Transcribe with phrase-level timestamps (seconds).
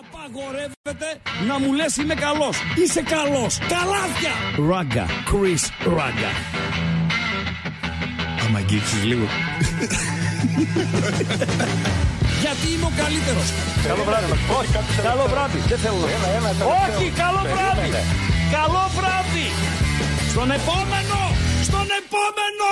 [0.00, 1.08] Απαγορεύεται
[1.48, 2.56] να μου λες είμαι καλός.
[2.82, 3.52] Είσαι καλός.
[3.74, 4.34] Καλάθια.
[4.70, 5.06] Ράγκα.
[5.30, 5.64] Chris
[5.96, 6.30] Ράγκα.
[8.44, 9.26] Άμα αγγίξεις λίγο.
[12.42, 13.48] Γιατί είμαι ο καλύτερος.
[13.88, 14.26] Καλό βράδυ.
[14.58, 14.70] Όχι,
[15.08, 15.58] καλό βράδυ.
[15.70, 15.96] Δεν θέλω
[16.46, 17.88] να Όχι, καλό βράδυ.
[18.56, 19.46] Καλό βράδυ.
[20.32, 21.18] Στον επόμενο.
[21.68, 22.70] Στον επόμενο.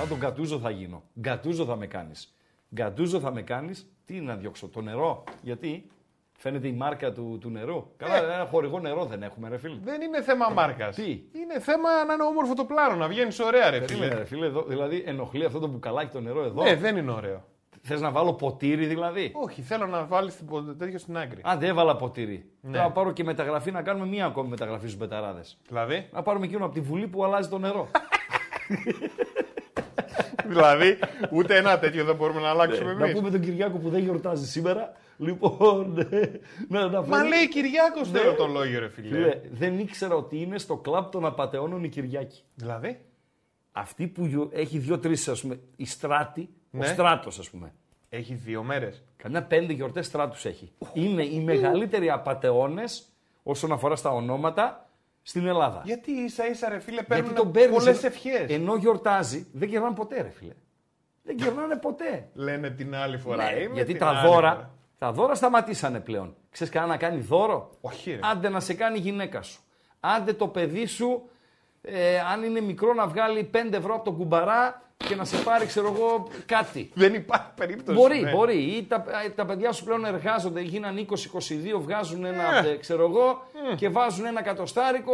[0.00, 1.02] Σαν τον Γκατούζο θα γίνω.
[1.20, 2.34] Γκατούζο θα με κάνεις.
[2.74, 3.90] Γκατούζο θα με κάνεις.
[4.04, 5.24] Τι να διώξω, το νερό.
[5.42, 5.90] Γιατί
[6.38, 7.86] φαίνεται η μάρκα του, του νερού.
[7.96, 9.76] Καλά, ένα χορηγό νερό δεν έχουμε, ρε φίλε.
[9.84, 10.94] Δεν είναι θέμα μάρκας.
[10.96, 14.14] Τι; Είναι θέμα να είναι όμορφο το πλάνο, να βγαίνεις ωραία, ρε Φίλε, φίλε.
[14.14, 17.44] ρε φίλε, εδώ, δηλαδή ενοχλεί αυτό το μπουκαλάκι το νερό εδώ; Ναι, δεν είναι ωραίο.
[17.82, 20.38] Θες να βάλω ποτήρι δηλαδή; Όχι, θέλω να βάλεις
[20.78, 21.40] τέτοιο στην άκρη.
[21.44, 22.50] Άντε, έβαλα ποτήρι.
[22.60, 22.72] Ναι.
[22.72, 25.58] Τώρα να πάρω και μεταγραφή να κάνουμε μία ακόμη μεταγραφή στους μπεταράδες.
[25.68, 27.88] Δηλαδή, Να πάρουμε εκείνο από τη Βουλή που αλλάζει το νερό.
[30.48, 30.98] δηλαδή,
[31.30, 33.16] ούτε ένα τέτοιο δεν μπορούμε να αλλάξουμε να εμείς.
[33.18, 34.92] πούμε τον Κυριάκο που δεν γιορτάζει σήμερα.
[35.18, 36.20] Λοιπόν, ναι,
[36.68, 38.18] να, να Μα φέρει- λέει Κυριάκος Ναι.
[38.18, 39.08] θέλω το λόγιο, ρε φίλε.
[39.08, 42.42] Φίλε, δεν ήξερα ότι είναι στο κλαμπ των απαταιώνων η Κυριακή.
[42.54, 43.00] Δηλαδή,
[43.72, 46.86] Αυτή που γιο- έχει δύο-τρεις, ας πούμε, η στράτη, ο Ναι.
[46.86, 47.72] στράτος, ας πούμε.
[48.08, 49.02] έχει δύο μέρες.
[49.16, 50.72] Καμιά πέντε γιορτές στράτους έχει.
[50.92, 53.08] Είναι οι μεγαλύτεροι απαταιώνες
[53.42, 54.89] όσον αφορά στα ονόματα
[55.22, 55.82] στην Ελλάδα.
[55.84, 58.50] Γιατί ίσα ίσα, ρε φίλε, Γιατί παίρνουν τον παίρνεις πολλές ενώ- ευχές.
[58.56, 60.52] Ενώ γιορτάζει, δεν γυρνάνε ποτέ, ρε φίλε.
[61.22, 62.28] Δεν γυρνάνε ποτέ.
[62.34, 63.44] Λένε την άλλη φορά.
[63.50, 64.70] Ναι, Είμαι γιατί την τα άλλη δώρα, φορά.
[64.98, 66.36] τα δώρα σταματήσανε πλέον.
[66.50, 68.18] Ξέρεις κανένα να κάνει δώρο; Όχι, ρε.
[68.22, 69.60] Άντε να σε κάνει η γυναίκα σου.
[70.00, 71.28] Άντε το παιδί σου,
[71.82, 75.66] ε, αν είναι μικρό, να βγάλει 5 ευρώ από τον κουμπαρά και να σε πάρει,
[75.66, 76.90] ξέρω εγώ, κάτι.
[76.94, 77.98] Δεν υπάρχει περίπτωση.
[77.98, 78.30] Μπορεί, ναι.
[78.30, 78.56] μπορεί.
[78.56, 82.68] Ή τα, ε, τα παιδιά σου πλέον εργάζονται, γίναν 20-22, βγάζουν ένα, Ε.
[82.70, 83.42] ε, ξέρω εγώ,
[83.76, 85.12] και βάζουν ένα κατοστάρικο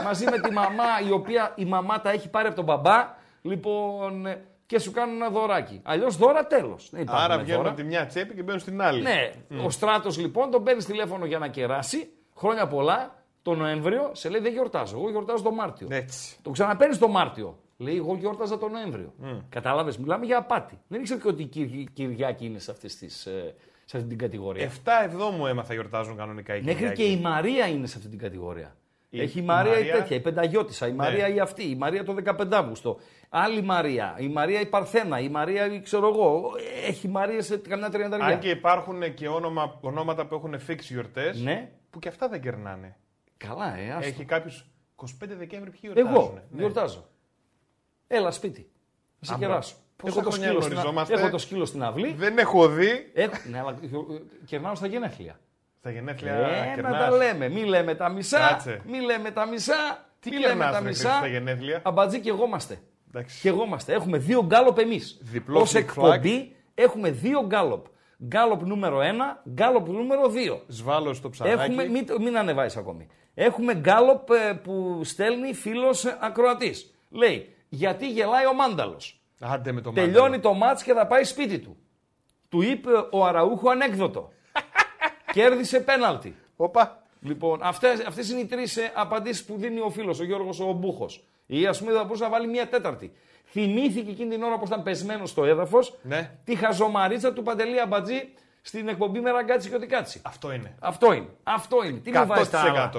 [0.00, 0.02] Ε.
[0.04, 3.14] μαζί με τη μαμά, η οποία η μαμά τα έχει πάρει από τον μπαμπά.
[3.42, 5.80] Λοιπόν, ε, και σου κάνουν ένα δωράκι.
[5.84, 6.90] Αλλιώς δώρα τέλος.
[7.06, 9.02] Άρα βγαίνουν από τη μια τσέπη και μπαίνουν στην άλλη.
[9.02, 9.30] Ναι,
[9.64, 13.14] ο στράτος λοιπόν τον παίρνει τηλέφωνο για να κεράσει χρόνια πολλά.
[13.42, 14.96] Το Νοέμβριο σε λέει δεν γιορτάζω.
[14.98, 15.86] Εγώ γιορτάζω το Μάρτιο.
[15.90, 16.36] Έτσι.
[16.42, 17.58] Το ξαναπαίρνεις το Μάρτιο.
[17.76, 19.14] Λέει εγώ γιόρταζα το Νοέμβριο.
[19.48, 20.78] Κατάλαβες, μιλάμε για απάτη.
[20.88, 23.54] Δεν ήξερα και ότι η Κυρ- Κυριακή είναι σε, αυτές τις, ε,
[23.84, 24.64] σε αυτή την κατηγορία.
[24.84, 27.02] 7 εβδόμου έμαθα γιορτάζουν κανονικά οι Μέχρι Κυριακοί.
[27.02, 28.76] και η Μαρία είναι σε αυτή την κατηγορία.
[29.10, 30.00] Η- Έχει η η Μαρία η Μαρία- Ναι.
[30.00, 32.98] τέτοια, η Πενταγιώτησα, η Μαρία η αυτή, η Μαρία το 15 Αύγουστο.
[33.28, 36.50] Άλλη Μαρία, η Μαρία η Παρθένα, η Μαρία η ξέρω εγώ.
[36.86, 38.26] Έχει Μαρία σε καμιά τριανταριά.
[38.26, 41.40] Αν και υπάρχουν και όνομα, ονόματα που έχουν fix γιορτές.
[41.42, 41.70] Ναι.
[41.90, 42.96] Που και αυτά δεν κερνάνε.
[43.36, 44.08] Καλά, ε, άστο.
[44.08, 44.52] Έχει κάποιου
[44.96, 46.14] 25 Δεκέμβρη ποιοι γιορτάζουν.
[46.14, 46.58] Εγώ Ναι.
[46.58, 47.06] γιορτάζω.
[48.06, 48.70] Έλα σπίτι.
[49.18, 49.46] Να σε Άμπρα.
[49.48, 49.74] κεράσω.
[49.96, 52.12] Πόσα Έχω το, χρόνια σκύλο στην, α- γνωριζόμαστε; έχω το σκύλο στην αυλή.
[52.18, 53.10] Δεν έχω δει.
[53.14, 53.34] Έχω...
[53.50, 53.86] Ναι, αλλά ε,
[54.44, 55.38] κερνάω στα γενέθλια.
[55.78, 56.98] Στα γενέθλια Ε, να κερνάς.
[56.98, 57.48] τα λέμε.
[57.48, 58.38] Μη λέμε τα μισά.
[58.48, 58.80] Κάτσε.
[58.86, 60.04] Μη λέμε τα μισά.
[60.20, 62.78] Τι μη λέμε κερνάς, τα ρε, μισά; Χρήστο, στα γενέθλια; Αμπατζή και εγώ είμαστε.
[63.08, 63.40] Εντάξει.
[63.40, 63.92] Και εγώ είμαστε.
[63.92, 65.18] Έχουμε δύο γκάλοπ εμείς.
[65.22, 67.86] Διπλό Ω flick εκπομπή έχουμε δύο γκάλοπ.
[68.24, 69.02] Γκάλοπ νούμερο 1,
[69.50, 70.22] γκάλοπ νούμερο
[70.56, 70.60] 2.
[70.66, 71.60] Σβάλω στο ψαράκι.
[71.70, 73.06] Έχουμε, μην, το- μην ανεβάσεις ακόμη.
[73.34, 76.94] Έχουμε γκάλοπ ε, που στέλνει φίλος ακροατής.
[77.10, 79.20] Λέει, γιατί γελάει ο Μάνταλος.
[79.40, 80.40] Άντε με το Τελειώνει μάνταλο.
[80.42, 81.76] το μάτς και θα πάει σπίτι του.
[82.48, 84.32] Του είπε ο Αραούχο ανέκδοτο.
[85.32, 86.36] Κέρδισε πέναλτι.
[86.56, 87.02] Όπα.
[87.20, 90.72] Λοιπόν, αυτές, αυτές είναι οι τρεις ε, απαντήσεις που δίνει ο φίλος, ο Γιώργος ο
[90.72, 91.24] Μπούχος.
[91.46, 93.12] Ή ας πούμε θα μπορούσε να βάλει μία τέταρτη.
[93.44, 96.30] Θυμήθηκε εκείνη την ώρα που ήταν πεσμένος στο έδαφος Ναι.
[96.44, 98.28] τη χαζομαρίτσα του Παντελή Αμπατζή
[98.62, 100.20] στην εκπομπή με ραγκάτσι και ότι κάτσι.
[100.24, 100.74] Αυτό είναι.
[100.80, 101.28] Αυτό είναι.
[101.42, 101.98] Αυτό είναι.
[101.98, 102.90] Τι μου βάζεις τα άλλα;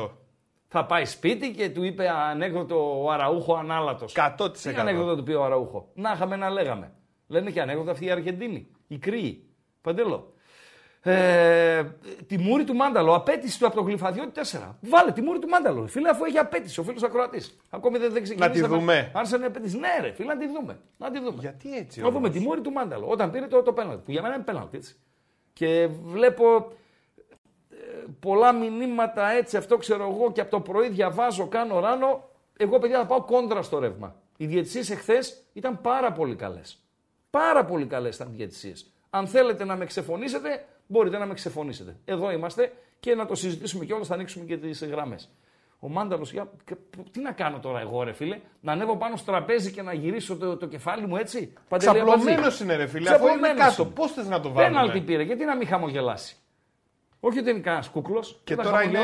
[0.67, 0.69] 100%.
[0.69, 4.15] Θα πάει σπίτι και του είπε ανέκδοτο ο Αραούχο ανάλατος.
[4.15, 4.51] 100%.
[4.61, 6.91] Τι ανέκδοτο του πει ο Αραούχο; Να είχαμε να λέγαμε.
[7.27, 8.67] Λένε και ανέκδοτο αυτή η Αργεντίνη.
[8.87, 9.49] Η Κρύη.
[9.81, 10.31] Παντελό.
[11.01, 11.83] Ε,
[12.27, 13.15] τη μούρη του Μάνταλο.
[13.15, 14.75] Απέτηση του από το γλυφαδιώτη 4.
[14.79, 15.87] Βάλε τη μούρη του Μάνταλο.
[15.87, 17.57] Φίλε, αφού έχει απέτηση ο φίλος Ακροατής.
[17.69, 18.59] Ακόμη δεν, δεν ξεκινήσαμε.
[18.59, 19.11] τη δούμε.
[19.13, 19.77] Άρχισε να απέτηση.
[19.77, 20.79] Ναι, ρε, φίλε, να τη δούμε.
[20.97, 21.37] Να τη δούμε.
[21.39, 21.99] Γιατί έτσι.
[21.99, 23.07] Να δούμε όμως; τη μούρη του Μάνταλο.
[23.07, 24.01] Όταν πήρε το, το πέναλτι.
[24.05, 24.95] Που για μένα είναι πέναλτι, έτσι.
[25.53, 26.75] Και βλέπω ε,
[28.19, 32.29] πολλά μηνύματα έτσι, αυτό ξέρω εγώ και από το πρωί διαβάζω, κάνω ράνο.
[32.57, 34.15] Εγώ, παιδιά, θα πάω κόντρα στο ρεύμα.
[34.37, 36.77] Οι διαιτησίες εχθές ήταν πάρα πολύ καλές.
[37.29, 38.91] Πάρα πολύ καλές ήταν οι διαιτησίες.
[39.09, 41.95] Αν θέλετε να με ξεφωνήσετε, μπορείτε να με ξεφωνήσετε.
[42.05, 45.29] Εδώ είμαστε και να το συζητήσουμε κιόλα, θα ανοίξουμε και τις γραμμές.
[45.79, 46.51] Ο Μάνταλος, για...
[47.11, 50.37] τι να κάνω τώρα εγώ, ρε φίλε, να ανέβω πάνω στο τραπέζι και να γυρίσω
[50.37, 52.63] το, το κεφάλι μου έτσι; Παντελή Ξαπλωμένος Αμπατζή.
[52.63, 53.09] είναι, ρε φίλε.
[53.09, 53.91] Αφού είναι Ξαπλωμένος κάτω, είναι.
[53.91, 56.37] πώς θες να το βάλουμε; Πέναλτι πήρε, γιατί να μην χαμογελάσει;
[57.19, 58.39] Όχι ότι είναι κανένας κούκλος.
[58.43, 58.99] Και τώρα είναι,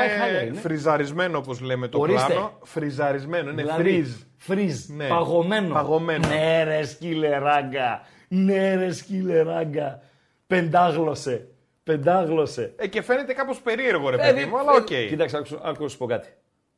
[0.54, 2.34] φριζαρισμένο όπως λέμε το Ορίστε.
[2.34, 2.58] πλάνο.
[2.64, 4.16] Φριζαρισμένο, είναι Δηλαδή, freeze.
[4.38, 4.88] Freeze.
[4.88, 5.08] Ναι.
[5.08, 5.74] Παγωμένο.
[5.74, 6.28] Παγωμένο.
[6.28, 8.02] Ναι, ρε σκύλε ράγκα.
[8.28, 10.02] Ναι, ρε σκύλε ράγκα.
[10.48, 11.48] Πεντάγλωσε.
[11.84, 12.74] Πεντάγλωσε.
[12.78, 14.86] Ε, και φαίνεται κάπως περίεργο, ρε Παιδί, παιδί μου, αλλά ε, οκ.
[14.86, 16.28] Κοίταξε, άκουσα άκουσα να σου πω κάτι.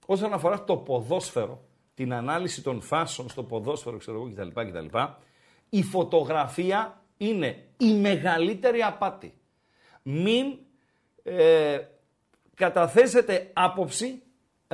[0.05, 4.61] Όσον αφορά το ποδόσφαιρο, την ανάλυση των φάσεων στο ποδόσφαιρο, ξέρω εγώ κτλ.
[4.61, 4.97] κτλ.
[5.69, 9.33] Η φωτογραφία είναι η μεγαλύτερη απάτη.
[10.01, 10.45] Μην
[11.27, 11.79] ε,
[12.55, 14.21] καταθέσετε άποψη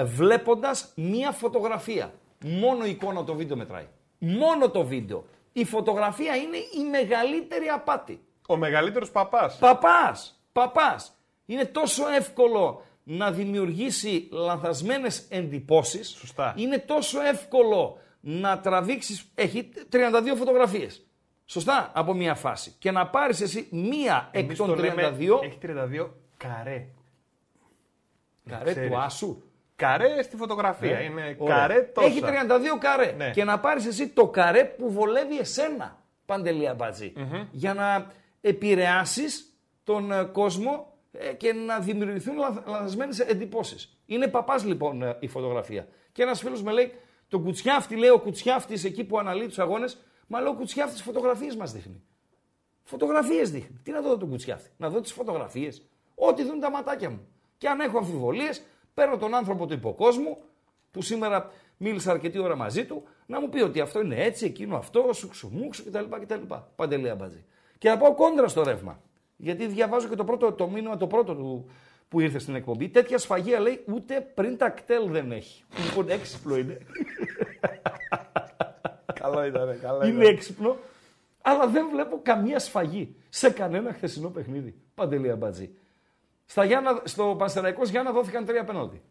[0.04, 2.14] βλέποντας μία φωτογραφία.
[2.46, 3.88] Μόνο η εικόνα το βίντεο μετράει.
[4.18, 5.26] Μόνο το βίντεο.
[5.54, 8.22] Η φωτογραφία είναι η μεγαλύτερη απάτη.
[8.48, 9.58] Ο μεγαλύτερος παπάς.
[9.58, 11.14] Παπάς, παπάς.
[11.46, 16.10] Είναι τόσο εύκολο να δημιουργήσει λανθασμένες εντυπώσεις.
[16.10, 16.54] Σωστά.
[16.58, 21.06] Είναι τόσο εύκολο να τραβήξεις, έχει 32 φωτογραφίες.
[21.46, 22.76] Σωστά, από μία φάση.
[22.80, 26.10] Και να πάρεις εσύ μία εκ των 32 Έχει 32
[26.48, 26.88] καρέ.
[28.50, 28.90] καρέ ξέρεις.
[28.90, 29.42] του άσου.
[29.76, 30.98] Καρέ στη φωτογραφία.
[30.98, 31.56] Ε, είναι ωραία.
[31.56, 32.08] καρέ τόσα.
[32.08, 33.12] Έχει 32 καρέ.
[33.12, 33.30] Ναι.
[33.30, 37.14] Και να πάρεις εσύ το καρέ που βολεύει εσένα, Παντελή Αμπατζή,
[37.52, 38.12] Για να
[38.42, 39.54] επηρεάσεις
[39.84, 43.98] τον ε, κόσμο ε, και να δημιουργηθούν λαθ- λανθασμένες εντυπώσεις.
[44.06, 45.88] Είναι παπάς λοιπόν ε, η φωτογραφία.
[46.12, 46.94] Και ένας φίλος με λέει,
[47.28, 49.98] το κουτσιάφτη, λέει ο κουτσιάφτης εκεί που αναλύει τους αγώνες,
[50.28, 52.02] μα λέω ο κουτσιάφτης φωτογραφίες μας δείχνει.
[52.84, 53.80] Φωτογραφίες δείχνει.
[53.84, 55.86] Τι να δω τον κουτσιάφτη, να δω τις φωτογραφίες.
[56.16, 57.28] Ό,τι δουν τα ματάκια μου.
[57.58, 58.62] Και αν έχω αμφιβολίες,
[58.94, 60.38] παίρνω τον άνθρωπο του υποκόσμου,
[60.92, 64.78] που σήμερα μίλησα αρκετή ώρα μαζί του, να μου πει ότι αυτό είναι έτσι, εκείνο
[64.78, 66.04] αυτό, σουξουμούξου κτλ.
[66.22, 66.54] κτλ.
[66.76, 67.46] Παντελή αμπατζή.
[67.78, 69.02] Και να πάω κόντρα στο ρεύμα.
[69.38, 71.70] Γιατί διαβάζω και το, πρώτο, το μήνυμα το πρώτο του
[72.08, 72.90] που ήρθε στην εκπομπή.
[72.90, 75.64] Τέτοια σφαγεία λέει ούτε πριν τα κτέλ δεν έχει.
[75.86, 76.78] Λοιπόν, έξυπνο είναι.
[79.22, 80.78] Καλό ήταν, καλό Είναι έξυπνο,
[81.42, 84.76] αλλά δεν βλέπω καμία σφαγή σε κανένα χθεσινό παιχνίδι.
[84.96, 85.76] Παντελή Αμπατζή.
[86.52, 89.02] Στα Γιάννα, στο Πανσεραϊκός Γιάννα δόθηκαν τρία πέναλτι.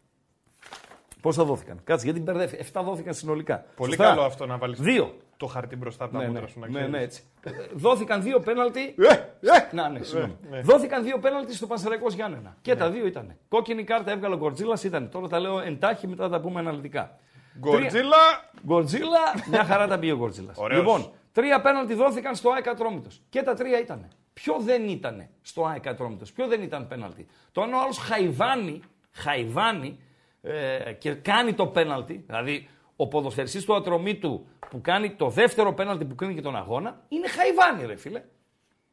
[1.21, 2.57] Πόσα δόθηκαν; Κάτσε, γιατί μπερδεύει.
[2.59, 3.65] Εφτά δόθηκαν συνολικά.
[3.75, 4.09] Πολύ Σωστά.
[4.09, 5.17] καλό αυτό να βάλεις Δύο.
[5.37, 6.89] το χαρτί μπροστά από τα Ναι, μούτρα ναι, σου να ναι, ξέρεις.
[6.91, 7.23] ναι, έτσι.
[7.43, 8.95] Ε, δόθηκαν δύο πέναλτι.
[8.97, 9.75] Ε, ε!
[9.75, 10.37] Να, ναι, συγγνώμη.
[10.49, 10.61] ναι.
[10.61, 12.57] Δόθηκαν δύο πέναλτι στο Πανσεραϊκός Γιάννενα.
[12.61, 13.35] Και τα δύο ήταν.
[13.49, 15.09] Κόκκινη κάρτα έβγαλε ο Γκορτζίλας, ήταν.
[15.09, 17.17] Τώρα τα λέω εντάχει, μετά θα τα πούμε αναλυτικά.
[17.59, 18.17] Γκορτζίλα.
[18.65, 20.57] Γκορτζίλα, μια χαρά τα πήγε ο Γκορτζίλας.
[20.57, 20.79] Ωραίος.
[20.79, 23.21] Λοιπόν, τρία πέναλτι δόθηκαν στο ΑΕΚ Ατρόμητος.
[23.29, 24.07] Και τα τρία ήταν.
[24.43, 27.27] Ποιο δεν ήταν στο ΑΕΚ Ατρόμητος, ποιο δεν ήταν πέναλτι.
[27.51, 29.99] Το αν ο άλλος χαϊβάνει, χαϊβάνει
[30.41, 36.05] ε, και κάνει το πέναλτι, δηλαδή ο ποδοσφαιριστής του Ατρομήτου που κάνει το δεύτερο πέναλτι
[36.05, 38.23] που κρίνει και τον αγώνα, είναι χαϊβάνι, ρε φίλε.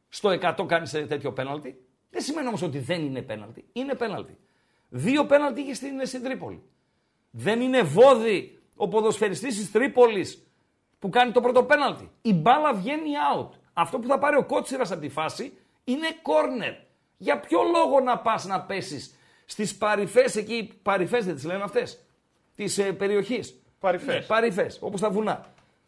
[0.09, 1.81] Στο 100 κάνει τέτοιο πέναλτι.
[2.09, 3.65] Δεν σημαίνει όμως ότι δεν είναι πέναλτι.
[3.73, 4.37] Είναι πέναλτι.
[4.89, 6.63] Δύο πέναλτι είχε στην, στην Τρίπολη.
[7.31, 10.47] Δεν είναι βόδι ο ποδοσφαιριστής της Τρίπολης
[10.99, 12.11] που κάνει το πρώτο πέναλτι.
[12.21, 13.58] Η μπάλα βγαίνει out.
[13.79, 15.53] Αυτό που θα πάρει ο Κότσιρας από τη φάση
[15.83, 16.75] είναι corner.
[17.17, 19.15] Για ποιο λόγο να πας να πέσεις
[19.45, 21.99] στις παρυφές εκεί, παρυφές δεν τις λένε αυτές,
[22.55, 24.15] της ε, περιοχής; Παρυφές.
[24.15, 25.45] Ναι, παρυφές, όπως τα βουνά.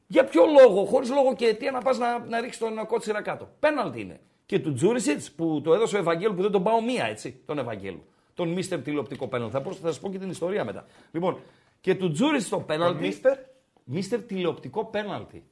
[0.08, 3.50] Για ποιο λόγο, χωρίς λόγο και αιτία να πας να, να ρίξεις τον Κότσιρα κάτω;
[3.60, 4.20] Πέναλτι είναι.
[4.46, 7.58] Και του Τζούρισιτς που το έδωσε ο Ευαγγέλου που δεν τον πάω μία έτσι, τον
[7.58, 8.04] Ευαγγέλου.
[8.34, 9.54] Τον Μίστερ τηλεοπτικό πέναλτι.
[9.54, 10.86] Θα, πω- θα σας πω και την ιστορία μετά.
[11.12, 11.40] Λοιπόν,
[11.82, 13.06] και του Τζούρισιτς το πέναλτι.
[13.06, 13.38] Μίστερ;
[13.84, 15.44] Μίστερ τηλεοπτικό πέναλτι.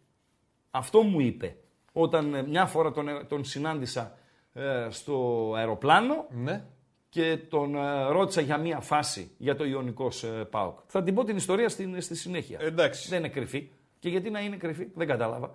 [0.72, 1.56] Αυτό μου είπε
[1.94, 4.18] όταν ε, μια φορά τον, ε, τον συνάντησα
[4.54, 6.64] ε, στο αεροπλάνο Ναι.
[7.10, 10.80] και τον ε, ρώτησα για μια φάση για το Ιωνικός ε, ΠΑΟΚ.
[10.86, 12.58] Θα την πω την ιστορία στην, στη συνέχεια.
[12.62, 13.10] Εντάξει.
[13.10, 13.70] Δεν είναι κρυφή.
[14.00, 15.52] Και γιατί να είναι κρυφή, δεν κατάλαβα.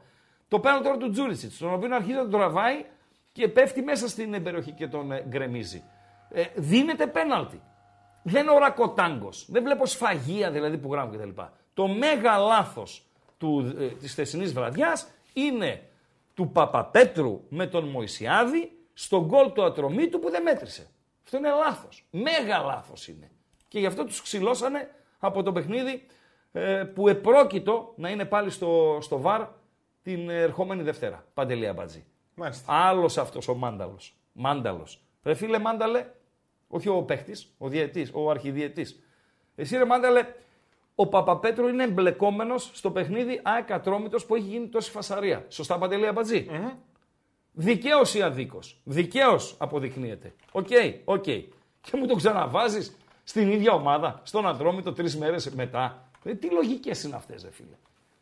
[0.48, 2.84] Το πέναλτι τώρα του Τζούρισιτς, τον οποίο αρχίζει να τον τραβάει
[3.32, 5.82] και πέφτει μέσα στην περιοχή και τον ε, γκρεμίζει.
[6.31, 7.60] Ε, δίνεται πέναλτι.
[8.22, 9.28] Δεν είναι ο ρακοτάγκο.
[9.46, 11.40] Δεν βλέπω σφαγεία δηλαδή που γράφουν κτλ.
[11.75, 13.06] Το μέγα λάθος
[13.78, 15.82] ε, της χθεσινής βραδιάς είναι
[16.34, 20.91] του Παπαπέτρου με τον Μωυσιάδη στον γκολ του ατρωμίτου που δεν μέτρησε.
[21.24, 22.06] Αυτό είναι λάθος.
[22.10, 23.31] Μέγα λάθος είναι.
[23.69, 26.06] Και γι' αυτό τους ξυλώσανε από το παιχνίδι
[26.53, 29.46] ε, που επρόκειτο να είναι πάλι στο, στο VAR
[30.03, 31.26] την ερχόμενη Δευτέρα.
[31.34, 32.05] Παντελή Αμπατζή.
[32.34, 32.72] Μάλιστα.
[32.72, 34.17] Άλλος αυτός ο Μάνταλος.
[34.32, 35.05] Μάνταλος.
[35.22, 36.06] Ρε φίλε Μάνταλε,
[36.69, 38.86] όχι ο παίχτης, ο διαιτητής, ο αρχιδιαιτητής.
[39.55, 40.26] Εσύ ρε Μάνταλε,
[40.94, 45.44] ο Παπαπέτρου είναι εμπλεκόμενος στο παιχνίδι ΑΕΚ Ατρόμητος που έχει γίνει τόση φασαρία.
[45.48, 46.46] Σωστά, Παντελή Αμπατζή.
[47.53, 50.32] Δικαίως ή αδίκως; Δικαίως αποδεικνύεται.
[50.53, 50.67] Οκ,
[51.05, 51.24] οκ.
[51.81, 56.08] Και μου το ξαναβάζεις στην ίδια ομάδα, στον Ατρόμητο τρεις μέρες μετά.
[56.24, 57.77] Ε, τι λογικές είναι αυτές, ρε φίλε;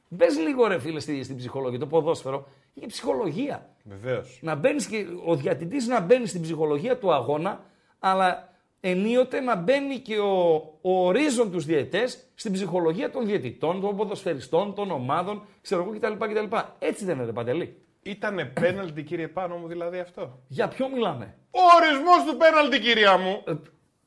[0.08, 1.78] Μπες λίγο, ρε φίλε, στη- στην ψυχολογία.
[1.78, 3.68] Το ποδόσφαιρο είναι ψυχολογία.
[3.84, 4.38] Βεβαίως.
[4.42, 7.60] Να μπαίνεις και ο διαιτητής να μπαίνει στην ψυχολογία του αγώνα,
[7.98, 8.51] αλλά
[8.84, 14.74] ενίοτε να μπαίνει και ο, ο ορίζων τους διαιτέ στην ψυχολογία των διαιτητών, των ποδοσφαιριστών,
[14.74, 16.12] των ομάδων, ξέρω εγώ κτλ.
[16.26, 16.56] κτλ.
[16.78, 17.76] Έτσι δεν είναι, ρε Παντελή.
[18.02, 23.16] Ήτανε πέναλτι, κύριε Πάνο μου, δηλαδή αυτό; Για ποιο μιλάμε; Ο ορισμός του πέναλτι, κυρία
[23.18, 23.42] μου.
[23.46, 23.52] Ε,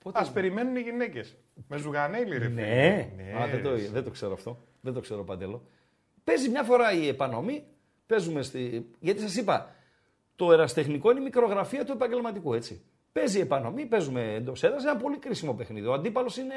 [0.04, 1.36] πότε- Α περιμένουν οι γυναίκες.
[1.68, 2.62] Με ζουγανέλη, ρε φίλε.
[2.62, 3.12] Ναι.
[3.16, 3.76] Ναι, Α, δεν, το, ρε.
[3.92, 4.58] δεν το ξέρω αυτό.
[4.82, 5.64] Δεν το ξέρω παντελώ.
[6.24, 7.64] Παίζει μια φορά η επανομή.
[8.06, 8.90] Παίζουμε στη.
[9.00, 9.76] Γιατί σας είπα,
[10.36, 12.82] το εραστεχνικό είναι η μικρογραφία του επαγγελματικού, έτσι.
[13.20, 14.84] Παίζει η επανομή, παίζουμε εντός έδρας.
[14.84, 15.88] Ένα πολύ κρίσιμο παιχνίδι.
[15.88, 16.54] Ο αντίπαλος είναι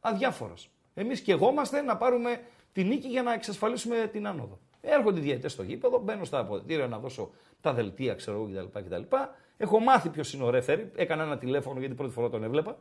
[0.00, 0.70] αδιάφορος.
[0.94, 2.40] Εμείς και εγώμαστε να πάρουμε
[2.72, 4.58] τη νίκη για να εξασφαλίσουμε την άνοδο.
[4.80, 7.30] Έρχονται οι διαιτητές στο γήπεδο, μπαίνω στα αποδητήρια να δώσω
[7.60, 8.78] τα δελτία, ξέρω εγώ κτλ.
[8.80, 9.16] κτλ.
[9.56, 10.90] Έχω μάθει ποιος είναι ο ρέφερη.
[10.96, 12.76] Έκανα ένα τηλέφωνο γιατί πρώτη φορά τον έβλεπα.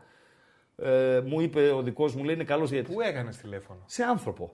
[0.77, 2.96] Ε, μου είπε ο δικός μου, λέει είναι καλός διαιτητής.
[2.96, 4.53] Πού έκανες τηλέφωνο; Σε άνθρωπο.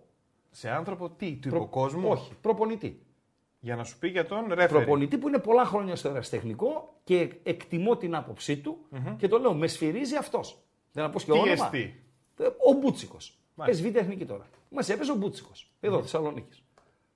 [0.51, 3.01] Σε άνθρωπο τι, του Προ- υποκόσμου; Όχι, προπονητή.
[3.59, 4.67] Για να σου πει για τον ρέφερη.
[4.73, 8.77] Προπονητή που είναι πολλά χρόνια στο ερασιτεχνικό και εκτιμώ την άποψή του
[9.17, 10.57] και το λέω, με σφυρίζει αυτός.
[10.91, 11.51] Δεν να πω και Τι όνομα.
[11.51, 12.03] εστί.
[12.37, 13.37] Ε, Ο Μπούτσικος.
[13.55, 13.81] Μάλιστα.
[13.83, 14.47] Παίζει β' εθνική τώρα.
[14.69, 15.71] Μας έπαιζε ο Μπούτσικος.
[15.79, 16.63] Εδώ, Θεσσαλονίκης.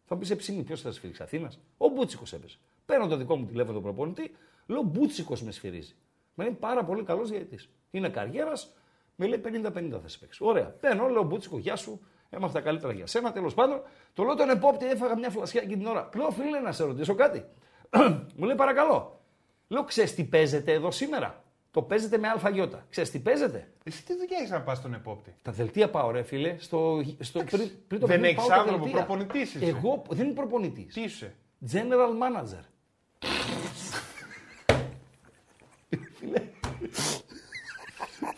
[0.05, 1.59] Θα πεις ψήνει, ποιος θα σφυρίξει, Αθήνας.
[1.77, 2.57] Ο Μπούτσικος έπαιζε.
[2.85, 4.35] Παίρνω το δικό μου τηλέφωνο τον προπονητή,
[4.65, 5.95] λέω Μπούτσικος με σφυρίζει.
[6.33, 7.69] Μα είναι πάρα πολύ καλός διαιτητής.
[7.91, 8.73] Είναι καριέρας,
[9.15, 10.43] με λέει 50-50 θα σε παίξει.
[10.43, 10.65] Ωραία.
[10.65, 11.99] Παίρνω, λέω Μπούτσικο, γεια σου,
[12.35, 13.31] έμαθα τα καλύτερα για σένα.
[13.31, 13.81] Τέλος πάντων,
[14.13, 16.09] το λέω τον επόπτη, έφαγα μια φλασιά εκείνη την ώρα.
[16.15, 17.45] Λέω, φίλε, να σε ρωτήσω κάτι.
[18.37, 19.19] μου λέει παρακαλώ.
[19.67, 22.85] Λέω, ξέρεις τι παίζετε εδώ σήμερα; Το παίζετε με αλφαγιώτα.
[22.89, 23.67] Ξέρεις τι παίζετε.
[23.83, 26.55] Εσύ τι δουλειά έχεις να πας στον επόπτη; Τα δελτία πάω, ρε φίλε.
[26.59, 29.05] Στο, στο, πριν, πριν το δεν παιχνίδι έχεις πάω τα άνθρωπο, δελτία.
[29.05, 29.65] προπονητής είσαι.
[29.65, 30.93] Εγώ δεν είμαι προπονητής.
[30.93, 31.35] Τι είσαι;
[31.71, 32.63] General manager.
[36.13, 36.41] Φίλε.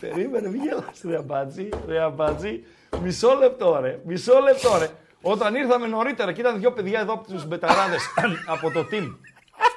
[0.00, 2.62] Περίμενε, μην γελάς ρε αμπάτζι, ρε αμπάτζι.
[3.02, 4.88] Μισό λεπτό ρε, μισό λεπτό ρε.
[5.22, 8.02] Όταν ήρθαμε νωρίτερα και ήταν δυο παιδιά εδώ από τους μπεταράδες
[8.46, 9.16] από το team,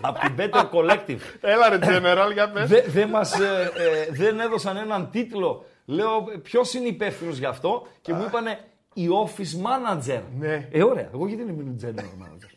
[0.01, 2.67] από την Better Collective, Έλα ρε General, για πες.
[2.69, 3.71] Δε- δεν μας ε,
[4.07, 5.65] ε, δεν έδωσαν έναν τίτλο.
[5.85, 8.59] Λέω ποιος είναι υπεύθυνος γι' αυτό; Και μου είπανε
[8.93, 10.21] η office manager.
[10.39, 10.67] Ναι.
[10.71, 11.09] Ε, ωραία.
[11.13, 12.49] Εγώ γιατί δεν είμαι general manager;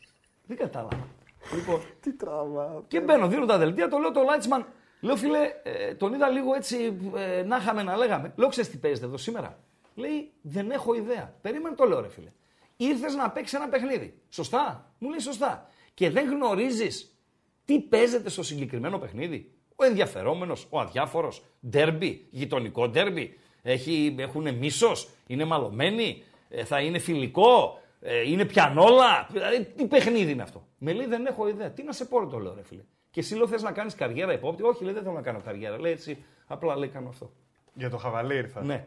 [0.47, 1.09] δεν κατάλαβα.
[1.55, 2.83] Λοιπόν, Τι τραβά.
[2.89, 4.65] και μπαίνω, δίνω τα δελτία, το λέω το Lightsman.
[5.01, 6.97] Λέω φίλε, ε, τον είδα λίγο έτσι
[7.39, 8.33] ε, να είχαμε να λέγαμε.
[8.37, 9.59] Λέω ξέρεις τι παίζετε εδώ σήμερα;
[9.95, 11.35] Λέει δεν έχω ιδέα.
[11.41, 12.33] Περίμενε το λέω ρε φίλε.
[12.77, 14.15] Ήρθες να παίξεις ένα παιχνίδι.
[14.29, 14.95] Σωστά.
[14.99, 15.71] Μου λέει σωστά.
[15.95, 17.17] Και δεν γνωρίζεις
[17.65, 19.53] τι παίζεται στο συγκεκριμένο παιχνίδι.
[19.77, 23.39] Ο ενδιαφερόμενος, ο αδιάφορος, ντέρμπι, γειτονικό ντέρμπι.
[23.63, 29.29] Έχει, έχουν μίσος, είναι μαλωμένοι, ε, θα είναι φιλικό, ε, είναι πιανόλα.
[29.31, 30.67] Δηλαδή, τι παιχνίδι είναι αυτό.
[30.79, 31.71] Με λέει δεν έχω ιδέα.
[31.71, 32.83] Τι να σε πω, ρε, το λέω, ρε φίλε.
[33.11, 34.63] Και εσύ λέω θες να κάνεις καριέρα υπόπτη.
[34.63, 35.81] Όχι, λέει δεν θέλω να κάνω καριέρα.
[35.81, 37.33] Λέει έτσι, απλά λέει κάνω αυτό.
[37.75, 38.65] Για το χαβαλέ ήρθα.
[38.65, 38.87] Ναι,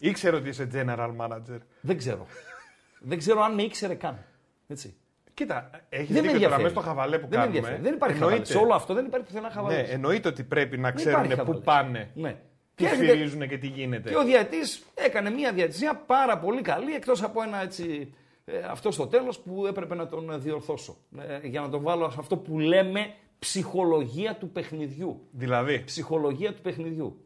[0.00, 1.58] Ήξερε ότι είσαι general manager.
[1.80, 2.26] δεν ξέρω.
[3.10, 4.24] δεν ξέρω αν με ήξερε καν.
[4.66, 4.94] Έτσι.
[5.34, 6.62] Κοίτα, έχεις Δεν με δίκιο τώρα ενδιαφέρει.
[6.62, 7.56] μέσα στο χαβαλέ που δεν με κάνουμε.
[7.58, 7.82] ενδιαφέρει.
[7.82, 8.36] Δεν υπάρχει εννοείται.
[8.36, 8.48] χαβαλές.
[8.58, 9.86] Σε όλο αυτό δεν υπάρχει πουθενά χαβαλές.
[9.88, 11.64] Ναι, εννοείται ότι πρέπει να Δεν ξέρουν υπάρχει πού χαβαλές.
[11.64, 12.10] πάνε.
[12.14, 12.30] Ναι.
[12.74, 14.10] Τι Και έρχεται- σφυρίζουν και τι γίνεται.
[14.10, 18.14] Και ο διαιτής έκανε μια διαιτησία πάρα πολύ καλή, εκτός από ένα έτσι.
[18.44, 20.96] ε, αυτό στο τέλος που έπρεπε να τον ε, διορθώσω.
[21.42, 25.26] Ε, για να τον βάλω σε αυτό που λέμε ψυχολογία του παιχνιδιού.
[25.30, 27.24] Δηλαδή; Ψυχολογία του παιχνιδιού.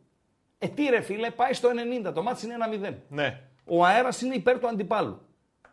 [0.65, 1.69] Ε, τι ρε φίλε, πάει στο
[2.09, 2.55] 90, το μάτι είναι
[2.91, 2.95] 1-0.
[3.09, 3.41] Ναι.
[3.67, 5.21] Ο αέρας είναι υπέρ του αντιπάλου.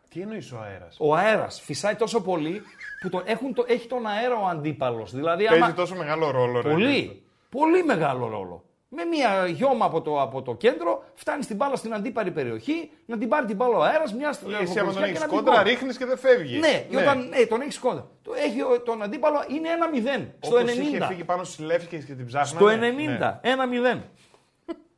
[0.08, 2.62] Τι εννοείς ο αέρας; Ο αέρας φυσάει τόσο πολύ
[3.02, 5.14] που τον, έχουν το, έχει τον αέρα ο αντίπαλος.
[5.14, 6.70] Δηλαδή, Παίζει άμα, τόσο μεγάλο ρόλο, ρε.
[6.70, 8.64] Πολύ, πολύ μεγάλο ρόλο.
[8.94, 13.18] Με μια γιώμα από το, από το κέντρο, φτάνει την μπάλα στην αντίπαρη περιοχή, να
[13.18, 15.36] την πάρει την μπάλα ο αέρας, μια στην Εσύ άμα τον και έχεις να την
[15.36, 15.68] κόντρα, κόβει.
[15.68, 16.60] ρίχνεις και δεν φεύγεις.
[16.60, 18.06] Ναι, και όταν ναι, τον έχεις κόντρα.
[18.22, 21.06] Το έχει ο- τον αντίπαλο είναι 1-0 στο Όπως είχε 90.
[21.08, 22.58] φύγει πάνω στις λεύκες και την ψάχνανε.
[22.58, 23.50] Στο 90, Ναι.
[23.94, 24.02] 1-0.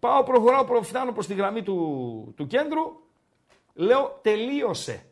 [0.04, 2.80] Πάω, προχωράω, προ, φτάνω προς τη γραμμή του, του κέντρου.
[3.74, 5.06] Λέω τελείωσε.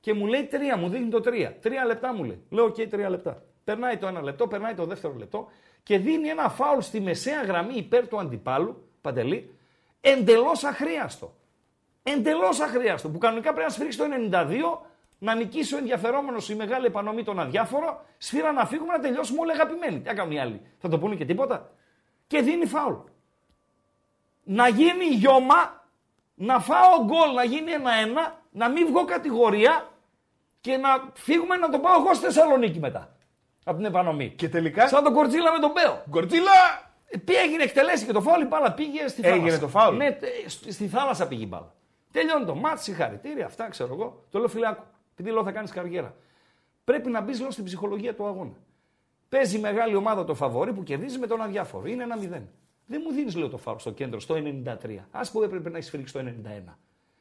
[0.00, 1.58] Και μου λέει τρία, μου δείχνει το τρία.
[1.60, 2.42] Τρία λεπτά μου λέει.
[2.50, 3.42] Λέω, οκ, τρία λεπτά.
[3.64, 5.48] Περνάει το ένα λεπτό, περνάει το δεύτερο λεπτό
[5.82, 9.54] και δίνει ένα φάουλ στη μεσαία γραμμή υπέρ του αντιπάλου, Παντελή,
[10.00, 11.34] εντελώς αχρείαστο.
[12.02, 13.08] Εντελώς αχρείαστο.
[13.08, 14.86] Που κανονικά πρέπει να σφίξει το 92,
[15.18, 19.52] να νικήσει ο ενδιαφερόμενος η μεγάλη Επανομή τον αδιάφορο, σφύρα να φύγουμε να τελειώσουμε όλοι
[19.52, 20.00] αγαπημένοι.
[20.00, 21.72] Τι έκαναν οι άλλοι, θα το πούνε και τίποτα.
[22.26, 22.94] Και δίνει φάουλ.
[24.42, 25.84] Να γίνει γιώμα,
[26.34, 29.88] να φάω γκολ, να γίνει ένα-ένα, να μην βγω κατηγορία
[30.60, 33.16] και να φύγουμε να το πάω εγώ στη Θεσσαλονίκη μετά.
[33.64, 34.30] Από την επανομή.
[34.30, 36.02] Και τελικά; Σαν τον Κορτζίλα με τον Μπέο.
[36.08, 36.50] Γκορτζίλα!
[37.06, 39.42] Ε, Τι έγινε, εκτελέστηκε το φάουλ, η μπάλα πήγε στη θάλασσα.
[39.42, 41.74] Έγινε το φάουλ; Ναι, τε- στη στη θάλασσα πήγε η μπάλα.
[42.12, 44.24] Τελειώνει το μάτι, συγχαρητήρια, αυτά ξέρω εγώ.
[44.30, 44.82] Το λέω φιλάκου,
[45.12, 46.14] επειδή λέω θα κάνεις καριέρα.
[46.84, 48.52] Πρέπει να μπεις λέω στην ψυχολογία του αγώνα.
[49.28, 51.86] Παίζει η μεγάλη ομάδα το φαβορή που κερδίζει με τον αδιάφορο.
[51.86, 52.48] Είναι ένα μηδέν.
[52.90, 54.98] Δεν μου δίνεις λέω το φάουλ στο κέντρο στο 93.
[55.10, 56.76] Αφού έπρεπε να έχεις σφυρίξει το 91.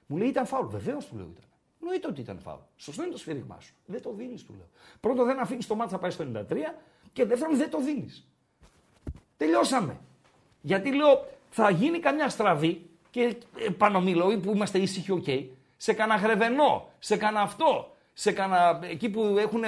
[0.08, 0.68] Μου λέει ήταν φάουλ.
[0.68, 1.44] Βεβαίως του λέω ήταν.
[1.82, 2.60] Εννοείται ότι ήταν φάουλ.
[2.76, 3.74] Σωστό είναι το σφύριγμά σου.
[3.86, 4.68] Δεν το δίνεις, του λέω.
[5.00, 6.76] Πρώτον, δεν αφήνεις το ματς να πάει στο 93
[7.14, 8.28] και δεύτερον, δεν το δίνεις.
[9.38, 10.00] Τελειώσαμε.
[10.62, 13.36] Γιατί λέω, θα γίνει καμιά στραβή και
[13.68, 15.28] επανομιλώ που είμαστε ήσυχοι, οκ.
[15.78, 19.64] Σε κανένα γρεβενό, σε κανένα αυτό, σε κανένα εκεί που έχουν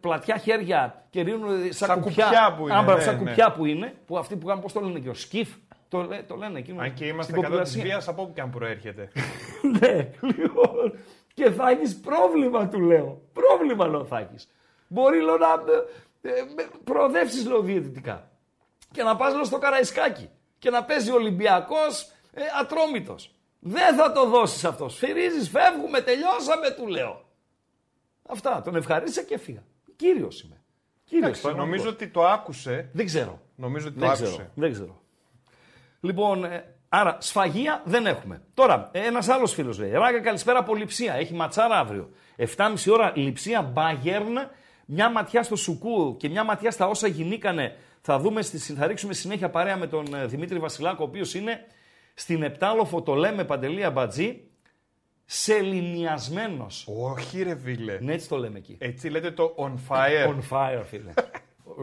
[0.00, 2.24] πλατιά χέρια και ρίχνουν σαν, Σαν κουπιά.
[2.24, 3.28] κουπιά που είναι, Α, μπράβο, ναι, σαν ναι.
[3.28, 5.48] κουπιά που είναι, που αυτοί που κάνουν, πώς το λένε και ο σκιφ,
[5.88, 6.82] το, λέ- το λένε εκείνο.
[6.82, 7.82] Αν και είμαστε στην κατά της ποπουλασία.
[7.94, 9.08] βίας από όπου και αν προέρχεται.
[9.80, 10.98] Ναι, λοιπόν.
[11.34, 13.20] Και θα έχεις πρόβλημα, του λέω.
[13.32, 14.48] Πρόβλημα, λέω, θα έχεις.
[14.88, 15.46] Μπορεί, λέω, να
[16.22, 16.32] ε, ε,
[16.84, 18.30] προοδεύσεις, λέω, διαιτητικά.
[18.92, 20.28] Και να πας, λέω, στο Καραϊσκάκι.
[20.58, 22.02] Και να παίζει ο Ολυμπιακός
[22.34, 23.34] ε, ατρόμητος.
[23.58, 24.94] Δεν θα το δώσεις αυτός.
[24.94, 27.28] Σφυρίζει, φεύγουμε, τελειώσαμε, του λέω.
[28.32, 28.62] Αυτά.
[28.62, 29.62] Τον ευχαρίστησα και έφυγα.
[29.96, 30.54] Κύριος είμαι.
[31.04, 31.76] Κύριος, Εντάξει, πραγματικός.
[31.76, 32.88] νομίζω ότι το άκουσε.
[32.92, 33.40] Δεν ξέρω.
[33.56, 34.24] Νομίζω ότι το Δεν άκουσε.
[34.32, 34.48] ξέρω.
[34.54, 35.00] Δεν ξέρω.
[36.00, 38.42] Λοιπόν, ε, άρα σφαγεία δεν έχουμε.
[38.54, 41.14] Τώρα, ένας άλλος φίλος λέει: Ράγκα, καλησπέρα από Λιψία.
[41.14, 42.10] Έχει ματσάρα αύριο.
[42.36, 44.48] 7.30 ώρα Λιψία Bayern.
[44.86, 47.76] Μια ματιά στο Σουκού και μια ματιά στα όσα γινήκανε.
[48.00, 51.66] Θα, δούμε, στη- θα ρίξουμε συνέχεια παρέα με τον ε, Δημήτρη Βασιλάκο, ο οποίος είναι
[52.14, 54.49] στην Επτάλοφο, το λέμε Παντελία Μπατζή,
[55.32, 56.86] σεληνιασμένος.
[56.88, 57.98] Όχι, ρε φίλε.
[58.00, 58.76] Ναι, έτσι το λέμε εκεί.
[58.80, 60.28] Έτσι λέτε το on fire.
[60.28, 61.12] On fire, φίλε.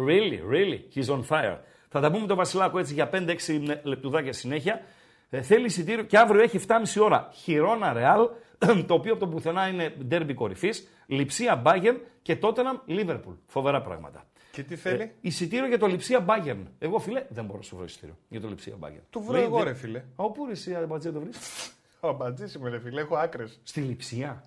[0.08, 1.58] really, really, he's on fire.
[1.90, 3.36] Θα τα πούμε τον Βασιλάκο έτσι για 5-6
[3.84, 4.82] λεπτουδάκια συνέχεια.
[5.30, 8.30] Ε, θέλει εισιτήριο και αύριο έχει 7,5 ώρα Χιρόνα Ρεάλ,
[8.88, 10.88] το οποίο από το πουθενά είναι ντέρμπι κορυφής.
[11.08, 13.34] Λιψία Μπάγεν και Τότεναμ Λίβερπουλ.
[13.48, 14.26] Φοβερά πράγματα.
[14.52, 16.68] Και τι θέλει; Ε, εισιτήριο για το Λιψία Μπάγεν.
[16.80, 19.02] Εγώ, φίλε, δεν μπορώ να σου βρω εισιτήριο για το Λιψία Μπάγεν.
[19.10, 20.04] Το βρω εγώ, ρε φίλε.
[20.16, 21.38] Α, πού ρε, εσύ, Αμπατζέ, το βρεις.
[22.00, 23.02] Ο μπατζή είμαι, ρε φίλε.
[23.02, 23.60] Έχω άκρες.
[23.64, 24.44] Στη Λιψία.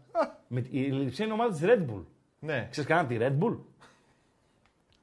[0.49, 2.05] Με, η Λιψία είναι ομάδα της Red Bull.
[2.39, 2.69] Ναι.
[2.71, 3.57] Ξέρεις κανένα τη Red Bull;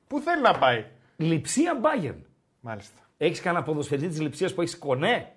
[0.08, 0.86] Πού θέλει να πάει;
[1.18, 2.26] Λιψία Μπάγεν.
[2.60, 3.00] Μάλιστα.
[3.18, 5.32] Έχεις κανένα ποδοσφαιριστή της Λιψίας που έχεις κονέ;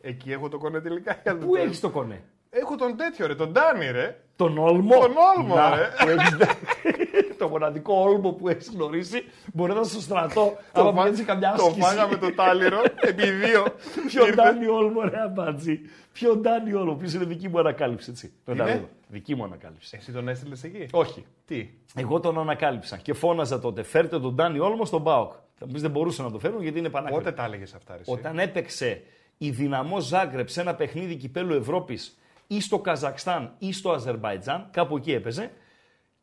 [0.00, 1.20] Εκεί έχω το κονέ τελικά.
[1.22, 3.34] για Πού το- έχεις το κονέ; Έχω τον τέτοιο, ρε.
[3.34, 4.20] Τον Ντάνι, ρε.
[4.36, 4.98] Τον Όλμο.
[5.00, 5.88] Τον Όλμο, Να, ρε.
[7.38, 10.56] που έχεις- το μοναδικό Όλμο που έχεις γνωρίσει μπορεί να είσαι στο στρατό.
[10.72, 11.80] άμα φά- πηγαίνεις σε καμιά το άσκηση.
[11.80, 12.80] φάγαμε το τάλιρο
[13.10, 13.64] επί δύο.
[14.06, 14.34] Ποιο Ήρθε.
[14.42, 15.80] Ντάνι Όλμο, ρε αμπάτζι.
[16.12, 18.32] Ποιο Ντάνι Όλμο, που είναι δική μου ανακάλυψη, έτσι.
[18.44, 19.96] Το Είναι; Ντάνι, Δική μου ανακάλυψη.
[20.00, 21.24] Εσύ τον έστειλες εκεί; Όχι.
[21.46, 23.82] Τι; Εγώ τον ανακάλυψα και φώναζα τότε.
[23.82, 25.32] Φέρτε τον Ντάνι Όλμο στον Μπάοκ.
[25.54, 27.20] Θα μου πεις δεν μπορούσαν να το φέρουν γιατί είναι πανάκριβο.
[27.22, 28.00] Πότε τα έλεγες αυτά, ρε.
[28.00, 29.02] εσύ; Όταν έπαιξε
[29.38, 34.96] η Δυναμό Ζάγκρεπ σε ένα παιχνίδι κυπέλου Ευρώπης ή στο Καζακστάν ή στο Αζερβαϊτζάν, κάπου
[34.96, 35.50] εκεί έπαιζε,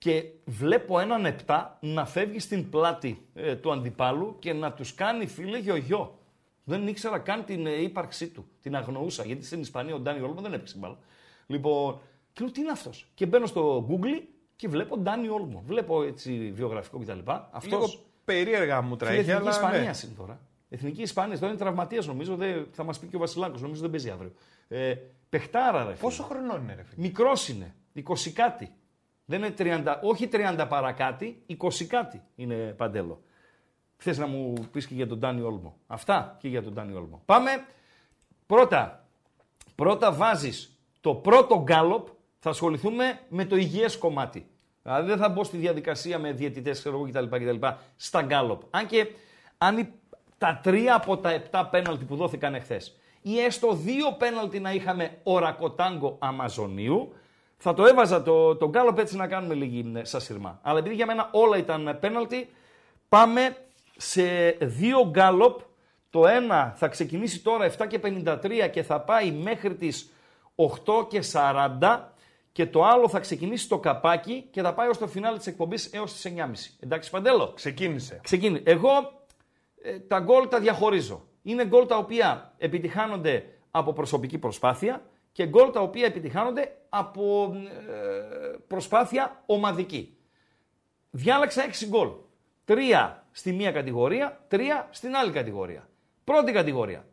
[0.05, 5.25] και βλέπω έναν επτά να φεύγει στην πλάτη ε, του αντιπάλου και να τους κάνει
[5.27, 6.19] φίλε γιο-γιο.
[6.63, 8.45] Δεν ήξερα καν την ε, ύπαρξή του.
[8.61, 9.23] Την αγνοούσα.
[9.25, 10.97] Γιατί στην Ισπανία ο Ντάνι Όλμο δεν έπαιξε μπάλα.
[11.47, 11.99] Λοιπόν,
[12.33, 14.21] και λέω τι είναι αυτός; Και μπαίνω στο Google
[14.55, 15.63] και βλέπω Ντάνι Όλμο.
[15.65, 17.19] Βλέπω έτσι βιογραφικό κτλ.
[17.51, 17.63] Αυτός.
[17.63, 19.49] Λίγο περίεργα μου Φίλε, τρέχει, Εθνική αλλά.
[19.49, 20.09] Ισπανίας ναι.
[20.09, 20.39] είναι τώρα.
[20.69, 21.39] Εθνική Ισπανίας.
[21.39, 22.35] Τώρα είναι τραυματίας νομίζω.
[22.35, 23.61] Δεν, θα μας πει και ο Βασιλάκος.
[23.61, 24.33] Νομίζω δεν παίζει αύριο.
[24.67, 24.95] Ε,
[25.29, 25.89] πεχτάρα, ρε.
[25.89, 25.95] φίλε.
[25.95, 27.75] Πόσο χρονών είναι, ρε φίλε; Μικρός είναι.
[27.95, 28.71] 20 κάτι.
[29.25, 33.21] Δεν είναι 30, όχι 30 παρακάτι, 20 κάτι είναι παντέλο.
[33.97, 35.75] Θες να μου πεις και για τον Ντάνι Όλμο.
[35.87, 37.21] Αυτά και για τον Ντάνι Όλμο.
[37.25, 37.65] Πάμε.
[38.45, 39.05] Πρώτα,
[39.75, 42.07] πρώτα βάζεις το πρώτο γκάλοπ,
[42.39, 44.47] θα ασχοληθούμε με το υγιές κομμάτι.
[44.83, 47.65] Δηλαδή δεν θα μπω στη διαδικασία με διαιτητές ξέρω εγώ, κτλ, κτλ.
[47.95, 48.61] Στα γκάλοπ.
[48.69, 49.07] Αν και
[49.57, 49.93] αν η-
[50.37, 55.17] τα τρία από τα επτά πέναλτι που δόθηκαν εχθές ή έστω δύο πέναλτι να είχαμε
[55.23, 57.13] ορακοτάγκο Αμαζονίου,
[57.57, 60.59] θα το έβαζα το, το γκάλοπ έτσι να κάνουμε λίγη ε, σασιρμά.
[60.61, 62.49] Αλλά επειδή για μένα όλα ήταν πέναλτι,
[63.09, 63.57] πάμε
[63.97, 65.59] σε δύο γκάλοπ.
[66.09, 70.11] Το ένα θα ξεκινήσει τώρα 7 και 53 και θα πάει μέχρι τις
[70.55, 71.99] 8 και 40
[72.51, 75.93] και το άλλο θα ξεκινήσει το καπάκι και θα πάει ως το φινάλι της εκπομπής
[75.93, 76.51] έως τις 9.30.
[76.79, 78.19] Εντάξει Παντέλο; Ξεκίνησε.
[78.23, 78.61] Ξεκίνη.
[78.63, 78.89] Εγώ
[79.81, 81.25] ε, τα γκολ τα διαχωρίζω.
[81.41, 85.01] Είναι γκολ τα οποία επιτυχάνονται από προσωπική προσπάθεια
[85.35, 87.55] και γκολ τα οποία επιτυχάνονται από
[87.89, 90.17] ε, προσπάθεια ομαδική.
[91.11, 92.09] Διάλεξα 6 γκολ.
[92.65, 95.87] Τρία στη μία κατηγορία, τρία στην άλλη κατηγορία.
[96.23, 97.05] Πρώτη κατηγορία.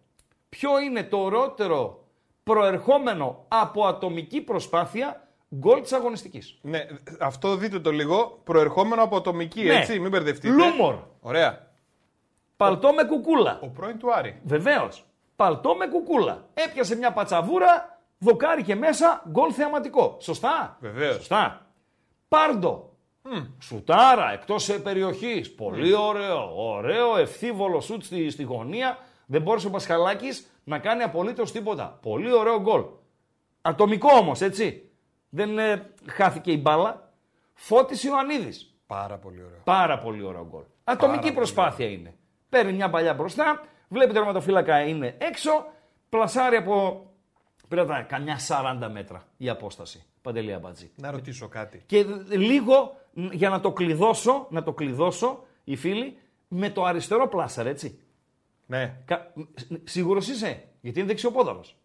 [0.48, 2.04] Ποιο είναι το ωραιότερο
[2.42, 6.86] προερχόμενο από ατομική προσπάθεια γκολ της αγωνιστικής; Ναι,
[7.20, 8.40] αυτό δείτε το λίγο.
[8.44, 9.74] Προερχόμενο από ατομική, Ναι.
[9.74, 10.54] έτσι, μην μπερδευτείτε.
[10.54, 10.94] Λούμορ.
[11.20, 11.70] Ωραία.
[12.56, 13.58] Παλτό με κουκούλα.
[13.62, 14.40] Ο πρώην του Άρη.
[14.44, 15.04] Βεβαίως.
[15.36, 16.48] Παλτό με κουκούλα.
[16.54, 17.91] Έπιασε μια πατσαβούρα,
[18.22, 20.16] δοκάρι και μέσα, γκολ θεαματικό.
[20.20, 21.14] Σωστά; Βεβαίως.
[21.14, 21.66] Σωστά.
[22.28, 22.90] Πάρντο.
[23.58, 25.54] Σουτάρα εκτός περιοχής.
[25.54, 26.52] Πολύ ωραίο.
[26.54, 28.98] Ωραίο ευθύβολο σουτ στη, στη γωνία.
[29.26, 31.98] Δεν μπόρεσε ο Πασχαλάκης να κάνει απολύτως τίποτα.
[32.02, 32.84] Πολύ ωραίο γκολ.
[33.62, 34.90] Ατομικό όμως, έτσι.
[35.28, 37.12] Δεν ε, χάθηκε η μπάλα.
[37.54, 38.52] Φώτης Ιωαννίδη.
[38.86, 39.60] Πάρα πολύ ωραίο.
[39.64, 40.62] Πάρα πολύ ωραίο γκολ.
[40.84, 42.14] Ατομική πολύ προσπάθεια είναι.
[42.48, 45.66] Παίρνει μια παλιά μπροστά, βλέπει τον τερματοφύλακα είναι έξω,
[46.08, 47.06] πλασάρει από
[47.74, 48.38] πρέπει να ήταν καμιά
[48.86, 50.02] 40 μέτρα η απόσταση.
[50.22, 50.90] Παντελή Αμπατζή.
[50.96, 51.82] Να ρωτήσω κάτι.
[51.86, 56.16] Και λίγο μ, για να το κλειδώσω, να το κλειδώσω, οι φίλοι,
[56.48, 58.00] με το αριστερό πλάσαρ, έτσι.
[58.66, 58.96] Ναι.
[59.04, 59.32] Κα...
[59.34, 59.42] μ,
[59.84, 61.76] Σίγουρος είσαι, γιατί είναι δεξιοπόδαρος.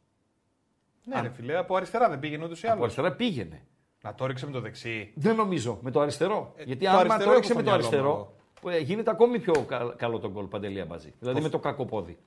[1.03, 2.83] Ναι, ρε φίλε, από αριστερά δεν πήγαινε ούτως ή Από άλλως.
[2.83, 3.61] αριστερά πήγαινε.
[4.01, 5.11] Να το ρίξε με το δεξί.
[5.15, 6.53] Δεν νομίζω, με το αριστερό.
[6.65, 8.77] γιατί το άμα αριστερό το έχω έριξε στο με το μυαλό μου αριστερό, που, ε,
[8.79, 11.13] γίνεται ακόμη πιο κα- καλό το γκολ παντελή αμπαζή.
[11.19, 12.17] Δηλαδή με το κακό πόδι.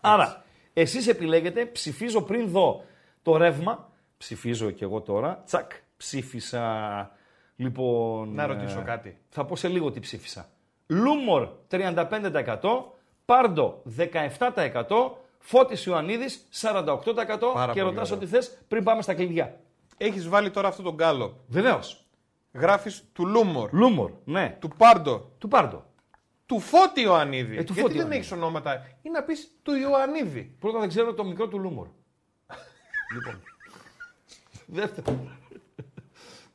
[0.00, 0.44] Άρα,
[0.78, 2.84] εσείς επιλέγετε, ψηφίζω πριν δω
[3.22, 3.90] το ρεύμα.
[4.16, 5.42] Ψηφίζω και εγώ τώρα.
[5.46, 7.10] Τσακ, ψήφισα.
[7.56, 8.34] Λοιπόν.
[8.34, 9.18] Να ρωτήσω ε, κάτι.
[9.28, 10.48] Θα πω σε λίγο τι ψήφισα.
[10.86, 12.58] Λούμορ 35%,
[13.24, 14.08] Πάρντο 17%,
[15.38, 16.98] Φώτης Ιωαννίδης 48%
[17.54, 18.22] Πάρα και πολύ ρωτάς ωραίο.
[18.22, 19.60] ό,τι θες πριν πάμε στα κλειδιά.
[19.96, 21.44] Έχεις βάλει τώρα αυτό το γκάλοπ.
[21.46, 22.04] Βεβαίως.
[22.52, 24.56] Γράφεις του Λούμορ, Λούμορ, ναι.
[24.60, 25.84] του Πάρντο, Του Πάρντο.
[26.46, 27.56] Του Φώτη Ιωαννίδη.
[27.56, 28.18] Ε, του Γιατί Φώτη δεν Ιωαννίδη.
[28.20, 28.86] έχεις ονόματα.
[29.02, 30.56] Ή να πεις του Ιωαννίδη.
[30.60, 31.86] Πρώτα δεν ξέρω το μικρό του Λούμορ.
[33.14, 33.42] λοιπόν.
[34.66, 35.18] Δεύτερο.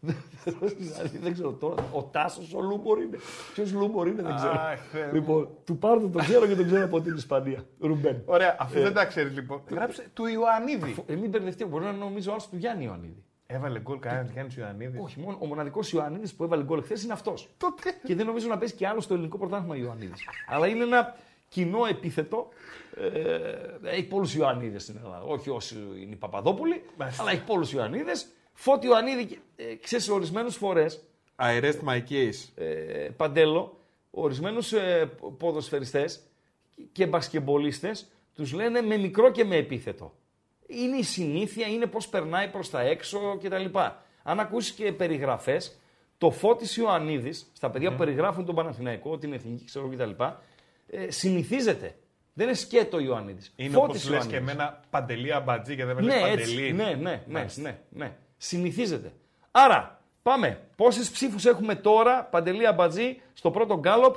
[0.04, 1.86] Δεύτερο, δηλαδή, δεν ξέρω τώρα.
[1.94, 3.18] Ο Τάσος ο Λούμορ είναι.
[3.54, 4.52] Ποιος Λούμορ είναι, δεν ξέρω.
[4.52, 5.14] Αχ, Θεέ μου.
[5.14, 7.66] λοιπόν, του Πάρντο το ξέρω και τον ξέρω από την Ισπανία.
[7.80, 8.22] Ρουμπέν.
[8.26, 8.82] Ωραία, αφού Ε.
[8.82, 9.62] δεν τα ξέρεις λοιπόν.
[9.70, 10.96] Γράψε του Ιωαννίδη.
[11.08, 13.24] Ε, μην μπερδευτεί, μπορεί να νομίζω άλλο του Γιάννη Ιωαννίδη.
[13.54, 15.02] Έβαλε γκολ κανένας Γιάννη Ιωαννίδης.
[15.04, 17.50] Όχι, μόνο ο μοναδικός Ιωαννίδης που έβαλε γκολ χθες είναι αυτός.
[17.58, 18.00] Τότε.
[18.04, 20.22] και δεν νομίζω να παίζει και άλλο στο ελληνικό πρωτάθλημα Ιωαννίδης.
[20.52, 21.16] Αλλά είναι ένα
[21.50, 22.48] κοινό επίθετο.
[22.96, 25.24] Ε, έχει πολλούς Ιωαννίδες στην Ελλάδα.
[25.24, 27.22] Όχι όσοι είναι οι Παπαδόπουλοι, Μάλιστα.
[27.22, 28.28] αλλά έχει πολλούς Ιωαννίδες.
[28.54, 31.04] Φώτη Ιωαννίδη, ε, ξέρεις, ορισμένες φορές,
[31.36, 32.50] I rest my case.
[32.56, 33.78] ε, παντέλο,
[34.12, 36.22] ορισμένους ε, ποδοσφαιριστές
[36.92, 40.14] και μπασκεμπολίστες τους λένε με μικρό και με επίθετο.
[40.72, 43.66] Είναι η συνήθεια, είναι πώς περνάει προς τα έξω κτλ.
[44.24, 45.80] Αν ακούσεις και περιγραφές,
[46.18, 50.24] το Φώτης Ιωαννίδης, στα παιδιά που περιγράφουν τον Παναθηναϊκό, την εθνική ξέρω κτλ.,
[50.88, 51.96] ε, συνηθίζεται.
[52.34, 53.54] Δεν είναι σκέτο Ιωαννίδης.
[53.56, 56.42] Είναι όπως λες και εμένα παντελή αμπατζή και δεν με λες Ναι, παντελή.
[56.42, 56.72] έτσι.
[56.72, 57.62] Ναι, ναι, ναι, Μάλιστα.
[57.62, 58.12] ναι, ναι.
[58.38, 59.12] Συνηθίζεται.
[59.52, 60.60] Άρα, πάμε.
[60.76, 64.16] Πόσες ψήφους έχουμε τώρα, Παντελή Αμπατζή, στο πρώτο γκάλοπ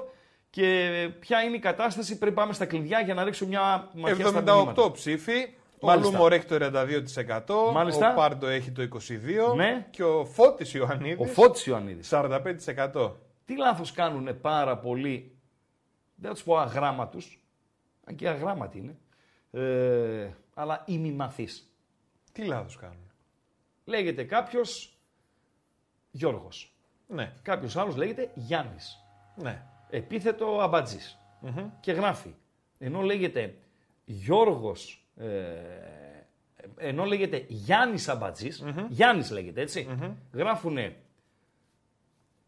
[0.50, 0.90] και
[1.20, 4.82] ποια είναι η κατάσταση πριν πάμε στα κλειδιά για να ρίξουμε μια ματιά στα μηνύματα.
[4.82, 5.48] 78 ψήφοι.
[5.84, 6.10] Ο Μάλιστα.
[6.12, 7.72] Λούμορ έχει το 42%.
[7.72, 8.12] Μάλιστα.
[8.12, 9.54] Ο Πάρντο έχει το 22%.
[9.56, 9.86] Ναι.
[9.90, 12.08] Και ο Φώτης Ιωαννίδης Ο Φώτης Ιωαννίδης.
[12.12, 13.12] 45%.
[13.44, 15.36] Τι λάθος κάνουν πάρα πολύ,
[16.14, 17.44] δεν θα τους πω αγράμματους,
[18.04, 18.96] αν και αγράμματοι είναι,
[19.50, 21.72] ε, αλλά ημιμαθείς.
[22.32, 23.10] Τι λάθος κάνουν.
[23.84, 24.98] Λέγεται κάποιος
[26.10, 26.74] Γιώργος.
[27.06, 29.04] Ναι, Κάποιος άλλος λέγεται Γιάννης.
[29.36, 29.62] ναι.
[29.90, 31.18] επίθετο αμπατζής.
[31.80, 32.34] Και γράφει,
[32.78, 33.56] ενώ λέγεται
[34.04, 35.26] Γιώργος, ε,
[36.76, 39.88] ενώ λέγεται Γιάννης Αμπατζής, Γιάννης λέγεται έτσι,
[40.32, 40.96] γράφουνε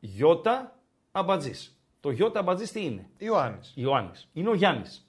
[0.01, 0.79] Γιώτα
[1.13, 1.71] Αμπατζής.
[2.01, 3.73] Το Γιώτα Αμπατζής τι είναι, Ιωάννης.
[3.77, 4.29] Ιωάννης.
[4.33, 5.07] Είναι ο Γιάννης.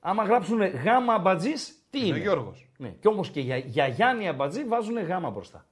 [0.00, 2.68] Άμα γράψουνε γάμα Αμπατζής, τι Είναι είναι; ο Γιώργος.
[2.76, 2.88] Ναι.
[2.88, 5.66] Και όμως και για, για Γιάννη Αμπατζή βάζουνε γάμα μπροστά.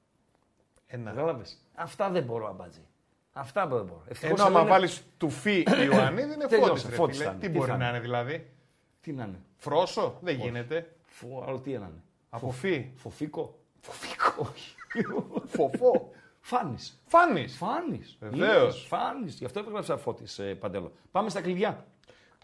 [0.87, 1.11] Ένα.
[1.11, 2.87] Κατάλαβες; Αυτά δεν μπορώ Αμπατζή.
[3.33, 4.05] Αυτά δεν μπορώ.
[4.09, 6.85] Ευτυχώς Ενώ άμα λένε- βάλεις του Φι Ιωαννίδη είναι Τελειώσε, Φώτης.
[6.89, 7.29] ρε Φώτης φίλε.
[7.29, 7.41] θα είναι.
[7.41, 7.97] Τι Τι μπορεί θα να είναι.
[7.97, 8.51] είναι δηλαδή;
[9.01, 9.41] Τι να είναι.
[9.57, 10.19] Φρόσο.
[10.21, 10.93] Δεν γίνεται.
[11.07, 12.03] Φου, άλλο τι να είναι.
[12.31, 12.91] Από Φι.
[12.97, 13.59] Φοφίκο.
[13.81, 14.33] Φοφίκο.
[14.53, 14.75] Όχι.
[15.57, 16.11] Φοφό.
[16.41, 17.03] Φάνης.
[17.07, 17.57] Φάνης.
[17.57, 18.17] Φάνης.
[18.21, 18.75] Βεβαίως.
[18.77, 19.35] Είδες, Φάνης.
[19.39, 20.93] Γι' αυτό έγραψα φώτης, ε, Παντέλο.
[21.11, 21.87] Πάμε στα κλειδιά.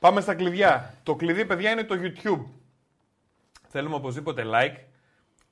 [0.01, 0.95] Πάμε στα κλειδιά.
[1.03, 2.45] Το κλειδί, παιδιά, είναι το YouTube.
[3.69, 4.77] Θέλουμε οπωσδήποτε like.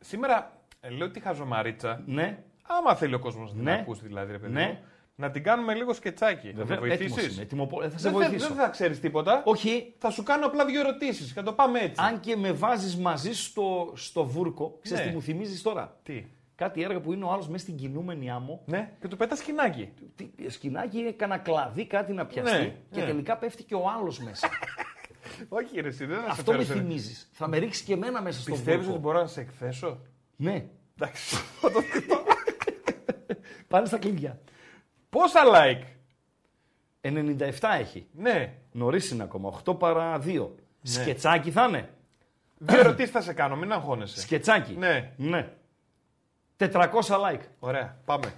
[0.00, 2.02] Σήμερα ε, λέω τη χαζομαρίτσα.
[2.06, 2.44] Ναι.
[2.62, 3.72] Άμα θέλει ο κόσμος να την Ναι.
[3.80, 4.82] ακούσει, δηλαδή, ρε παιδί Ναι.
[5.16, 6.46] Μου, να την κάνουμε λίγο σκετσάκι.
[6.50, 7.34] Θα με Βέβαια, έτοιμος βοηθήσει.
[7.34, 7.42] είμαι.
[7.42, 8.48] Ετοιμοπο- ε, Θα σε Δεν, θα- βοηθήσω.
[8.48, 9.42] δεν θα ξέρεις τίποτα.
[9.44, 11.32] Όχι, Θα σου κάνω απλά δύο ερωτήσεις.
[11.32, 12.02] Θα το πάμε έτσι.
[12.04, 15.10] αν και με βάζεις μαζί στο, στο βούρκο, ξέρεις Ναι.
[15.10, 18.62] τι μου θυμίζεις τώρα; Τι; Κάτι έργα που είναι ο άλλος μέσα στην κινούμενη άμμο.
[18.66, 19.92] Ναι, και του πετάς σκηνάκι.
[20.16, 23.06] Τι, σκηνάκι είναι κανένα κλαδί, κάτι να πιαστεί Ναι, και ναι.
[23.06, 24.48] τελικά πέφτει και ο άλλος μέσα.
[25.48, 27.28] Όχι, ρε, εσύ, δεν θα σε Αυτό με φέρω σε- θυμίζεις.
[27.32, 28.92] Θα με ρίξεις και εμένα μέσα στο Πιστεύεις βούρκο.
[28.92, 29.98] ότι μπορώ να σε εκθέσω;
[30.36, 30.64] Ναι.
[30.98, 31.36] Εντάξει.
[33.68, 34.40] Πάνε στα κλειδιά.
[35.12, 35.82] Πόσα like;
[37.00, 37.08] 97
[37.80, 38.06] έχει.
[38.12, 38.52] Ναι.
[38.72, 39.60] Νωρίς είναι ακόμα.
[39.64, 40.48] 8 παρά 2.
[40.82, 41.88] Σκετσάκι θα είναι.
[42.58, 44.20] Δύο ερωτήσεις θα σε κάνω, μην αγχώνεσαι.
[44.20, 44.76] Σκετσάκι.
[44.78, 45.10] Ναι.
[45.16, 45.48] ναι.
[46.56, 46.70] 400
[47.06, 47.40] like.
[47.58, 48.32] Ωραία, πάμε.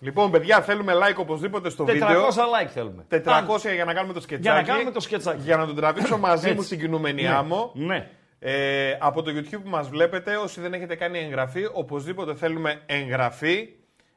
[0.00, 2.26] Λοιπόν, παιδιά, θέλουμε like οπωσδήποτε στο 400 βίντεο.
[2.28, 3.04] like θέλουμε.
[3.10, 3.22] 400
[3.66, 4.42] Αν- για να κάνουμε το σκετσάκι.
[4.42, 5.42] Για να κάνουμε το σκετσάκι.
[5.42, 6.56] Για να τον τραβήξω μαζί Έτσι.
[6.58, 7.28] μου στην κινούμενη Ναι.
[7.28, 7.70] άμμο.
[7.74, 8.10] Ναι.
[8.38, 13.68] Ε, από το YouTube που μας βλέπετε, όσοι δεν έχετε κάνει εγγραφή, οπωσδήποτε θέλουμε εγγραφή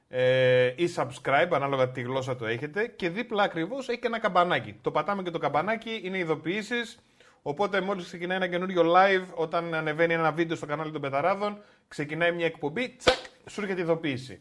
[0.10, 2.88] ε, ή subscribe, ανάλογα τι γλώσσα το έχετε.
[2.88, 4.76] Και δίπλα ακριβώς έχει και ένα καμπανάκι.
[4.82, 7.00] Το πατάμε και το καμπανάκι, είναι ειδοποιήσεις.
[7.41, 12.32] Οπότε μόλις ξεκινάει ένα καινούριο live, όταν ανεβαίνει ένα βίντεο στο κανάλι των Μπεταράδων, ξεκινάει
[12.32, 13.15] μια εκπομπή, τσακ,
[13.50, 14.39] σου έρχεται ειδοποίηση.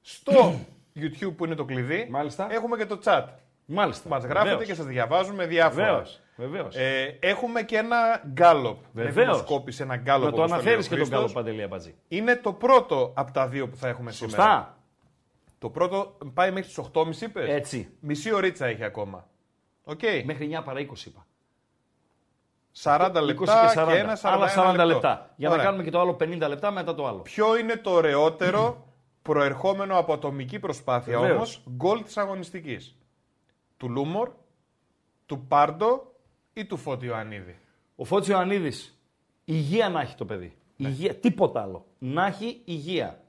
[0.00, 0.60] Στο
[1.00, 2.48] YouTube που είναι το κλειδί, Μάλιστα.
[2.50, 3.24] έχουμε και το chat.
[3.64, 4.08] Μάλιστα.
[4.08, 4.66] Μας γράφετε Βεβαίως.
[4.68, 5.86] και σας διαβάζουμε διάφορα.
[5.86, 6.20] Βεβαίως.
[6.36, 6.76] Βεβαίως.
[6.76, 8.78] Ε, έχουμε και ένα γκάλοπ.
[8.92, 9.14] Βεβαίως.
[9.14, 10.24] Δεν δημοσκόπησε ένα γκάλοπ.
[10.24, 11.18] να το όπως αναφέρει λέει ο και τον Χρήστος.
[11.18, 11.94] καλό Παντελή Αμπατζή.
[12.08, 14.77] Είναι το πρώτο από τα δύο που θα έχουμε σήμερα.
[15.60, 15.68] Σωστά.
[15.68, 17.88] Το πρώτο πάει μέχρι τις 8.30 είπες; Έτσι.
[18.00, 19.28] Μισή ωρίτσα έχει ακόμα.
[19.84, 20.00] Οκ.
[20.24, 21.26] Μέχρι 9 παρά 20 είπα.
[22.82, 23.88] 40 20 λεπτά και 40.
[23.96, 24.84] ένα 41 Άλλα 40 λεπτό.
[24.86, 25.32] λεπτά.
[25.36, 25.62] Για Ωραία.
[25.62, 27.18] να κάνουμε και το άλλο 50 λεπτά μετά το άλλο.
[27.18, 28.86] Ποιο είναι το ωραιότερο
[29.22, 31.36] προερχόμενο από ατομική προσπάθεια Βεβαίως.
[31.36, 32.96] όμως γκολ της αγωνιστικής;
[33.76, 34.30] Του Λούμορ,
[35.26, 36.14] του Πάρντο
[36.52, 37.58] ή του Φώτη Ιωαννίδη;
[37.96, 38.98] Ο Φώτης Ιωαννίδης,
[39.44, 40.56] υγεία να έχει το παιδί.
[40.76, 40.88] Ναι.
[40.88, 41.86] Υγεία, τίποτα άλλο.
[41.98, 43.22] Να έχει υγεία.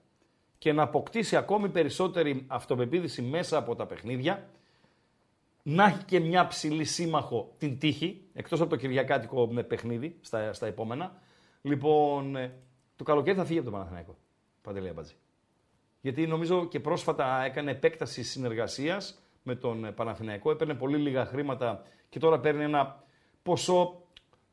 [0.60, 4.50] Και να αποκτήσει ακόμη περισσότερη αυτοπεποίθηση μέσα από τα παιχνίδια.
[5.63, 10.54] να έχει και μια ψηλή σύμμαχο την τύχη, εκτός από το Κυριακάτικο με παιχνίδι στα,
[10.54, 11.22] στα επόμενα.
[11.62, 12.54] Λοιπόν, ε,
[12.95, 14.17] το καλοκαίρι θα φύγει από τον Παναθηναϊκό.
[14.62, 15.13] Παντελή Αμπατζή.
[16.02, 21.84] Γιατί νομίζω και πρόσφατα έκανε επέκταση συνεργασίας με τον ε, Παναθηναϊκό, έπαιρνε πολύ λίγα χρήματα
[22.10, 23.04] και τώρα παίρνει ένα
[23.43, 24.02] ποσό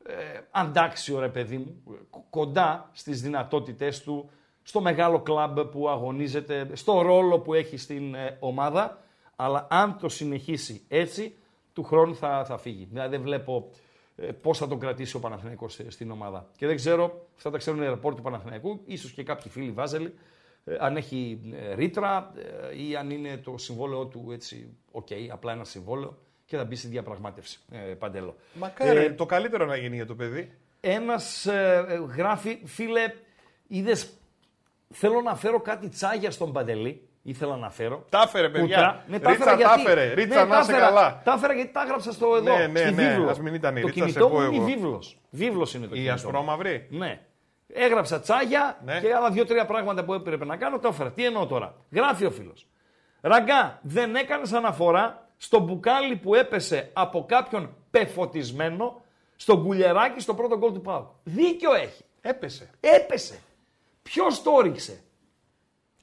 [0.05, 1.83] ε, αντάξιο ρε παιδί μου,
[2.29, 4.29] κοντά στις δυνατότητές του,
[4.67, 9.03] στο μεγάλο κλαμπ που αγωνίζεται, στο ρόλο που έχει στην ε, ομάδα,
[9.35, 11.35] αλλά αν το συνεχίσει έτσι,
[11.73, 12.87] του χρόνου θα, θα φύγει.
[12.91, 13.69] Δηλαδή δεν βλέπω
[14.15, 16.49] ε, πώς θα τον κρατήσει ο Παναθηναϊκός ε, στην ομάδα.
[16.57, 20.13] Και δεν ξέρω, αυτά τα ξέρουν οι ρεπόρτερ του Παναθηναϊκού, ίσως και κάποιοι φίλοι Βάζελοι,
[20.63, 22.33] ε, αν έχει ε, ρήτρα
[22.71, 26.75] ε, ή αν είναι το συμβόλαιό του έτσι, οκ, απλά ένα συμβόλαιο και θα μπει
[26.75, 27.59] στη διαπραγμάτευση.
[27.71, 28.35] Ε, Παντέλο.
[28.53, 30.51] Μακάρι, το καλύτερο να γίνει για το παιδί.
[30.79, 31.47] Ένας
[32.15, 33.13] γράφει, φίλε,
[33.67, 34.16] είδες.
[34.93, 37.01] Θέλω να φέρω κάτι τσάγια στον Παντελή.
[37.23, 38.05] Ήθελα να φέρω.
[38.09, 38.77] Τα έφερε, παιδιά.
[38.77, 39.03] Ούτρα.
[39.07, 40.13] Ναι, τα Ρίτσα έφερα τα γιατί- έφερε.
[40.13, 41.21] Ρίτσα ναι, να τα είσαι έφερα- καλά.
[41.23, 42.57] Τα έφερα γιατί τα έγραψα στο εδώ.
[42.57, 43.29] Ναι, ναι, στη ναι, βίβλο.
[43.29, 44.65] ας μην ήταν η το Ρίτσα, σε κινητό πω μου είναι η εγώ.
[44.65, 45.17] βίβλος.
[45.29, 46.11] Βίβλος είναι το Η κινητό.
[46.11, 46.15] μου.
[46.15, 46.87] ασπρόμαυρη.
[46.89, 47.21] Ναι.
[47.73, 48.99] Έγραψα τσάγια Ναι.
[48.99, 51.11] και άλλα δύο-τρία πράγματα που έπρεπε να κάνω, τα έφερα.
[51.11, 52.67] Τι εννοώ τώρα; Γράφει ο φίλος.
[53.21, 59.01] Ραγκά, δεν έκανες αναφορά στο μπουκάλι που έπεσε από κάποιον πεφωτισμένο
[59.35, 61.07] στο κουλιεράκι στο πρώτο γκολ του Πάου.
[61.23, 62.03] Δίκιο έχει.
[62.21, 62.69] Έπεσε.
[62.79, 63.39] Έπεσε.
[64.07, 65.03] Ποιος το ρίξε.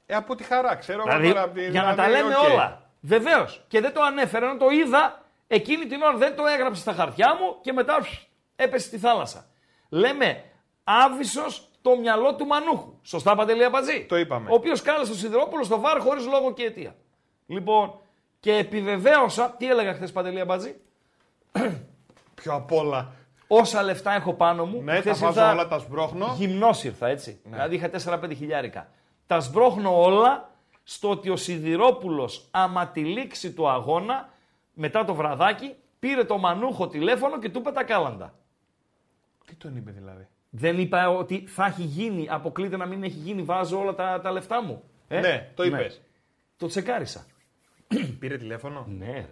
[0.05, 1.41] Ε, από τη χαρά, ξέρω εγώ Δηλαδή, τώρα.
[1.41, 2.51] απ' τη- για να τα δηλαδή, λέμε οκ.
[2.51, 2.89] όλα.
[3.01, 3.65] Βεβαίως.
[3.67, 7.35] Και δεν το ανέφερε, ενώ το είδα εκείνη την ώρα δεν το έγραψε στα χαρτιά
[7.35, 8.09] μου και μετά φφ,
[8.55, 9.45] έπεσε στη θάλασσα.
[9.89, 10.43] Λέμε
[10.83, 12.93] άβυσσος το μυαλό του Μανούχου.
[13.01, 14.05] Σωστά, Παντελή Αμπατζή.
[14.05, 14.49] Το είπαμε.
[14.51, 16.95] Ο οποίος κάλεσε τον Σιδηρόπουλο στο VAR χωρίς λόγο και αιτία.
[17.45, 17.99] Λοιπόν,
[18.39, 20.75] και επιβεβαίωσα, τι έλεγα χθες Παντελή Αμπατζή,
[22.35, 23.13] Πιο απ' όλα.
[23.57, 24.81] Όσα λεφτά έχω πάνω μου.
[24.81, 26.33] Ναι, τα χθες βάζω ήρθα- όλα, τα σμπρώχνω.
[26.37, 27.39] Γυμνός ήρθα, έτσι.
[27.43, 28.87] Δηλαδή είχα 4-5 χιλιάρικα.
[29.27, 30.49] Τα σμπρώχνω όλα
[30.83, 34.29] στο ότι ο Σιδηρόπουλος, άμα τη λήξη του αγώνα,
[34.73, 38.33] μετά το βραδάκι, πήρε το μανούχο τηλέφωνο και του είπε τα κάλαντα.
[39.45, 43.41] Τι τον είπε δηλαδή; Δεν είπα ότι θα έχει γίνει, αποκλείται να μην έχει γίνει,
[43.41, 44.83] βάζω όλα τα, τα λεφτά μου.
[45.07, 46.01] Ε; Ναι, το είπες.
[46.57, 47.25] Το τσεκάρισα.
[48.19, 49.27] Πήρε τηλέφωνο; Ναι, ρε.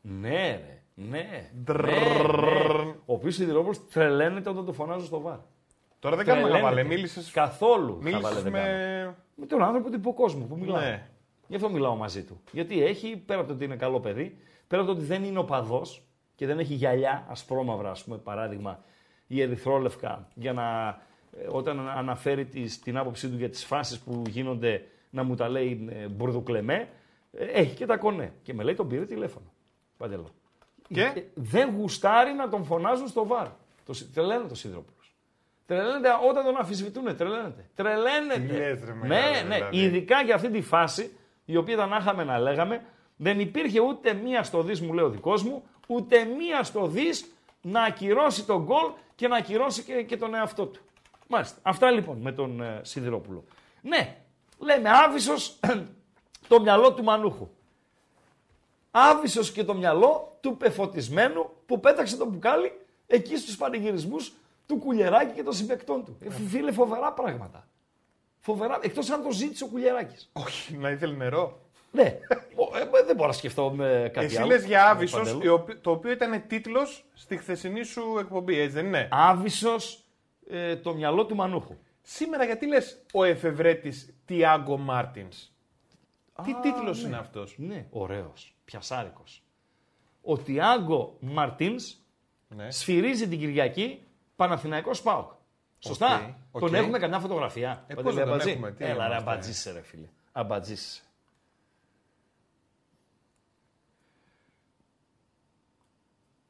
[0.00, 0.75] Ναι, ρε.
[0.98, 1.50] Ναι.
[1.64, 1.90] Ντρρρρ.
[2.76, 2.90] ναι, ναι.
[3.06, 5.38] Ο οποίο Σιδηρόπουλος τρελαίνεται όταν το φωνάζω στο βάρ.
[5.98, 6.74] Τώρα δεν κάνουμε Τρελαίνεται.
[6.76, 6.94] χαβαλέ.
[6.96, 7.98] Μίλησε Καθόλου.
[8.02, 8.66] μίλησες χαβαλέ δεν κάνω.
[8.66, 9.16] με.
[9.34, 10.90] Με τον άνθρωπο του υποκόσμου που μιλάει.
[10.90, 11.08] Ναι.
[11.48, 12.40] Γι' αυτό μιλάω μαζί του.
[12.52, 15.38] Γιατί έχει, πέρα από το ότι είναι καλό παιδί, πέρα από το ότι δεν είναι
[15.38, 15.82] οπαδό
[16.34, 18.84] και δεν έχει γυαλιά ασπρόμαυρα, α πούμε, παράδειγμα,
[19.26, 20.88] ή ερυθρόλευκα, για να
[21.38, 25.48] ε, όταν αναφέρει τις, την άποψή του για τι φάσει που γίνονται να μου τα
[25.48, 26.88] λέει ε, μπουρδουκλεμέ,
[27.32, 28.32] ε, έχει και τα κονέ.
[28.42, 29.52] Και με λέει τον πήρε τηλέφωνο.
[29.96, 30.28] Παντελώ.
[30.88, 33.46] Και; Ε, δεν γουστάρει να τον φωνάζουν στο βάρ.
[33.86, 35.14] Το, συ- τρελαίνεται το Σίδροπουλος.
[35.66, 37.16] Τρελαίνεται όταν τον αμφισβητούν.
[37.16, 37.68] Τρελαίνεται.
[37.74, 38.40] Τρελαίνεται.
[38.40, 39.54] Τι λες, ρε, ναι, μεγάλε, ναι.
[39.54, 39.76] δηλαδή.
[39.78, 42.84] Ειδικά για αυτή τη φάση, η οποία ήταν άχαμε να λέγαμε,
[43.16, 47.30] δεν υπήρχε ούτε μία στο δις, μου λέει ο δικός μου, ούτε μία στο δις
[47.62, 50.80] να ακυρώσει τον γκολ και να ακυρώσει και, και τον εαυτό του.
[51.28, 51.58] Μάλιστα.
[51.62, 53.44] Αυτά λοιπόν με τον ε, Σιδηρόπουλο.
[53.82, 54.16] Ναι,
[54.58, 55.58] λέμε άβυσος
[56.48, 57.48] το μυαλό του Μανούχου.
[58.98, 62.72] Άβυσος και το μυαλό του πεφωτισμένου που πέταξε το μπουκάλι
[63.06, 64.32] εκεί στους πανηγυρισμούς
[64.66, 66.16] του Κουλιεράκη και των συμπεκτών του.
[66.24, 67.68] Ε, φίλε, φοβερά πράγματα.
[68.40, 70.30] Φοβερά, εκτός αν το ζήτησε ο Κουλιεράκης.
[70.32, 71.60] Όχι, να ήθελε νερό.
[71.92, 72.18] Ναι,
[72.54, 74.46] Ο, ε, δεν μπορώ να σκεφτώ με κάτι Εσύ άλλο.
[74.46, 75.64] λες για Ε, Άβυσος, Παντέλο.
[75.80, 80.04] το οποίο ήταν τίτλος στη χθεσινή σου εκπομπή, έτσι δεν είναι; Άβυσος
[80.50, 81.76] ε, το μυαλό του Μανούχου.
[82.02, 85.50] Σήμερα γιατί λες ο εφευρέτης Τιάγκο Μάρτινς.
[86.44, 89.42] Τι τίτλος είναι αυτός; Ναι, ωραίος, πιασάρικος.
[90.22, 91.96] Ο Τιάγκο Μαρτίνς
[92.48, 92.70] Ναι.
[92.70, 94.02] σφυρίζει την Κυριακή
[94.36, 95.30] Παναθηναϊκός ΠΑΟΚ.
[95.78, 96.14] Σωστά.
[96.16, 96.60] Οκ, οκ.
[96.60, 97.84] Τον έχουμε καμιά φωτογραφία.
[97.86, 98.50] Ε, Παντελή πώς δεν τον Αμπατζή.
[98.50, 99.30] έχουμε, τι Έλα ρε είμαστε.
[99.30, 100.08] αμπατζίσαι ρε φίλε.
[100.32, 101.00] Αμπατζίσαι.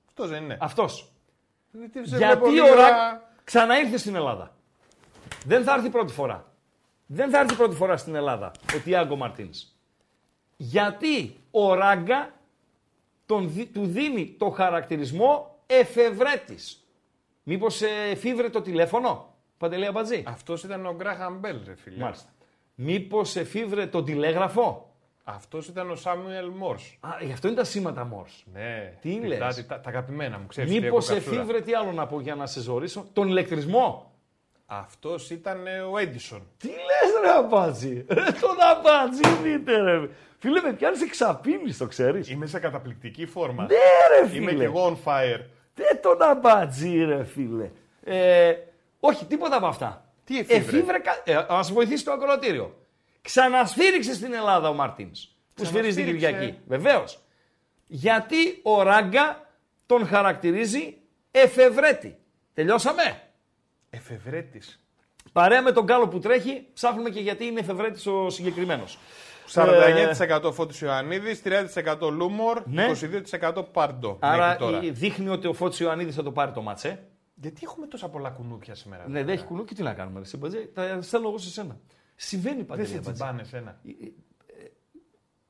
[0.09, 0.57] Αυτός δεν είναι.
[0.61, 1.13] Αυτός.
[1.73, 4.57] Γιατί, σε βλέπω Γιατί λίγα- ο Ρακ ξαναήρθε στην Ελλάδα.
[5.45, 6.53] Δεν θα έρθει πρώτη φορά.
[7.07, 9.76] Δεν θα έρθει πρώτη φορά στην Ελλάδα ο Τιάγκο Μαρτίνς.
[10.57, 12.31] Γιατί ο Ράγκα
[13.27, 16.85] τον, δι- του δίνει το χαρακτηρισμό εφευρέτης.
[17.42, 20.23] Μήπως ε, εφήβρε το τηλέφωνο, Παντελή Αμπατζή.
[20.27, 22.03] Αυτός ήταν ο Γκράχαμ Μπέλ, ρε φίλε.
[22.03, 22.29] Μάλιστα.
[22.75, 24.90] Μήπως εφήβρε το τηλέγραφο;
[25.25, 26.97] Αυτός ήταν ο Σάμιουελ Μόρς.
[27.01, 28.45] Α, γι' αυτό είναι τα σήματα Μόρς.
[28.53, 28.92] Ναι.
[29.01, 31.40] Τι τα- λες; Τα, τα, τα αγαπημένα μου, ξέρεις τι Μήπως έχω καψούρα.
[31.40, 34.11] εφήβρε τι άλλο να πω για να σε ζωρίσω; Τον ηλεκτρισμό;
[34.66, 36.42] Αυτός ήταν ε, ο Έντισον.
[36.59, 40.09] Τι λες ρε Αμπάτζη; Ρε τον Αμπάτζη δείτε ρε.
[40.47, 42.29] Φίλε με πιάνεις εξαπίνεις το ξέρεις.
[42.29, 43.63] Είμαι σε καταπληκτική φόρμα.
[43.63, 44.41] Ναι ρε φίλε.
[44.41, 45.41] Είμαι και εγώ on fire.
[45.75, 47.71] Δεν τον Αμπάτζη ρε φίλε.
[48.05, 48.55] Ε,
[49.01, 50.13] όχι τίποτα από αυτά.
[50.25, 51.23] Τι εφήβρε; Εφήβρε κα...
[51.25, 52.79] ε, να μας βοηθήσει το ακροατήριο.
[53.23, 55.29] Ξανασφύριξε στην Ελλάδα ο Μαρτίνς.
[55.55, 56.41] Που σφυρίζει την Ξανασφύριξε.
[56.41, 56.59] Κυριακή.
[56.67, 57.23] Βεβαίως.
[57.87, 59.47] Γιατί ο Ράγκα
[59.87, 60.97] τον χαρακτηρίζει
[61.31, 62.19] εφευρέτη.
[62.55, 63.23] Τελειώσαμε;
[63.91, 64.81] Εφευρέτης.
[65.33, 68.99] Παρέα με τον Γκάλο που τρέχει, ψάχνουμε και γιατί είναι εφευρέτης ο συγκεκριμένος.
[69.49, 72.87] 49% Φώτης Ιωαννίδης, 30% Λούμορ, Ναι.
[72.87, 74.17] 22% Πάρντο.
[74.21, 74.83] Άρα μέχρι τώρα.
[74.83, 77.03] η- δείχνει ότι ο Φώτης Ιωαννίδης θα το πάρει το μάτσε.
[77.35, 79.09] Γιατί έχουμε τόσα πολλά κουνούπια σήμερα.
[79.09, 80.19] Ναι, δεν έχει κουνού και τι να κάνουμε.
[80.19, 81.79] Ρε, συμπατζέ, τα στέλνω εγώ σε σένα.
[82.17, 82.87] Συμβαίνει Δεν παντελή.
[82.89, 83.13] σε Αμπατζή.
[83.13, 83.81] τσιμπάνε σένα.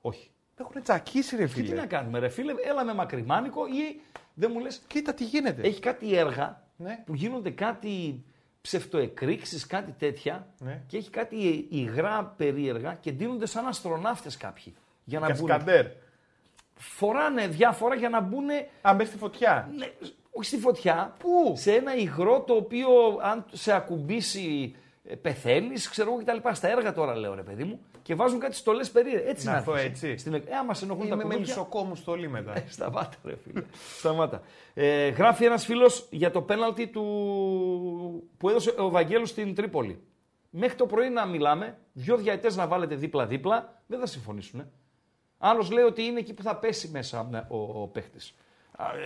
[0.01, 0.31] Όχι.
[0.59, 1.75] Με έχουν τσακίσει ρε Και τι φίλε.
[1.75, 4.01] να κάνουμε, ρε φίλε, έλα με μακριμάνικο ή
[4.35, 4.83] δεν μου λες.
[4.87, 5.63] Κοίτα τι γίνεται.
[5.63, 7.03] Έχει κάτι έργα Ναι.
[7.07, 8.25] που γίνονται κάτι
[8.67, 10.81] ψευτοεκρήξεις, κάτι τέτοια Ναι.
[10.87, 14.75] και έχει κάτι υγρά περίεργα και ντύνονται σαν αστροναύτες κάποιοι.
[15.05, 15.47] Για να μπουν.
[15.47, 15.87] Κασκαντέρ.
[16.75, 18.47] Φοράνε διάφορα για να μπουν
[18.83, 19.71] Α, μπες στη φωτιά.
[19.77, 19.87] ναι,
[20.31, 21.15] όχι στη φωτιά.
[21.19, 22.89] Πού; Σε ένα υγρό το οποίο
[23.23, 24.75] αν σε ακουμπήσει
[25.05, 26.49] ε, πεθαίνεις, ξέρω εγώ κτλ.
[26.53, 29.31] Στα έργα τώρα λέω ρε παιδί μου και βάζουν κάτι στολές περίεργες.
[29.31, 30.17] Έτσι Να να έρθω έρθεις, έτσι.
[30.17, 30.35] Στην...
[30.35, 32.57] Ε, άμα σε ενοχλούν τα Είμαι με κουνούπια, λισοκόμου στολή μετά.
[32.57, 33.63] ε, Σταμάτα, ρε φίλε.
[33.99, 34.43] Σταμάτα.
[34.75, 37.03] Ε, γράφει ένας φίλος για το πέναλτι του...
[38.39, 40.01] που έδωσε ο Βαγγέλος στην Τρίπολη.
[40.51, 44.71] Μέχρι το πρωί να μιλάμε, δυο διαετές να βάλετε δίπλα-δίπλα, δεν θα συμφωνήσουν.
[45.39, 48.35] Άλλος λέει ότι είναι εκεί που θα πέσει μέσα ναι, ο, ο παίχτης.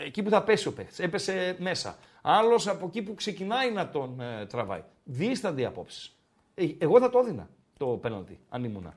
[0.07, 0.99] Εκεί που θα πέσει ο παίχτης.
[0.99, 1.97] Έπεσε μέσα.
[2.23, 4.83] Άλλος από εκεί που ξεκινάει να τον ε, τραβάει.
[5.05, 6.17] Δίστανται οι απόψεις.
[6.55, 7.49] Ε, εγώ θα το έδινα
[7.81, 8.95] το πέναλτι, αν ήμουνα.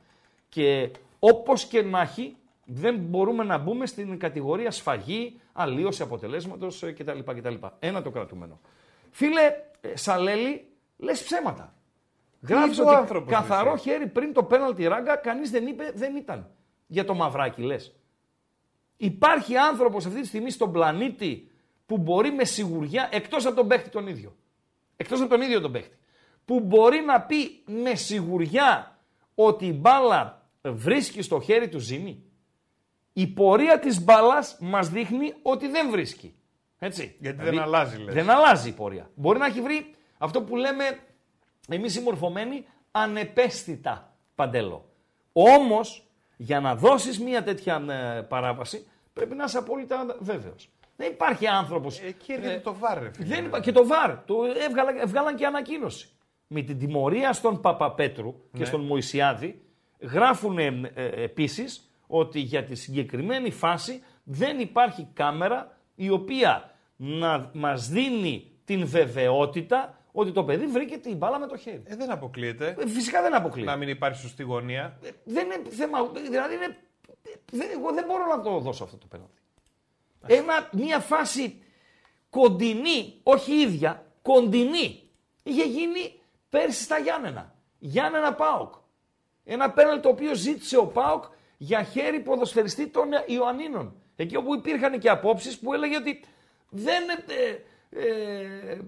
[0.50, 7.20] Και όπως και να έχει, δεν μπορούμε να μπούμε στην κατηγορία σφαγή, αλλίωση αποτελέσματος κτλ,
[7.20, 7.54] κτλ.
[7.80, 8.60] Ένα το κρατούμενο.
[9.12, 9.42] Φίλε,
[9.82, 10.68] ε, Σαλέλη,
[10.98, 11.74] λες ψέματα.
[12.42, 13.90] Γράφει είπε ο ότι άνθρωπος, καθαρό εσύ.
[13.90, 16.50] χέρι πριν το πέναλτι ράγκα, κανείς δεν είπε δεν ήταν.
[16.88, 17.96] Για το μαυράκι λες.
[18.98, 21.52] Υπάρχει άνθρωπος αυτή τη στιγμή στον πλανήτη
[21.86, 24.36] που μπορεί με σιγουριά, εκτός από τον παίχτη τον ίδιο,
[24.96, 25.98] εκτός από τον ίδιο τον παίχτη,
[26.46, 28.98] που μπορεί να πει με σιγουριά
[29.36, 32.24] ότι η μπάλα βρίσκει στο χέρι του ζημί.
[33.14, 36.36] Η πορεία της μπάλας μας δείχνει ότι δεν βρίσκει.
[36.80, 37.16] Έτσι.
[37.20, 38.14] Γιατί δεν αλλάζει, λες.
[38.14, 39.10] Δεν αλλάζει η πορεία.
[39.16, 41.00] Μπορεί να έχει βρει αυτό που λέμε
[41.70, 44.90] εμείς οι μορφωμένοι ανεπαίσθητα παντέλο.
[45.34, 50.70] Όμως, για να δώσεις μια τέτοια ε, παράβαση, πρέπει να είσαι απόλυτα βέβαιος.
[50.96, 52.00] Δεν υπάρχει άνθρωπος...
[52.00, 53.36] Εκεί έρχεται το βάρ, ρε φίλε.
[53.36, 54.18] Δεν είπα, και το ΒΑΡ.
[54.26, 54.36] Το
[54.68, 56.13] έβγαλα, έβγαλαν και ανακοίνωση.
[56.56, 58.66] Με την τιμωρία στον Παπαπέτρου και Ναι.
[58.66, 59.62] στον Μωυσιάδη
[60.00, 67.50] γράφουν ε, ε, επίσης ότι για τη συγκεκριμένη φάση δεν υπάρχει κάμερα η οποία να
[67.54, 71.84] μας δίνει την βεβαιότητα ότι το παιδί βρήκε την μπάλα με το χέρι.
[71.86, 72.76] Ε, δεν αποκλείεται.
[72.80, 73.64] Ε, Φυσικά δεν αποκλείει.
[73.68, 75.00] Να μην υπάρχει σωστή γωνία.
[75.24, 76.12] Δεν είναι θέμα.
[76.30, 76.78] Δηλαδή είναι,
[77.52, 79.42] δεν, εγώ δεν μπορώ να το δώσω αυτό το πέναλτι.
[80.28, 81.62] Ένα, μια φάση
[82.30, 85.00] κοντινή, όχι ίδια, κοντινή.
[85.44, 86.20] Είχε γίνει
[86.54, 87.56] πέρσι στα Γιάννενα.
[87.80, 88.74] Γιάννενα Πάοκ.
[89.44, 91.24] Ένα πέναλτι το οποίο ζήτησε ο Πάοκ
[91.58, 93.96] για χέρι ποδοσφαιριστή των Ιωαννίνων.
[94.16, 96.24] Εκεί όπου υπήρχαν και απόψεις που έλεγε ότι
[96.70, 98.80] δεν ε, ε,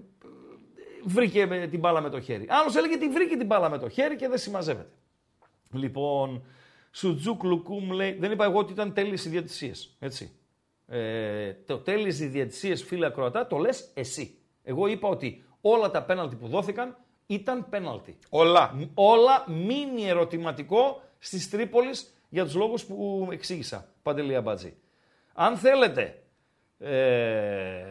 [1.04, 2.46] βρήκε με την μπάλα με το χέρι.
[2.48, 4.92] Άλλος έλεγε ότι βρήκε την μπάλα με το χέρι και δεν συμμαζεύεται.
[5.72, 6.44] Λοιπόν,
[6.90, 10.38] Σουτζούκ Λουκούμ λέει, δεν είπα εγώ ότι ήταν τέλειες οι διαιτησίες, έτσι.
[10.86, 14.38] Ε, το τέλειες οι διαιτησίες, φίλε ακροατά, το λες εσύ.
[14.62, 16.96] Εγώ είπα ότι όλα τα πέναλτι που δόθηκαν
[17.26, 18.18] ήταν πέναλτι.
[18.28, 18.88] Όλα.
[18.94, 24.76] Όλα μίνι ερωτηματικό στις Τρίπολης για τους λόγους που εξήγησα, Παντελία Μπατζή.
[25.34, 26.22] Αν θέλετε
[26.78, 27.82] ε,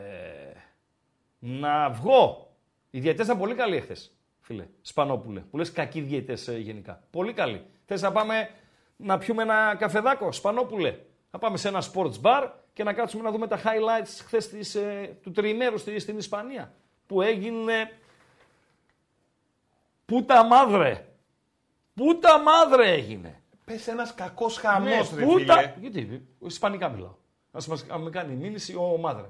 [1.39, 2.50] να βγω,
[2.89, 7.04] οι διαιτές ήταν πολύ καλοί εχθές, φίλε, Σπανόπουλε, που λες κακοί διαιτές ε, γενικά.
[7.12, 7.65] Πολύ καλοί.
[7.86, 8.50] Θες να πάμε
[8.95, 10.98] να πιούμε ένα καφεδάκο, Σπανόπουλε;
[11.32, 14.76] Να πάμε σε ένα sports bar και να κάτσουμε να δούμε τα highlights χθες της,
[14.76, 16.74] ε, του τριημέρου στη- στην Ισπανία.
[17.06, 17.91] Που έγινε
[20.05, 21.05] Πούτα μάδρε.
[21.93, 25.57] Πούτα μάδρε έγινε; Πες ένας κακός χαμός, Ναι, ρε πούτα...
[25.57, 25.73] φίλε.
[25.79, 27.15] Γιατί, ισπανικά μιλάω.
[27.51, 29.25] Ας μας αν με κάνει μίληση ο μάδρε.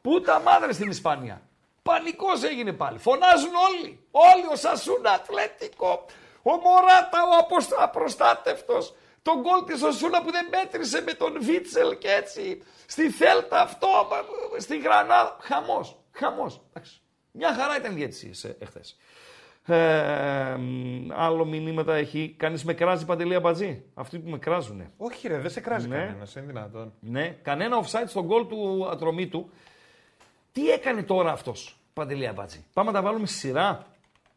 [0.00, 1.42] Πούτα μάδρε στην Ισπανία;
[1.82, 2.98] Πανικός έγινε πάλι.
[2.98, 4.06] Φωνάζουν όλοι.
[4.10, 6.04] Όλοι ο Σασούνα Ατλέτικο.
[6.42, 8.94] Ο Μωράτα ο αποσ- απροστάτευτος.
[9.22, 12.62] Τον γκολ της Σασούνα που δεν μέτρησε με τον Βίτσελ και έτσι.
[12.86, 13.88] Στη Θέλτα αυτό.
[14.58, 15.36] Στη Γρανάδα.
[15.40, 15.96] Χαμός.
[16.12, 16.60] Χαμός.
[16.70, 17.00] Εντάξει.
[17.30, 18.96] Μια χαρά ήταν η διαιτησίες ε, εχθές.
[19.66, 22.34] Ε, μ, άλλο μηνύματα έχει.
[22.38, 24.90] Κανείς με κράζει παντελή αμπατζή; Αυτοί που με κράζουνε.
[24.96, 25.96] Όχι ρε, δεν σε κράζει Ναι.
[25.96, 26.92] κανένας, είναι δυνατόν.
[27.00, 29.50] Ναι, κανένα offside στον γκολ του ατρωμίτου.
[30.52, 32.64] Τι έκανε τώρα αυτός, Παντελή Αμπάτζη.
[32.72, 33.86] Πάμε να τα βάλουμε στη σειρά.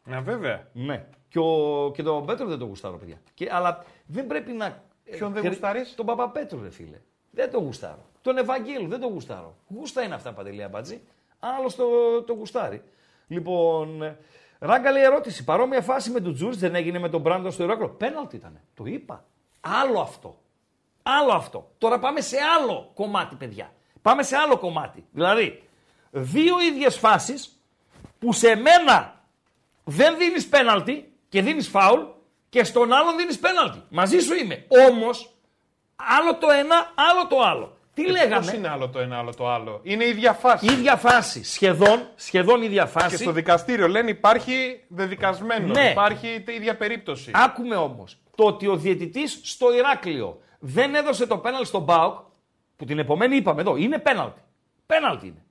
[0.04, 0.66] Να βέβαια.
[0.72, 1.04] Ναι.
[1.28, 3.20] Και, ο, και τον Πέτρο δεν το γουστάρω, παιδιά.
[3.34, 4.82] Και, αλλά δεν πρέπει να.
[5.10, 7.00] Ποιον δεν χρη- γουστάρεις; Τον Παπαπέτρου, ρε φίλε.
[7.30, 8.04] Δεν το γουστάρω.
[8.22, 9.56] Τον Ευαγγέλου δεν το γουστάρω.
[9.68, 11.00] Γούστα είναι αυτά, Παντελή Αμπάτζη.
[11.38, 11.84] Άλλος το,
[12.26, 12.82] το γουστάρει.
[13.26, 14.16] Λοιπόν, ε,
[14.58, 15.44] Ράγκα λέει ερώτηση.
[15.44, 17.88] Παρόμοια φάση με τον Τζούρτ δεν έγινε με τον Μπράντον στο Ηράκλειο.
[17.88, 18.60] Πέναλτι ήταν.
[18.74, 19.24] Το είπα.
[19.60, 20.38] Άλλο αυτό.
[21.02, 21.70] Άλλο αυτό.
[21.78, 23.72] Τώρα πάμε σε άλλο κομμάτι, παιδιά.
[24.02, 25.04] Πάμε σε άλλο κομμάτι.
[25.10, 25.68] Δηλαδή,
[26.10, 27.60] δύο ίδιες φάσεις
[28.18, 29.24] που σε μένα
[29.84, 32.00] δεν δίνεις πέναλτι και δίνεις φάουλ
[32.48, 33.82] και στον άλλον δίνεις πέναλτι.
[33.88, 34.66] Μαζί σου είμαι.
[34.88, 35.34] Όμως,
[35.96, 37.75] άλλο το ένα, άλλο το άλλο.
[37.96, 38.52] Τι Πώς λέγαμε.
[38.56, 39.80] είναι άλλο το ένα, άλλο το άλλο.
[39.82, 40.66] Είναι η ίδια φάση.
[40.66, 41.44] Ίδια φάση.
[41.44, 43.08] Σχεδόν, σχεδόν ίδια φάση.
[43.08, 45.66] Και στο δικαστήριο λένε υπάρχει δεδικασμένο.
[45.66, 45.90] Ναι.
[45.90, 47.30] Υπάρχει η ίδια περίπτωση.
[47.34, 52.18] Άκουμε όμως το ότι ο διαιτητής στο Ηράκλειο δεν έδωσε το πέναλτι στον Μπάουκ,
[52.76, 54.40] που την επομένη είπαμε εδώ, είναι πέναλτι.
[54.86, 55.44] Πέναλτι είναι.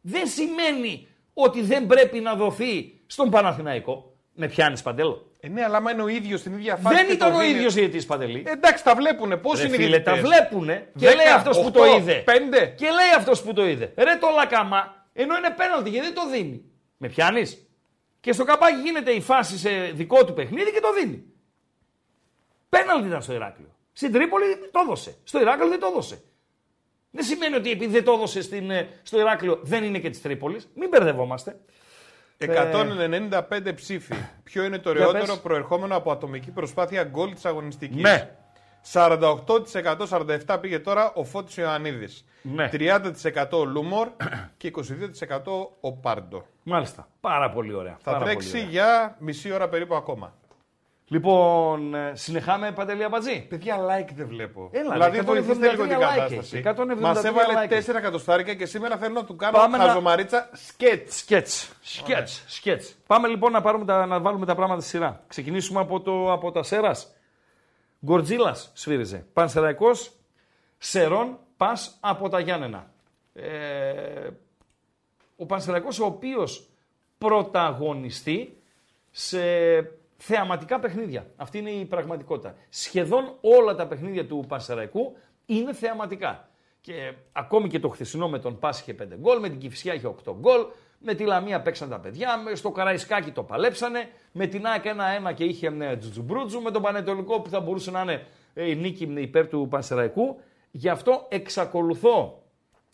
[0.00, 4.14] Δεν σημαίνει ότι δεν πρέπει να δοθεί στον Παναθηναϊκό.
[4.34, 6.94] Με πιάνεις παντέλο; Ε, ναι, αλλά άμα είναι ο ίδιος στην ίδια φάση.
[6.96, 8.42] Δεν και ήταν το ο δίνει- ίδιος διαιτητή παντελή.
[8.46, 9.36] Ε, εντάξει, τα βλέπουνε.
[9.36, 10.38] Πώς Ρε είναι οι φίλε, τα διαιτητές.
[10.38, 12.14] βλέπουνε και Δέκα, λέει αυτός που το οχτώ, είδε.
[12.14, 12.66] πέντε.
[12.66, 13.92] Και λέει αυτός που το είδε.
[13.96, 16.64] Ρε το λακαμά, ενώ είναι πέναλτι γιατί δεν το δίνει.
[16.96, 17.66] Με πιάνεις;
[18.20, 21.24] Και στο καπάκι γίνεται η φάση σε δικό του παιχνίδι και το δίνει.
[22.68, 23.68] Πέναλτι ήταν στο Ηράκλειο.
[23.92, 25.14] Στην Τρίπολη το έδωσε.
[25.24, 26.22] Στο Ηράκλειο δεν το έδωσε.
[27.10, 30.22] Δεν σημαίνει ότι επειδή δεν το έδωσε στην, ε, στο Ηράκλειο δεν είναι και της
[30.22, 30.68] Τρίπολης.
[30.74, 31.56] Μην μπερδευόμαστε.
[32.38, 34.14] 195 ψήφοι.
[34.42, 35.40] Ποιο είναι το Για ωραιότερο πες.
[35.42, 38.30] προερχόμενο από ατομική προσπάθεια γκολ της αγωνιστικής; Ναι.
[38.92, 42.24] 48% 47% πήγε τώρα ο Φώτης Ιωαννίδης.
[42.42, 42.68] Ναι.
[42.72, 44.08] 30% ο Λούμορ
[44.56, 46.46] και 22% ο Πάρντο.
[46.62, 47.08] Μάλιστα.
[47.20, 47.96] Πάρα πολύ ωραία.
[48.00, 48.68] Θα Πάρα πολύ τρέξει ωραία.
[48.70, 50.34] για μισή ώρα περίπου ακόμα.
[51.08, 53.46] Λοιπόν, ε, συνεχάμε Παντελή Αμπατζή.
[53.48, 54.68] Παιδιά, like δεν βλέπω.
[54.72, 56.56] Έλα, δηλαδή, 173 βοηθήστε λίγο την like κατάσταση.
[56.56, 57.90] έχει, 173 Μας έβαλε like έχει.
[57.90, 61.10] 4 εκατοστάρικα και σήμερα θέλω να του κάνω Πάμε να- χαζομαρίτσα σκέτ.
[61.10, 61.70] Σκέτς.
[61.80, 62.44] Σκέτς.
[62.46, 62.94] Σκέτς.
[63.06, 65.22] Πάμε λοιπόν να, πάρουμε τα, να βάλουμε τα πράγματα στη σειρά.
[65.28, 67.14] Ξεκινήσουμε από, το, από τα Σέρας.
[68.04, 69.26] Γκορτζίλας σφύριζε.
[69.32, 70.12] Πανσεραϊκός,
[70.78, 72.90] Σερών, πας από τα Γιάννενα.
[73.34, 74.28] Ε,
[75.36, 76.68] ο Πανσεραϊκός ο οποίος
[77.18, 78.56] πρωταγωνιστεί
[79.10, 79.38] σε
[80.26, 81.26] θεαματικά παιχνίδια.
[81.36, 82.54] Αυτή είναι η πραγματικότητα.
[82.68, 85.16] Σχεδόν όλα τα παιχνίδια του Πανσεραϊκού
[85.46, 86.48] είναι θεαματικά.
[86.80, 90.06] Και ακόμη και το χθεσινό με τον Πάση είχε 5 γκολ, με την Κυφσιά είχε
[90.26, 90.66] 8 γκολ,
[90.98, 95.32] με τη Λαμία παίξαν τα παιδιά, με- στο Καραϊσκάκι το παλέψανε, με την ΑΕΚ 1-1
[95.34, 99.04] και είχε ε, τζουτζουμπρούτζου, με τον Πανετολικό που θα μπορούσε να είναι ε, η νίκη
[99.16, 100.40] υπέρ του Πανσεραϊκού.
[100.70, 102.42] Γι' αυτό εξακολουθώ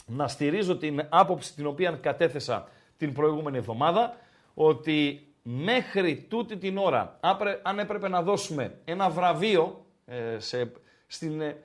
[0.07, 4.17] να στηρίζω την άποψη την οποία κατέθεσα την προηγούμενη εβδομάδα
[4.55, 10.73] ότι μέχρι τούτη την ώρα, άπρε- αν έπρεπε να δώσουμε ένα βραβείο ε, σε,
[11.07, 11.57] στην, ε,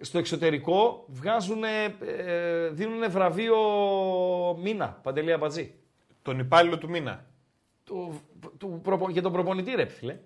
[0.00, 1.88] στο εξωτερικό, βγάζουν, ε,
[2.70, 3.56] δίνουν βραβείο
[4.62, 5.74] μήνα, Παντελή Αμπατζή.
[6.22, 7.24] Τον υπάλληλο του μήνα.
[7.84, 8.20] Του,
[8.58, 10.18] του, προπο- για τον προπονητή ρε φίλε.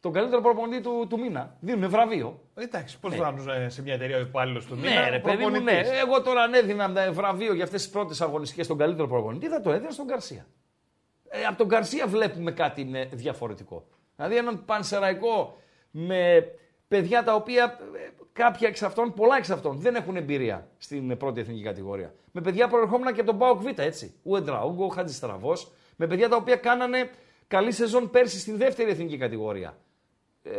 [0.00, 1.56] Τον καλύτερο προπονητή του, του μήνα.
[1.60, 2.40] Δίνουν βραβείο.
[2.54, 5.00] Εντάξει, πώς βάζουν ε, σε μια εταιρεία ο υπάλληλος του μήνα.
[5.02, 5.58] Ναι, ρε παιδί μου, ναι.
[5.58, 5.90] προπονητής.
[5.90, 9.60] Εγώ τώρα αν έδινα ε, βραβείο για αυτές τις πρώτες αγωνιστικές στον καλύτερο προπονητή, θα
[9.60, 10.46] το έδινα στον Γκαρσία.
[11.30, 13.86] Ε, από τον Γκαρσία βλέπουμε κάτι ε, διαφορετικό.
[14.16, 15.58] Δηλαδή έναν πανσεραϊκό
[15.90, 16.44] με
[16.88, 21.16] παιδιά τα οποία ε, κάποια εξ αυτών, πολλά εξ αυτών δεν έχουν εμπειρία στην ε,
[21.16, 22.14] πρώτη εθνική κατηγορία.
[22.32, 24.14] Με παιδιά προερχόμενα και από τον Πάοκ Β, έτσι.
[24.22, 25.52] Ουεντραούγκο, ο Χατζηστραβό.
[25.96, 27.10] Με παιδιά τα οποία κάνανε
[27.48, 29.76] καλή σεζόν πέρσι στην δεύτερη εθνική κατηγορία.
[30.42, 30.50] Ε,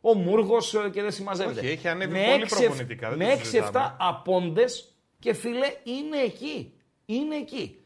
[0.00, 1.60] ο Μούργος και δεν συμμαζεύεται.
[1.60, 3.70] Όχι, έχει ανέβει με πολύ έξι- προπονητικά, δεν το Με συζητάμε.
[3.92, 6.72] 6-7 απόντες και φίλε είναι εκεί.
[7.06, 7.79] Είναι εκεί.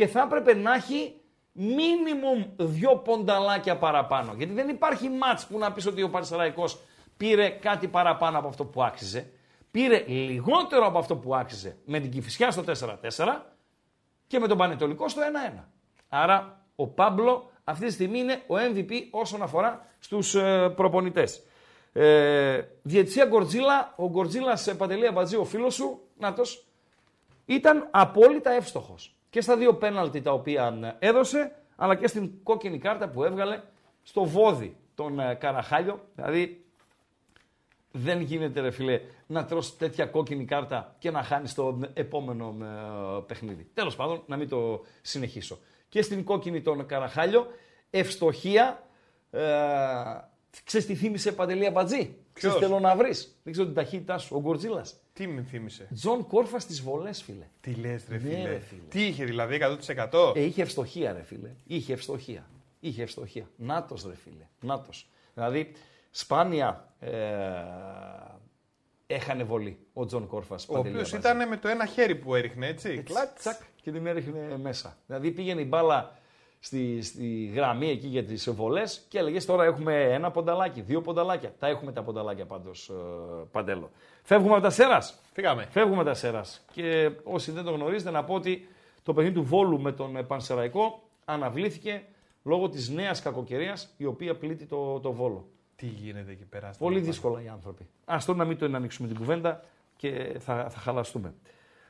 [0.00, 1.20] Και θα έπρεπε να έχει
[1.52, 4.34] μίνιμουμ δύο πονταλάκια παραπάνω.
[4.36, 6.80] Γιατί δεν υπάρχει μάτς που να πεις ότι ο Πανσεραϊκός
[7.16, 9.30] πήρε κάτι παραπάνω από αυτό που άξιζε.
[9.70, 12.62] Πήρε λιγότερο από αυτό που άξιζε με την Κηφισιά στο
[13.16, 13.40] 4-4
[14.26, 15.22] και με τον Πανετολικό στο
[15.56, 15.64] 1-1.
[16.08, 21.42] Άρα ο Πάμπλο αυτή τη στιγμή είναι ο MVP όσον αφορά στους ε, προπονητές.
[21.92, 26.66] Ε, διετησία Γκορτζίλα, ο Γκορτζίλας σε παντελή αμπατζή, ο φίλος σου, νάτος,
[27.46, 29.14] ήταν απόλυτα εύστοχος.
[29.30, 33.60] Και στα δύο πέναλτι τα οποία ε, έδωσε, αλλά και στην κόκκινη κάρτα που έβγαλε
[34.02, 36.00] στο βόδι τον ε, Καραχάλιο.
[36.14, 36.64] Δηλαδή
[37.92, 43.20] δεν γίνεται ρε φίλε να τρως τέτοια κόκκινη κάρτα και να χάνεις το επόμενο ε,
[43.26, 43.70] παιχνίδι.
[43.74, 45.58] Τέλος πάντων, να μην το συνεχίσω.
[45.88, 47.46] Και στην κόκκινη τον Καραχάλιο,
[47.90, 48.86] ευστοχία,
[49.30, 49.40] ε,
[50.64, 52.16] ξέρεις τι θύμισε Παντελή Αμπατζή.
[52.40, 53.38] Ξέρεις τι θέλω να βρεις.
[53.42, 54.96] Δεν ξέρω την ταχύτητά σου, ο Γκορτζίλας.
[55.12, 57.46] Τι με θύμισε; Τζον Κόρφας στις βολές φίλε.
[57.60, 58.80] Τι λες, ρε, Ναι, φίλε; ρε, φίλε.
[58.88, 59.58] Τι είχε δηλαδή,
[60.10, 60.32] 100%.
[60.36, 61.50] Ε, είχε ευστοχία, ρε φίλε.
[61.66, 62.50] Είχε ευστοχία.
[62.80, 63.50] Είχε ευστοχία.
[63.56, 64.46] Νάτος, ρε φίλε.
[64.60, 65.10] Νάτος.
[65.34, 65.72] Δηλαδή,
[66.10, 67.10] σπάνια ε,
[69.06, 70.68] έχανε βολή ο Τζον Κόρφας.
[70.68, 73.02] ο οποίος ήταν με το ένα χέρι που έριχνε, έτσι.
[73.02, 73.40] Κλατς.
[73.40, 74.96] Τσακ, και την έριχνε μέσα.
[75.06, 76.18] Δηλαδή πήγαινε η μπάλα
[76.60, 81.52] στη, στη γραμμή εκεί για τις βολέ και έλεγες τώρα έχουμε ένα πονταλάκι, δύο πονταλάκια.
[81.58, 82.92] Τα έχουμε τα πονταλάκια πάντως, ε,
[83.52, 83.90] παντέλο.
[84.22, 85.20] Φεύγουμε από τα σέρας.
[85.32, 85.66] Φύγαμε.
[85.70, 86.64] Φεύγουμε τα σέρας.
[86.72, 88.68] Και όσοι δεν το γνωρίζετε, να πω ότι
[89.02, 92.02] το παιχνίδι του Βόλου με τον ε, Πανσεραϊκό αναβλήθηκε
[92.42, 95.48] λόγω της νέας κακοκαιρίας η οποία πλήττει το, το Βόλο.
[95.76, 96.72] Τι γίνεται εκεί πέρα.
[96.72, 97.12] στα Πολύ Λαμβάνια.
[97.12, 97.88] δύσκολα οι άνθρωποι.
[98.04, 99.64] Α το να μην το ανοίξουμε την κουβέντα
[99.96, 101.34] και θα, θα χαλαστούμε.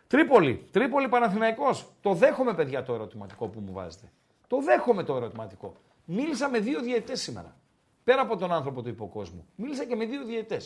[0.06, 0.64] Τρίπολη.
[0.70, 1.86] Τρίπολη Παναθηναϊκός.
[2.00, 4.10] Το δέχομαι, παιδιά, το ερωτηματικό που μου βάζετε.
[4.50, 5.76] Το δέχομαι το ερωτηματικό.
[6.04, 7.56] Μίλησα με δύο διαιτέ σήμερα.
[8.04, 9.46] Πέρα από τον άνθρωπο του υποκόσμου.
[9.56, 10.60] Μίλησα και με δύο διαιτέ.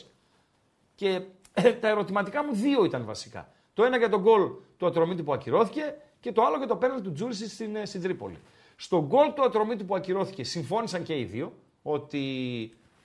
[0.94, 1.20] Και
[1.52, 3.52] ε, τα ερωτηματικά μου δύο ήταν βασικά.
[3.74, 7.02] Το ένα για τον γκολ του Ατρομίτη που ακυρώθηκε και το άλλο για το πέναλ
[7.02, 8.38] του Τζούρισι στην, ε, στην Τρίπολη.
[8.76, 12.22] Στο γκολ του Ατρομίτη που ακυρώθηκε συμφώνησαν και οι δύο ότι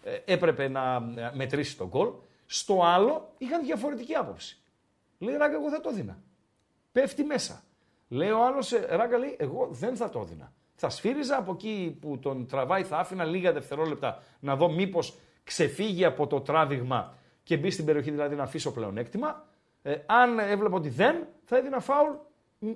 [0.03, 2.09] ε, έπρεπε να ε, μετρήσει τον γκολ.
[2.45, 4.61] Στο άλλο είχαν διαφορετική άποψη.
[5.17, 6.17] Λέει Ράγκα, εγώ θα το έδινα.
[6.91, 7.63] Πέφτει μέσα.
[8.07, 10.53] Λέει ο άλλος, Ράγκα λέει, εγώ δεν θα το έδινα.
[10.81, 16.05] Θα σφύριζα από εκεί που τον τραβάει, θα άφηνα λίγα δευτερόλεπτα να δω μήπως ξεφύγει
[16.05, 17.13] από το τράβηγμα
[17.43, 19.45] και μπει στην περιοχή, δηλαδή να αφήσω πλεονέκτημα.
[19.81, 22.11] Ε, αν έβλεπα ότι δεν, θα έδινα φάουλ
[22.59, 22.69] μ,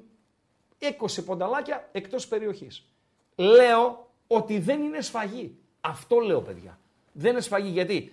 [0.79, 2.89] 20 πονταλάκια εκτός περιοχής.
[3.35, 5.57] Λέω ότι δεν είναι σφαγή.
[5.81, 6.79] Αυτό λέω, παιδιά.
[7.11, 7.69] Δεν είναι σφαγή.
[7.69, 8.11] Γιατί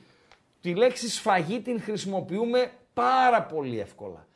[0.61, 4.26] τη λέξη σφαγή την χρησιμοποιούμε πάρα πολύ εύκολα.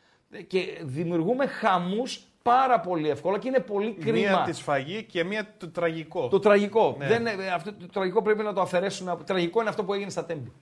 [0.46, 4.18] Και δημιουργούμε χαμούς πάρα πολύ εύκολα και είναι πολύ κρίμα.
[4.18, 6.28] Μία τη σφαγή και μία το τραγικό.
[6.28, 6.96] Το τραγικό.
[6.98, 7.06] Ναι.
[7.06, 9.08] Δεν, ε, αυτό, το τραγικό πρέπει να το αφαιρέσουν.
[9.08, 10.52] από- Τραγικό είναι αυτό που έγινε στα τέμπη.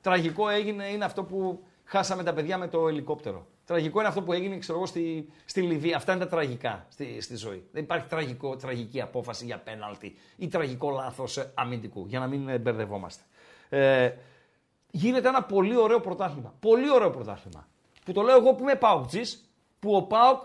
[0.00, 3.46] Τραγικό έγινε, είναι αυτό που χάσαμε τα παιδιά με το ελικόπτερο.
[3.64, 5.94] Τραγικό είναι αυτό που έγινε ξέρω εγώ, στη, στη Λιβύη.
[5.94, 7.64] Αυτά είναι τα τραγικά στη, στη ζωή.
[7.72, 12.04] Δεν υπάρχει τραγικό, τραγική απόφαση για πέναλτι ή τραγικό λάθος αμυντικού.
[12.06, 13.22] Για να μην ε, μπερδευόμαστε.
[13.68, 14.10] Ε,
[14.90, 16.54] γίνεται ένα πολύ ωραίο πρωτάθλημα.
[16.60, 17.68] Πολύ ωραίο πρωτάθλημα.
[18.04, 20.42] Που το λέω εγώ που είμαι Πάουκτζης, που ο Πάουκ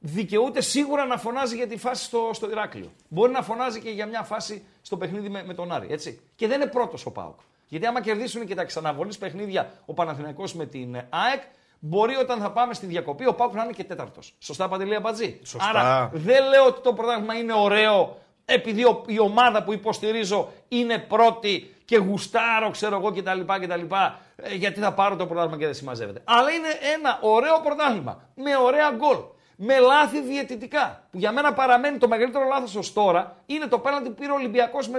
[0.00, 2.90] δικαιούται σίγουρα να φωνάζει για τη φάση στο, στο Ηράκλειο.
[3.08, 5.86] Μπορεί να φωνάζει και για μια φάση στο παιχνίδι με, με τον Άρη.
[5.90, 6.20] Έτσι.
[6.36, 7.38] Και δεν είναι πρώτος ο Πάουκ.
[7.68, 11.42] Γιατί άμα κερδίσουν και τα ξαναβολής παιχνίδια ο Παναθηναϊκός με την ε, ΑΕΚ,
[11.78, 14.34] μπορεί όταν θα πάμε στη διακοπή ο Πάουκ να είναι και τέταρτος.
[14.38, 15.68] Σωστά, Παντελή Αμπατζή; Σωστά.
[15.70, 20.98] Άρα δεν λέω ότι το πρωτάθλημα είναι ωραίο επειδή ο- η ομάδα που υποστηρίζω είναι
[20.98, 23.40] πρώτη και γουστάρω, ξέρω εγώ κτλ.
[23.60, 23.94] κτλ
[24.36, 26.20] ε, γιατί θα πάρω το πρωτάθλημα και δεν συμμαζεύεται.
[26.24, 29.16] Αλλά είναι ένα ωραίο πρωτάθλημα με ωραία γκολ.
[29.62, 31.08] Με λάθη διαιτητικά.
[31.10, 34.34] Που για μένα παραμένει το μεγαλύτερο λάθος ως τώρα είναι το πέναλτι που πήρε ο
[34.34, 34.90] Ολυμπιακός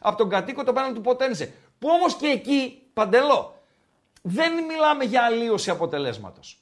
[0.00, 1.54] από τον κατοίκο, το πέναλτι του Ποτένσε.
[1.78, 3.62] Που όμως και εκεί, παντελώ,
[4.22, 6.58] δεν μιλάμε για αλλίωση αποτελέσματος.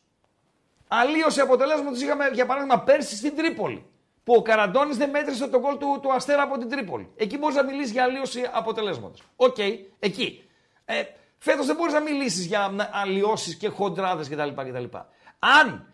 [0.88, 3.86] Αλλίωση αποτελέσματος είχαμε για παράδειγμα πέρσι στην Τρίπολη.
[4.24, 7.12] Που ο Καραντώνης δεν μέτρησε τον γκολ του, του Αστέρα από την Τρίπολη.
[7.16, 9.22] Εκεί μπορείς να μιλήσεις για αλλοίωση αποτελέσματος.
[9.36, 9.58] Οκ,
[9.98, 10.48] εκεί.
[10.84, 11.02] Ε,
[11.38, 14.96] Φέτος δεν μπορείς να μιλήσεις για αλλοιώσεις και χοντράδες κτλ, κτλ.
[15.38, 15.91] Αν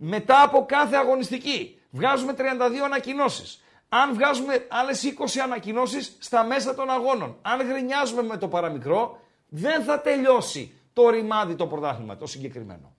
[0.00, 2.40] μετά από κάθε αγωνιστική βγάζουμε 32
[2.84, 9.20] ανακοινώσεις, αν βγάζουμε άλλες 20 ανακοινώσεις στα μέσα των αγώνων, αν γρινιάζουμε με το παραμικρό,
[9.48, 12.94] δεν θα τελειώσει το ρημάδι το πρωτάθλημα, το συγκεκριμένο.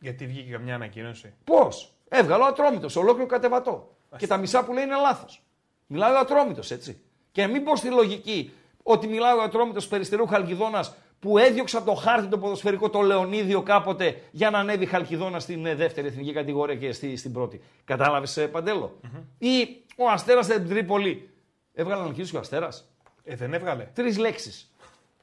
[0.00, 3.96] Γιατί βγήκε καμιά ανακοίνωση; Πώς; Έβγαλε ο Ατρόμητος, ολόκληρο κατεβατό.
[4.16, 5.42] Και τα μισά που λέει είναι λάθος.
[5.86, 7.00] Μιλάει ο Ατρόμητος, έτσι.
[7.32, 10.94] Και μην πω στη λογική ότι μιλάει ο Ατρόμητος περιστερού Χαλκιδόνας
[11.26, 15.66] που έδιωξε από το χάρτη το ποδοσφαιρικό το Λεωνίδιο κάποτε για να ανέβει Χαλκιδόνα στην
[15.66, 17.60] ε, δεύτερη εθνική κατηγορία και στη, στην πρώτη.
[17.84, 19.00] Κατάλαβες, Παντέλο;
[19.38, 21.30] Ή ο Αστέρας στην Τρίπολη.
[21.74, 22.90] Έβγαλε ανακοίνωση ο Αστέρας.
[23.24, 23.88] Ε, δεν έβγαλε.
[23.94, 24.74] Τρεις λέξεις.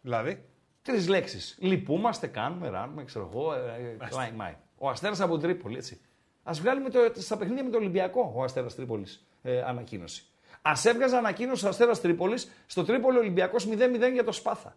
[0.01, 0.45] Δηλαδή;
[0.81, 1.57] Τρεις λέξεις.
[1.59, 3.53] Λυπούμαστε, κάνουμε, ράνουμε, ξέρω εγώ.
[3.53, 4.55] Ε, ε, κλάι, μάι.
[4.77, 6.01] Ο Αστέρας από την Τρίπολη, έτσι.
[6.43, 10.23] Α βγάλει με το, στα παιχνίδια με το Ολυμπιακό ο Αστέρας Τρίπολης ε, ανακοίνωση.
[10.61, 14.75] Α έβγαζε ανακοίνωση ο Αστέρας Τρίπολης στο Τρίπολη Ολυμπιακός 0-0 για το Σπάθα.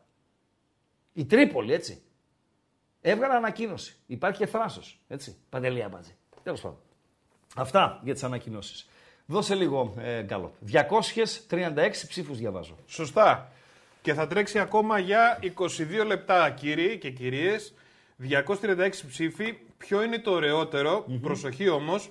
[1.16, 2.02] Η Τρίπολη, έτσι.
[3.00, 3.96] Έβγαλε ανακοίνωση.
[4.06, 4.80] Υπάρχει και θράσο.
[5.08, 5.36] Έτσι.
[5.48, 6.16] Παντελή Αμπατζή.
[6.42, 6.78] Τέλος πάντων.
[7.56, 8.88] Αυτά για τις ανακοινώσεις.
[9.26, 10.52] Δώσε λίγο ε, γκάλωπ.
[10.72, 12.76] 236 ψήφους διαβάζω.
[12.86, 13.52] Σωστά.
[14.02, 15.38] Και θα τρέξει ακόμα για
[16.00, 17.74] 22 λεπτά, κύριοι και κυρίες.
[18.18, 19.58] 236 ψήφοι.
[19.78, 22.10] Ποιο είναι το ωραιοτερο προσοχή όμως,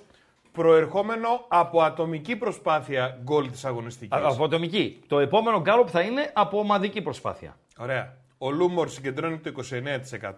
[0.52, 4.18] προερχόμενο από ατομική προσπάθεια γκολ της αγωνιστικής.
[4.18, 5.02] Α, Από ατομική.
[5.06, 7.58] Το επόμενο γκάλωπ θα είναι από ομαδική προσπάθεια.
[7.78, 8.24] Ωραία.
[8.38, 9.52] Ο Λούμορ συγκεντρώνει το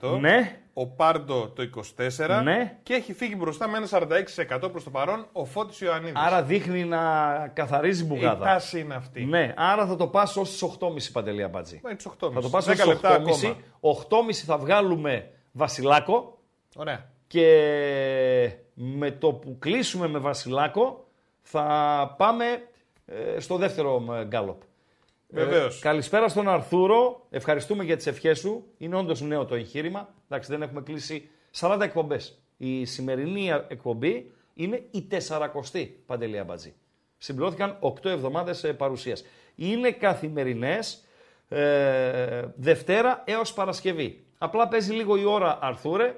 [0.03, 0.19] 29%.
[0.21, 0.61] Ναι.
[0.73, 1.63] Ο Πάρντο το
[1.97, 2.41] 24%.
[2.43, 2.79] Ναι.
[2.83, 6.17] Και έχει φύγει μπροστά με ένα 46% προς το παρόν ο Φώτης Ιωαννίδης.
[6.17, 7.01] Άρα δείχνει να
[7.55, 8.45] καθαρίζει η μπουγάδα.
[8.45, 9.25] τάση είναι αυτή.
[9.25, 11.81] Ναι, άρα θα το πας ως τις 8.30 Παντελή Αμπατζή.
[11.85, 12.33] Μα, τις 8.30.
[12.33, 13.21] Θα το πας 10 ως τις λεπτά 8.30.
[13.21, 13.57] ακόμα.
[14.27, 16.39] 8.30 θα βγάλουμε Βασιλάκο
[16.77, 17.11] Ωραία.
[17.27, 17.47] και
[18.75, 21.09] με το που κλείσουμε με Βασιλάκο
[21.43, 21.65] θα
[22.19, 22.45] πάμε
[23.07, 24.25] ε, στο δεύτερο ε,
[25.35, 25.51] γκάλωπ.
[25.51, 25.79] Βεβαίως.
[25.79, 27.27] καλησπέρα στον Αρθούρο.
[27.31, 28.65] Ευχαριστούμε για τις ευχές σου.
[28.79, 30.15] Είναι όντως νέο το εγχείρημα.
[30.29, 31.29] Εντάξει, δεν έχουμε κλείσει
[31.61, 32.43] 40 εκπομπές.
[32.57, 36.75] Η σημερινή εκπομπή είναι η 40η Παντελή Αμπατζή.
[37.19, 39.25] Συμπληρώθηκαν 8 εβδομάδες ε, παρουσίας.
[39.55, 41.05] Είναι καθημερινές
[41.49, 44.25] ε, Δευτέρα έως Παρασκευή.
[44.39, 46.15] Απλά παίζει λίγο η ώρα Αρθούρε.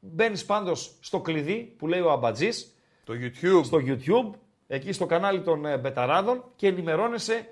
[0.00, 3.64] Μπαίνεις πάντως στο κλειδί που λέει ο Αμπατζής Το YouTube.
[3.64, 7.48] στο YouTube, εκεί στο κανάλι των ε, Μπεταράδων και ενημερώνεσαι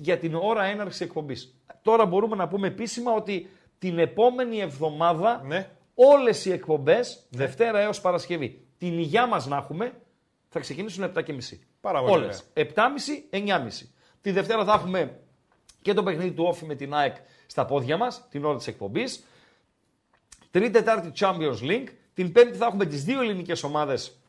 [0.00, 1.54] για την ώρα έναρξη εκπομπής.
[1.82, 5.70] Τώρα μπορούμε να πούμε επίσημα ότι την επόμενη εβδομάδα Ναι.
[5.94, 9.92] όλες οι εκπομπές, Δευτέρα έως Παρασκευή, την υγειά μας να έχουμε,
[10.48, 11.58] θα ξεκινήσουν 7.30.
[11.80, 12.44] Πάρα πολύ Όλες.
[12.52, 13.88] 7.30, 9.30.
[14.20, 15.20] Τη Δευτέρα θα έχουμε
[15.82, 19.24] και το παιχνίδι του Όφη με την ΑΕΚ στα πόδια μας, την ώρα της εκπομπής.
[20.50, 21.88] Τρίτη, Τετάρτη Champions League.
[22.14, 24.20] Την Πέμπτη θα έχουμε τις δύο ελληνικές ομάδες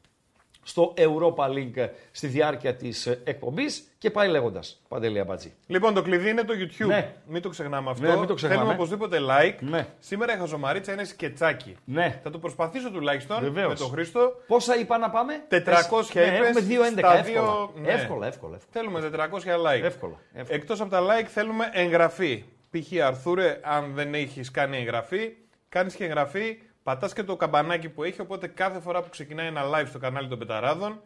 [0.63, 4.81] στο Europa League στη διάρκεια της εκπομπής και πάει λέγοντας.
[4.87, 5.53] Παντελή Αμπατζή.
[5.67, 6.85] Λοιπόν, το κλειδί είναι το YouTube.
[6.87, 7.13] Ναι.
[7.27, 8.07] Μην το ξεχνάμε αυτό.
[8.07, 8.61] Ναι, μην το ξεχνάμε.
[8.61, 9.55] Θέλουμε οπωσδήποτε like.
[9.59, 9.87] Ναι.
[9.99, 11.75] Σήμερα η χαζομαρίτσα είναι σκετσάκι.
[11.85, 12.19] Ναι.
[12.23, 13.67] Θα το προσπαθήσω τουλάχιστον Βεβαίως.
[13.69, 14.31] με τον Χρήστο.
[14.47, 16.97] Πόσα είπα να πάμε, 400 ναι, είπες Έχουμε 2-11.
[16.99, 17.23] στα Εύκολα.
[17.23, 17.91] δύο- ναι.
[17.91, 18.57] εύκολα, εύκολα, εύκολα.
[18.71, 19.83] Θέλουμε 400 like.
[19.83, 20.57] Εύκολα, εύκολα.
[20.57, 22.43] Εκτός από τα like, θέλουμε εγγραφή.
[22.71, 23.01] Π.χ.
[23.05, 25.31] Αρθούρε, αν δεν έχεις κάνει εγγραφή,
[25.69, 26.57] κάνεις και εγγραφή.
[26.83, 28.21] Πατάς και το καμπανάκι που έχει.
[28.21, 31.01] Οπότε κάθε φορά που ξεκινάει ένα live στο κανάλι των Πεταράδων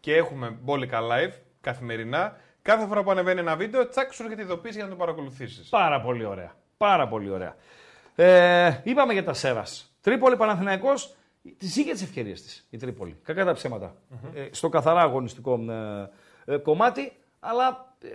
[0.00, 4.74] και έχουμε μπόλικα live καθημερινά, κάθε φορά που ανεβαίνει ένα βίντεο, τσακ σου έρχεται ειδοποίηση
[4.74, 5.68] για να το παρακολουθήσεις.
[5.68, 6.52] Πάρα πολύ ωραία.
[6.76, 7.56] Πάρα πολύ ωραία.
[8.14, 9.92] Ε, είπαμε για τα Σέρας.
[10.00, 13.18] Τρίπολη Παναθηναϊκός, τη είχε τις ευκαιρίες της η Τρίπολη.
[13.22, 13.94] Κακά τα ψεματα
[14.34, 18.08] Ε, στο καθαρά αγωνιστικό ε, ε, κομμάτι, αλλά ε,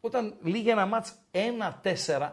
[0.00, 1.14] όταν λύγει ένα μάτς
[2.16, 2.30] 1-4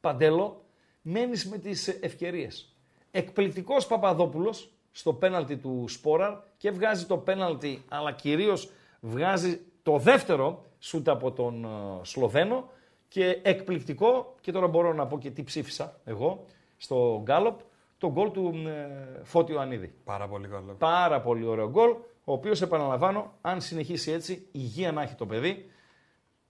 [0.00, 0.61] παντέλο,
[1.02, 2.76] μένεις με τις ευκαιρίες.
[3.10, 10.64] Εκπληκτικός Παπαδόπουλος στο πέναλτι του Σπόραρ και βγάζει το πέναλτι, αλλά κυρίως βγάζει το δεύτερο
[10.78, 11.68] σούτ από τον ε,
[12.02, 12.68] Σλοβαίνο
[13.08, 16.46] και εκπληκτικό, και τώρα μπορώ να πω και τι ψήφισα εγώ
[16.76, 17.60] στο Γκάλοπ,
[17.98, 19.94] το γκολ του ε, Φώτη Ιωαννίδη.
[20.04, 20.72] Πάρα πολύ καλό.
[20.78, 21.90] Πάρα πολύ ωραίο γκολ,
[22.24, 25.70] ο οποίος επαναλαμβάνω, αν συνεχίσει έτσι, υγεία να έχει το παιδί,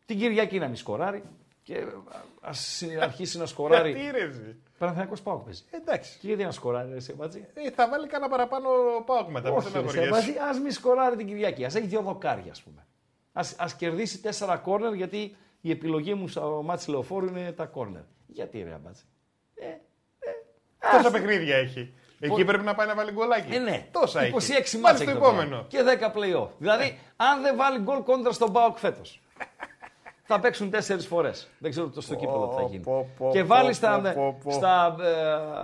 [0.06, 1.22] την Κυριακή να μην σκοράρει
[1.62, 1.84] και
[2.40, 3.90] ας συ- αρχίσει να σκοράρει.
[3.92, 4.56] Γιατί ρε, εσύ.
[4.78, 5.62] Παναθηναϊκός πάω παίζει.
[5.70, 6.18] Εντάξει.
[6.18, 7.46] Και γιατί να σκοράρει, ρε Σεμπατζή.
[7.54, 8.68] Ε, θα βάλει κανένα παραπάνω
[9.06, 9.48] πάω μετά.
[9.48, 10.06] μην Όχι, ρε στεναχωριέσαι.
[10.08, 11.64] Σεμπατζή, ας μην σκοράρει την Κυριακή.
[11.64, 12.86] Ας έχει δύο δοκάρια, ας πούμε.
[13.32, 18.02] Ας, ας κερδίσει τέσσερα κόρνερ, γιατί η επιλογή μου στο μάτς λεωφόρου είναι τα κόρνερ.
[18.26, 19.02] Γιατί ρε Αμπάτζη.
[20.92, 21.92] Τόσα παιχνίδια έχει.
[22.20, 23.54] Εκεί πρέπει να πάει να βάλει γκολάκι.
[23.54, 23.86] Ε, ναι.
[23.90, 24.76] Τόσα 26 έχει.
[24.78, 25.64] μάτς Βάλει έχει το το επόμενο.
[25.68, 26.48] Και 10 play-off.
[26.58, 29.21] Δηλαδή, αν δεν βάλει γκολ κόντρα στον Πάοκ φέτος,
[30.32, 31.48] θα παίξουν τέσσερις φορές.
[31.58, 32.82] Δεν ξέρω το στο κύπελο τι θα γίνει.
[32.82, 34.50] πω, πω, και πω, βάλει στα, πω, πω, πω.
[34.50, 34.96] στα,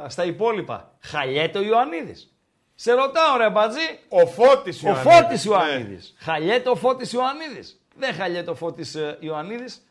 [0.04, 0.92] ε, στα υπόλοιπα.
[1.00, 2.32] Χαλιέτο Ιωαννίδης.
[2.74, 5.12] Σε ρωτάω ρε Μπατζή, Ο Φώτης ο Ιωαννίδης.
[5.12, 5.50] Φώτης Ναι.
[5.54, 6.14] Ιωαννίδης.
[6.18, 7.80] Χαλιέτο ο Φώτης Ιωαννίδης.
[7.96, 9.82] Δεν χαλιέτο ο Φώτης ε, Ιωαννίδης.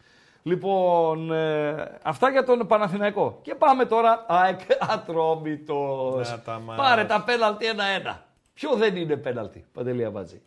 [0.44, 3.40] Λοιπόν, ε, αυτά για τον Παναθηναϊκό.
[3.42, 6.30] Και πάμε τώρα, ΑΕΚ Ατρόμητος.
[6.30, 6.84] Να τα μάθεις.
[6.84, 8.26] Πάρε τα πέναλτι ένα-ένα.
[8.54, 10.42] Ποιο δεν είναι πέναλτι, Παντελή Αμπάτζη.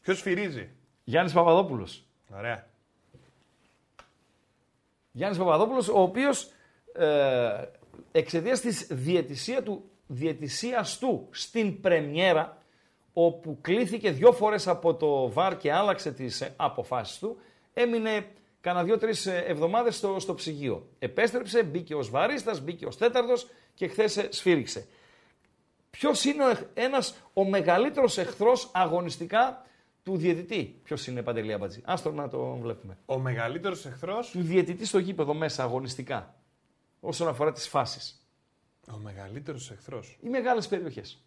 [0.00, 0.70] Ποιος σφυρίζει.
[1.04, 2.02] Γιάννης Παπαδόπουλος.
[2.36, 2.66] Ωραία.
[5.16, 6.50] Γιάννης Παπαδόπουλος, ο οποίος
[6.92, 7.68] ε,
[8.12, 12.58] εξαιτίας της διαιτησία του, διαιτησίας του στην πρεμιέρα,
[13.12, 17.36] όπου κλήθηκε δυο φορές από το ΒΑΡ και άλλαξε τις ε, αποφάσεις του,
[17.74, 18.26] έμεινε
[18.60, 20.88] κάνα δύο-τρεις ε, εβδομάδες στο, στο ψυγείο.
[20.98, 24.86] Επέστρεψε, μπήκε ως βαρίστας, μπήκε ως τέταρτος και χθες ε, σφύριξε.
[25.90, 29.66] Ποιος είναι ο, εχ- ένας, ο μεγαλύτερος εχθρός αγωνιστικά
[30.06, 30.80] του διαιτητή.
[30.82, 31.80] Ποιος είναι Παντελή Αμπατζή.
[31.84, 36.34] Άστο να το βλέπουμε Ο μεγαλύτερος εχθρός; του διαιτητή στο γήπεδο μέσα αγωνιστικά
[37.00, 38.26] όσον αφορά τις φάσεις.
[38.92, 40.18] Ο μεγαλύτερος εχθρός.
[40.20, 41.22] Οι μεγάλες περιοχές.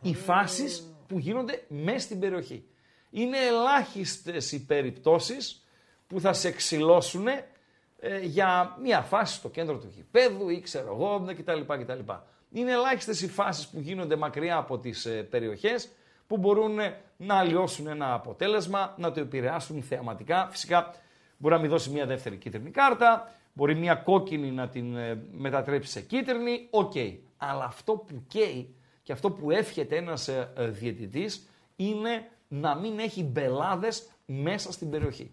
[0.00, 2.64] Οι φάσεις που γίνονται μέσα στην περιοχή.
[3.10, 5.64] Είναι ελάχιστες οι περιπτώσεις
[6.06, 11.34] που θα σε ξυλώσουν ε, για μια φάση στο κέντρο του γηπέδου ή ξέρω εγώ
[11.36, 11.60] κτλ.
[11.82, 12.12] κτλ.
[12.50, 15.88] Είναι ελάχιστες οι φάσεις που γίνονται μακριά από τις ε, περιοχές
[16.30, 20.48] που μπορούν ε, να αλλοιώσουν ένα αποτέλεσμα, να το επηρεάσουν θεαματικά.
[20.50, 20.94] Φυσικά
[21.36, 25.90] μπορεί να μην δώσει μια δεύτερη κίτρινη κάρτα, μπορεί μια κόκκινη να την ε, μετατρέψει
[25.90, 26.92] σε κίτρινη, οκ.
[27.36, 32.98] Αλλά αυτό που καίει και αυτό που εύχεται ένας ε, ε, διαιτητής είναι να μην
[32.98, 35.30] έχει μπελάδες μέσα στην περιοχή.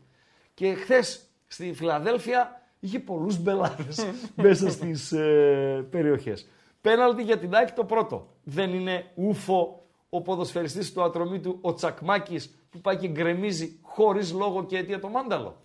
[0.53, 6.47] Και χθες στη Φιλαδέλφια είχε πολλούς μπελάδες μέσα στις ε, περιοχές.
[6.81, 8.27] Πέναλτι για την ΑΕΚ το πρώτο.
[8.43, 14.65] Δεν είναι ούφο ο ποδοσφαιριστής του ατρωμίτου ο Τσακμάκης που πάει και γκρεμίζει χωρίς λόγο
[14.65, 15.61] και αιτία το μάνταλο.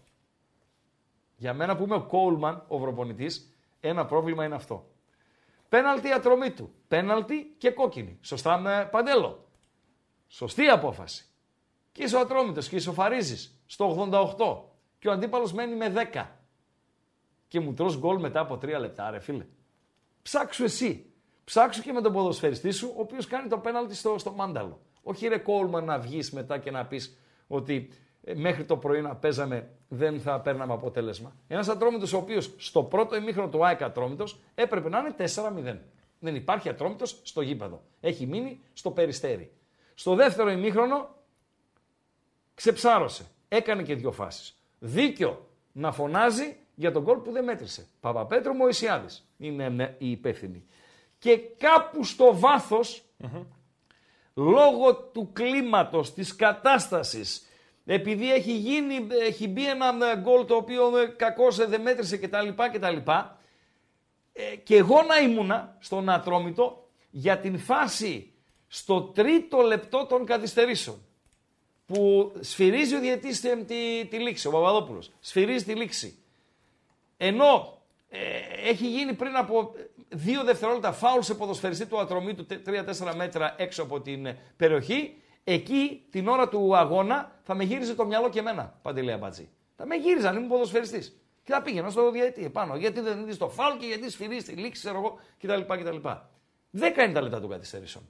[1.37, 4.87] Για μένα που είμαι ο Κόουλμαν, ο προπονητής, ένα πρόβλημα είναι αυτό.
[5.69, 6.75] Πέναλτι ατρωμή του.
[6.89, 8.19] Πέναλτι και κόκκινη.
[8.21, 9.49] Σωστά με παντέλο.
[10.29, 11.27] Σωστή απόφαση.
[11.93, 14.63] Και είσαι ο ατρόμητος και ισοφαρίζεις στο 88
[14.99, 16.27] και ο αντίπαλος μένει με 10.
[17.49, 19.47] Και μου τρως γκολ μετά από 3 λεπτά, ρε φίλε.
[20.23, 21.12] Ψάξου εσύ.
[21.45, 24.81] Ψάξου και με τον ποδοσφαιριστή σου, ο οποίος κάνει το πέναλτι στο, στο μάνταλο.
[25.03, 27.89] Όχι ρε Κόλμαν να βγεις μετά και να πεις ότι
[28.25, 31.37] ε, μέχρι το πρωί να παίζαμε δεν θα παίρναμε αποτέλεσμα.
[31.49, 35.15] Ένας ατρόμητος ο οποίος στο πρώτο ημίχρονο του ΑΕΚ ατρόμητος έπρεπε να είναι
[35.75, 35.79] 4-0.
[36.19, 37.83] Δεν υπάρχει ατρόμητος στο γήπεδο.
[38.01, 39.53] Έχει μείνει στο περιστέρι.
[39.95, 41.09] Στο δεύτερο ημίχρονο
[42.55, 43.25] ξεψάρωσε.
[43.49, 44.57] Έκανε και δύο φάσεις.
[44.79, 47.87] Δίκιο να φωνάζει για τον γκολ που δεν μέτρησε.
[48.01, 50.65] Παπαπέτρο Μωησιάδης είναι ναι, η υπεύθυνη.
[51.23, 53.03] Και κάπου στο βαθος
[54.35, 57.47] λόγω του κλίματος, της κατάστασης,
[57.85, 62.49] επειδή έχει, γίνει, έχει μπει ένα γκολ το οποίο κακώς δεν μέτρησε κτλ.
[62.73, 63.11] κτλ
[64.33, 68.33] ε, και εγώ να ήμουνα στον Ατρόμητο για την φάση
[68.67, 71.07] στο τρίτο λεπτό των καθυστερήσεων
[71.87, 75.13] που σφυρίζει ο διαιτής τη, τη, τη λήξη, ο Παπαδόπουλος.
[75.21, 76.19] Σφυρίζει τη λήξη.
[77.17, 78.19] Ενώ ε,
[78.69, 79.75] έχει γίνει πριν από
[80.13, 86.07] δύο δευτερόλεπτα φάουλ σε ποδοσφαιριστή του ατρομήτου 3-4 μέτρα έξω από την ε, περιοχή, εκεί
[86.11, 89.49] την ώρα του αγώνα θα με γύριζε το μυαλό και εμένα, Παντελία Μπατζή.
[89.77, 91.17] Θα με γύριζε αν ήμουν ποδοσφαιριστής.
[91.45, 92.77] Και θα πήγαινα στο διαιτή επάνω.
[92.77, 95.75] Γιατί δεν δει το φάουλ και γιατί σφυρίζει τη λήξη, ξέρω εγώ κτλ.
[95.75, 96.09] κτλ.
[96.71, 98.09] Δέκα είναι τα λεπτά των καθυστερήσεων.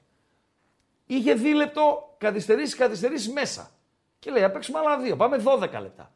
[1.07, 3.71] Είχε δίλεπτο καθυστερήσεις, καθυστερήσεις μέσα.
[4.19, 5.17] Και λέει, θα παίξουμε άλλα δύο.
[5.17, 6.13] Πάμε 12 λεπτά.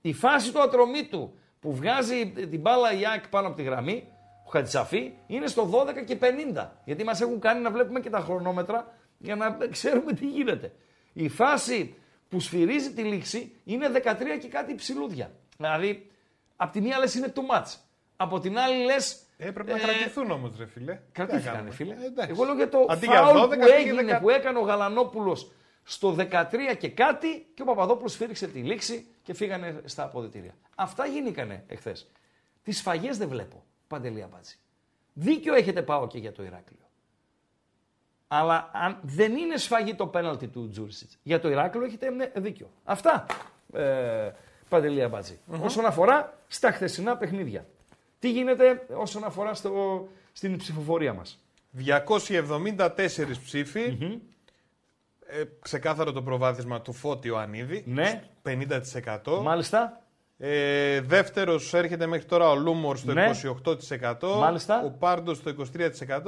[0.00, 4.12] Η φάση του ατρωμίτου που βγάζει την μπάλα η ΑΕΚ πάνω από τη γραμμή,
[4.48, 6.18] ο Χατζησαφή, είναι στο 12 και
[6.54, 6.68] 50.
[6.84, 10.72] Γιατί μας έχουν κάνει να βλέπουμε και τα χρονόμετρα για να ξέρουμε τι γίνεται.
[11.12, 11.94] Η φάση
[12.28, 14.00] που σφυρίζει τη λήξη είναι 13
[14.40, 15.30] και κάτι ψηλούδια.
[15.56, 16.10] Δηλαδή,
[16.56, 17.74] απ' τη μία λες είναι too much.
[18.16, 19.22] Από την άλλη λες.
[19.36, 21.00] Έπρεπε να κρατηθούν όμως, ρε φίλε.
[21.12, 21.94] Κρατήθηκαν, φίλε.
[21.94, 26.42] Ε, Εγώ λέω για το φάουλ που έγινε, που έκανε ο Γαλανόπουλος στο 13
[26.78, 30.54] και κάτι και ο Παπαδόπουλος σφύριξε τη λήξη και φύγανε στα αποδητήρια.
[30.74, 32.10] Αυτά γίνηκαν εχθές.
[32.62, 33.64] Τις σφαγέ δεν βλέπω.
[33.88, 34.54] Παντελή Αμπάτζη.
[35.12, 36.78] Δίκιο έχετε πάω και για το Ηράκλειο.
[38.28, 41.18] Αλλά αν δεν είναι σφαγή το πέναλτι του Τζούρισιτς.
[41.22, 42.70] Για το Ηράκλειο έχετε ναι, δίκιο.
[42.84, 43.26] Αυτά.
[43.72, 44.30] Ε,
[44.68, 45.10] Παντελή
[45.62, 47.66] Όσον αφορά στα χθεσινά παιχνίδια.
[48.18, 51.42] Τι γίνεται όσον αφορά στο, στην ψηφοφορία μας;
[51.86, 52.88] 274
[53.44, 53.98] ψηφοι
[55.26, 57.84] ε, ξεκάθαρο το προβάδισμα του Φώτη Ανίδη.
[57.86, 58.22] Ναι.
[58.44, 59.40] 50%.
[59.42, 60.02] Μάλιστα.
[60.40, 63.30] Ε, Δεύτερος έρχεται μέχρι τώρα ο Λούμορ στο ναι.
[63.64, 64.38] 28%.
[64.38, 64.82] Μάλιστα.
[64.84, 65.50] Ο Πάρντος στο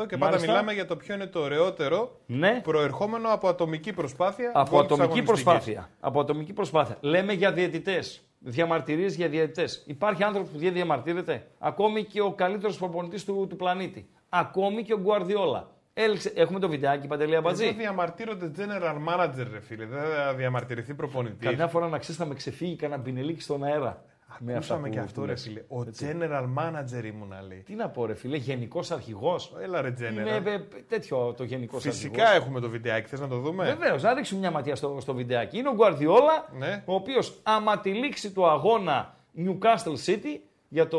[0.03, 0.07] 23%.
[0.09, 2.61] Και πάντα μιλάμε για το ποιο είναι το ωραιότερο ναι.
[2.63, 4.53] προερχόμενο από ατομική προσπάθεια.
[4.55, 5.91] Από ατομική προσπάθεια.
[6.01, 6.97] Από ατομική προσπάθεια.
[7.01, 8.23] Λέμε για διαιτητές.
[8.39, 9.83] Διαμαρτυρίες για διαιτητές.
[9.87, 11.47] Υπάρχει άνθρωπος που δεν διαμαρτύρεται.
[11.59, 14.09] Ακόμη και ο καλύτερος προπονητής του, του πλανήτη.
[14.29, 15.69] Ακόμη και ο Γκουαρδιόλα.
[16.03, 16.33] Έλεξε.
[16.35, 17.65] Έχουμε το βιντεάκι παντελή αμπατζή.
[17.65, 19.87] Δεν διαμαρτύρονται general manager, ρε φίλε.
[19.87, 21.49] Δεν θα διαμαρτυρηθεί προπονητής.
[21.49, 24.05] Καμιά φορά να ξέρεις να με ξεφύγει κανένα πινελίκι στον αέρα.
[24.49, 25.63] Ακούσαμε και αυτό, ρε φίλε.
[25.69, 26.11] Ο Έτσι.
[26.13, 27.59] general manager ήμουν, λέει.
[27.59, 29.57] Τι να πω, ρε φίλε, γενικός αρχηγός.
[29.63, 30.41] Έλα, ρε general.
[30.41, 31.95] Είναι τέτοιο το γενικός αρχηγό.
[31.95, 32.43] Φυσικά αρχηγός.
[32.43, 35.59] έχουμε το βιντεάκι, θες να το δούμε; Βεβαίως, να ρίξουμε μια ματιά στο, στο βιντεάκι.
[35.59, 36.83] Είναι ο Γκουαρδιόλα, ναι.
[36.87, 40.99] ο οποίος άμα τη λήξη του αγώνα Newcastle City για το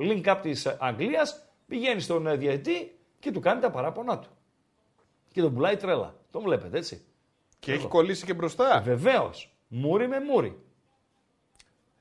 [0.00, 4.28] link up της Αγγλίας, πηγαίνει στον ε, διαιτή και του κάνει τα παράπονά του
[5.38, 6.14] και τον πουλάει τρέλα.
[6.30, 7.04] Τον βλέπετε έτσι.
[7.58, 8.80] Και έχει κολλήσει και μπροστά.
[8.84, 9.56] Βεβαίως.
[9.68, 10.62] Μούρι με μούρι.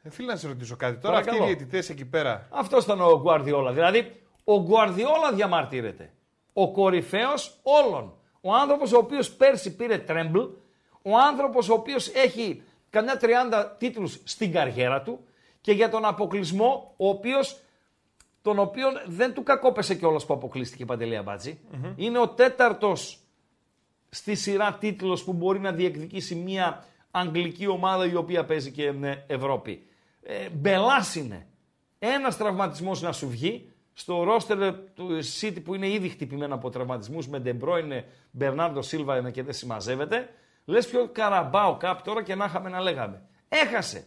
[0.01, 1.01] Ε, φίλε να σε ρωτήσω κάτι.
[1.01, 2.47] Τώρα αυτοί οι διαιτητές εκεί πέρα.
[2.51, 3.71] Αυτός ήταν ο Γκουαρδιόλα.
[3.71, 6.13] Δηλαδή, ο Γκουαρδιόλα διαμαρτύρεται.
[6.53, 8.13] Ο κορυφαίος όλων.
[8.41, 10.39] Ο άνθρωπος ο οποίος πέρσι πήρε τρέμπλ.
[11.01, 15.19] Ο άνθρωπος ο οποίος έχει καμιά 30 τίτλους στην καριέρα του.
[15.61, 17.59] Και για τον αποκλεισμό, ο οποίος
[18.41, 21.39] τον οποίο δεν του κακόπεσε κιόλας που αποκλείστηκε η Παντελία
[21.95, 23.26] Είναι ο τέταρτος
[24.17, 28.93] στη σειρά τίτλος που μπορεί να διεκδικήσει μια αγγλική ομάδα η οποία παίζει και
[29.27, 29.87] Ευρώπη.
[30.23, 31.47] Ε, Μπελάς είναι.
[31.99, 37.27] Ένας τραυματισμός να σου βγει, στο ρόστερ του City που είναι ήδη χτυπημένο από τραυματισμούς
[37.27, 40.29] με Ντε Μπρόινε, Μπερνάρντο Σίλβα και δεν συμμαζεύεται,
[40.65, 43.21] λες πιο καραμπάω κάπου τώρα και να είχαμε να λέγαμε.
[43.49, 44.05] Έχασε.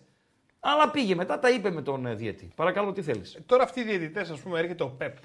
[0.61, 2.53] Αλλά πήγε μετά, τα είπε με τον ε, διαιτητή.
[2.55, 3.35] Παρακαλώ, τι θέλεις.
[3.35, 5.17] Ε, τώρα αυτοί οι διαιτητές, ας πούμε, έρχεται ο Πεπ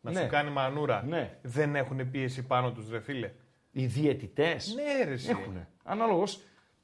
[0.00, 0.20] να ναι.
[0.20, 1.04] σου κάνει μανούρα.
[1.08, 1.38] Ναι.
[1.42, 3.30] Δεν έχουν πίεση πάνω τους, ρε φίλε.
[3.72, 4.74] Οι διαιτητές.
[4.74, 5.30] Ναι, ρε.
[5.30, 5.66] Έχουν.
[5.82, 6.24] Ανάλογο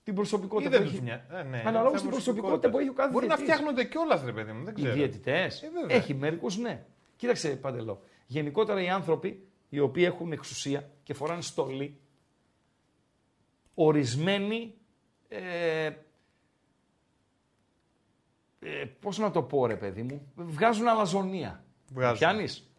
[0.08, 1.02] την προσωπικότητα που έχει.
[1.02, 1.26] Μια...
[1.30, 3.48] Ε, ναι, Αναλόγως την προσωπικότητα που έχει ο κάθε Μπορεί διαιτητής.
[3.48, 4.64] να φτιάχνονται κιόλας, ρε παιδί μου.
[4.64, 4.90] Δεν ξέρω.
[4.90, 5.62] Οι διαιτητές.
[5.62, 6.84] Ε, έχει μερικούς, ναι.
[7.16, 8.02] Κοίταξε, Παντελό.
[8.26, 12.00] Γενικότερα οι άνθρωποι οι οποίοι έχουν εξουσία και φοράνε στολή,
[13.74, 14.74] ορισμένοι
[15.28, 15.90] ε,
[18.60, 21.64] ε, πώς να το πω ρε παιδί μου, βγάζουν αλαζονία.
[21.92, 22.28] Βγάζουν.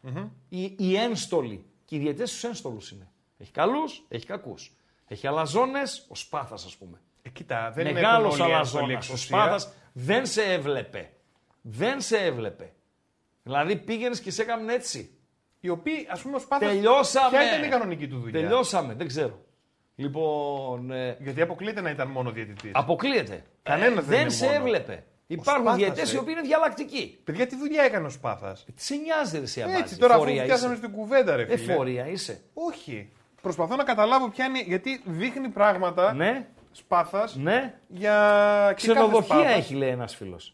[0.03, 0.29] Mm-hmm.
[0.49, 1.65] Οι, οι ένστολοι.
[1.85, 3.11] Και οι διαιτές τους ένστολους είναι.
[3.39, 4.73] Έχει καλούς, έχει κακούς.
[5.07, 7.01] Έχει αλαζόνες, ο Σπάθας ας πούμε.
[7.21, 11.09] Ε, κοίτα, δεν Μεγάλος αλαζόνας, ο Σπάθας δεν σε έβλεπε.
[11.61, 12.73] Δεν σε έβλεπε.
[13.43, 15.13] Δηλαδή πήγαινες και σε έκαμε έτσι.
[15.59, 17.29] Οι οποίοι, ας πούμε, ο Σπάθας, Τελειώσαμε.
[17.29, 18.41] Ποια ήταν η κανονική του δουλειά.
[18.41, 19.45] Τελειώσαμε, δεν ξέρω.
[19.95, 20.91] Λοιπόν.
[20.91, 21.17] Ε...
[21.19, 22.71] Γιατί αποκλείεται να ήταν μόνο διαιτητής.
[22.73, 23.43] Αποκλείεται.
[23.63, 25.03] Κανένας ε, δεν, δεν σε έβλεπε.
[25.27, 27.19] Υπάρχουν διαιτέ οι οποίοι είναι διαλλακτικοί.
[27.23, 30.91] Παιδιά, τι δουλειά έκανε ο Σπάθας; Τι σε νοιάζει, εσύ Έτσι, τώρα αφού πιάσαμε στην
[30.91, 31.73] κουβέντα, ρε φίλε.
[31.73, 32.41] Εφορία είσαι.
[32.53, 33.09] Όχι.
[33.41, 34.61] Προσπαθώ να καταλάβω ποια είναι.
[34.61, 36.13] Γιατί δείχνει πράγματα.
[36.13, 36.47] Ναι.
[36.71, 37.35] Σπάθας.
[37.35, 37.73] Ναι.
[37.87, 38.73] Για.
[38.75, 40.53] Ξενοδοχεία έχει, λέει ένας φίλος.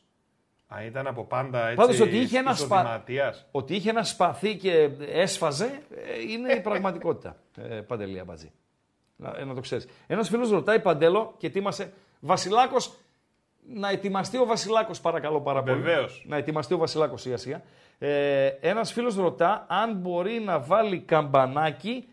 [0.75, 2.79] Α, ήταν από πάντα έτσι Πάντως ότι είχε ένα, σπα...
[2.79, 3.45] ισοδηματίας.
[3.51, 7.35] ότι είχε ένα σπαθί και έσφαζε ε, είναι η πραγματικότητα.
[7.69, 8.51] Ε, Παντελή Αμπατζή.
[9.15, 9.87] Να, ε, να το ξέρεις.
[10.07, 11.93] Ένας φίλος ρωτάει Παντέλο και ετοίμασε.
[12.19, 12.93] Βασιλάκος,
[13.67, 15.81] να ετοιμαστεί ο Βασιλάκος, παρακαλώ πάρα πολύ.
[15.81, 16.25] Βεβαίως.
[16.27, 17.61] Να ετοιμαστεί ο Βασιλάκος σιγά σιγά.
[17.97, 22.07] Ε, Ένας φίλος ρωτά αν μπορεί να βάλει καμπανάκι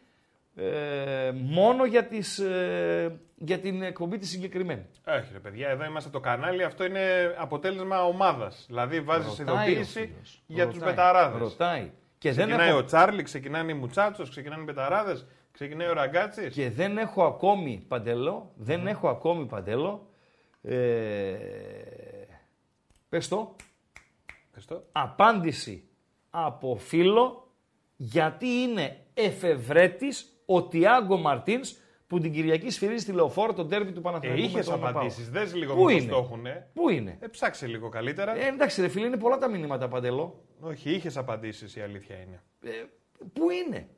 [0.55, 4.87] ε, μόνο για, τις, ε, για την εκπομπή τη συγκεκριμένη.
[5.07, 6.65] Όχι, ρε παιδιά, εδώ είμαστε το κανάλι.
[6.65, 8.65] Αυτό είναι αποτέλεσμα ομάδας.
[8.67, 10.43] Δηλαδή βάζεις Ρωτάει ο ειδοποίηση φίλος.
[10.47, 10.91] για τους Ρωτάει.
[10.95, 11.39] πεταράδε.
[11.39, 11.91] Ρωτάει.
[12.19, 15.17] Και δεν, Ξεκινάει έχω, ο Τσάρλι, ξεκινάνε οι Μουτσάτσος, ξεκινάνε οι πεταράδε,
[15.53, 16.55] ξεκινάει ο Ραγκάτσης.
[16.55, 20.07] και δεν έχω ακόμη παντελό, δεν έχω ακόμη παντελό.
[20.63, 21.35] Ε,
[23.09, 23.57] πες το,
[24.93, 25.89] απάντηση
[26.31, 27.53] από φίλο
[27.97, 31.75] γιατί είναι εφευρέτης ο Τιάγκο Μαρτίνς
[32.07, 34.43] που την Κυριακή σφυρίζει τη λεωφόρο τον τέρμι του Ε, Παναθηναϊκού.
[34.45, 35.25] είχες με τον απαντήσεις.
[35.31, 35.35] ΠΑΟΚ.
[35.45, 36.67] Δες λίγο Πού μήπως είναι; το έχουνε.
[36.75, 38.37] Πού είναι; Ε, ψάξε λίγο καλύτερα.
[38.37, 40.43] Ε, εντάξει ρε φίλε, είναι πολλά τα μηνύματα παντελό.
[40.61, 42.43] Όχι, είχες απαντήσεις η αλήθεια είναι.
[42.65, 42.71] Ε,
[43.33, 43.89] πού είναι;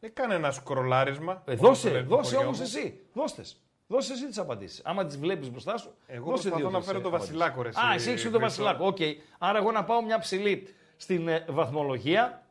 [0.00, 1.42] Ε, κάνε ένα σκρολάρισμα.
[1.46, 2.64] Ε, όπως δώσε, το λέει το δώσε χωριό όμως μου.
[2.64, 3.00] εσύ.
[3.12, 3.60] Δώστες.
[3.86, 4.80] Δώσε εσύ τις απαντήσεις.
[4.84, 5.90] Άμα τις βλέπεις μπροστά σου.
[6.06, 7.38] Εγώ δώσε προσπαθώ δύο να φέρω τρεις, το ε, απαντήσεις.
[7.38, 8.62] Βασιλάκο, ρε, Α, εσύ, εσύ έχεις το Χρήστο.
[8.62, 8.86] Βασιλάκο.
[8.86, 8.98] Οκ.
[9.38, 12.46] Άρα εγώ να πάω μια ψηλή στην ε, βαθμολογία.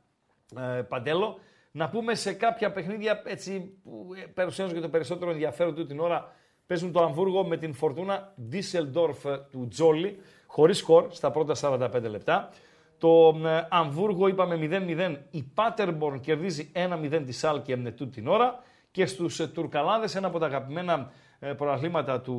[0.77, 1.39] Ε, Παντέλο.
[1.77, 5.99] Να πούμε σε κάποια παιχνίδια έτσι, που ε, παρουσιάζουν και το περισσότερο ενδιαφέρον του την
[5.99, 6.35] ώρα.
[6.65, 12.01] Παίζουν το Αμβούργο με την φορτούνα Ντίσελντορφ ε, του Τζόλι, χωρίς σκορ στα πρώτα 45
[12.09, 12.49] λεπτά.
[12.97, 15.15] Το ε, Αμβούργο είπαμε 0-0.
[15.31, 18.63] Η Πάτερμπορν κερδίζει 1-0 τη Σάλκε μέχρι τούτη την ώρα.
[18.91, 22.37] Και στους ε, Τουρκαλάδες, ένα από τα αγαπημένα ε, πρωταθλήματα του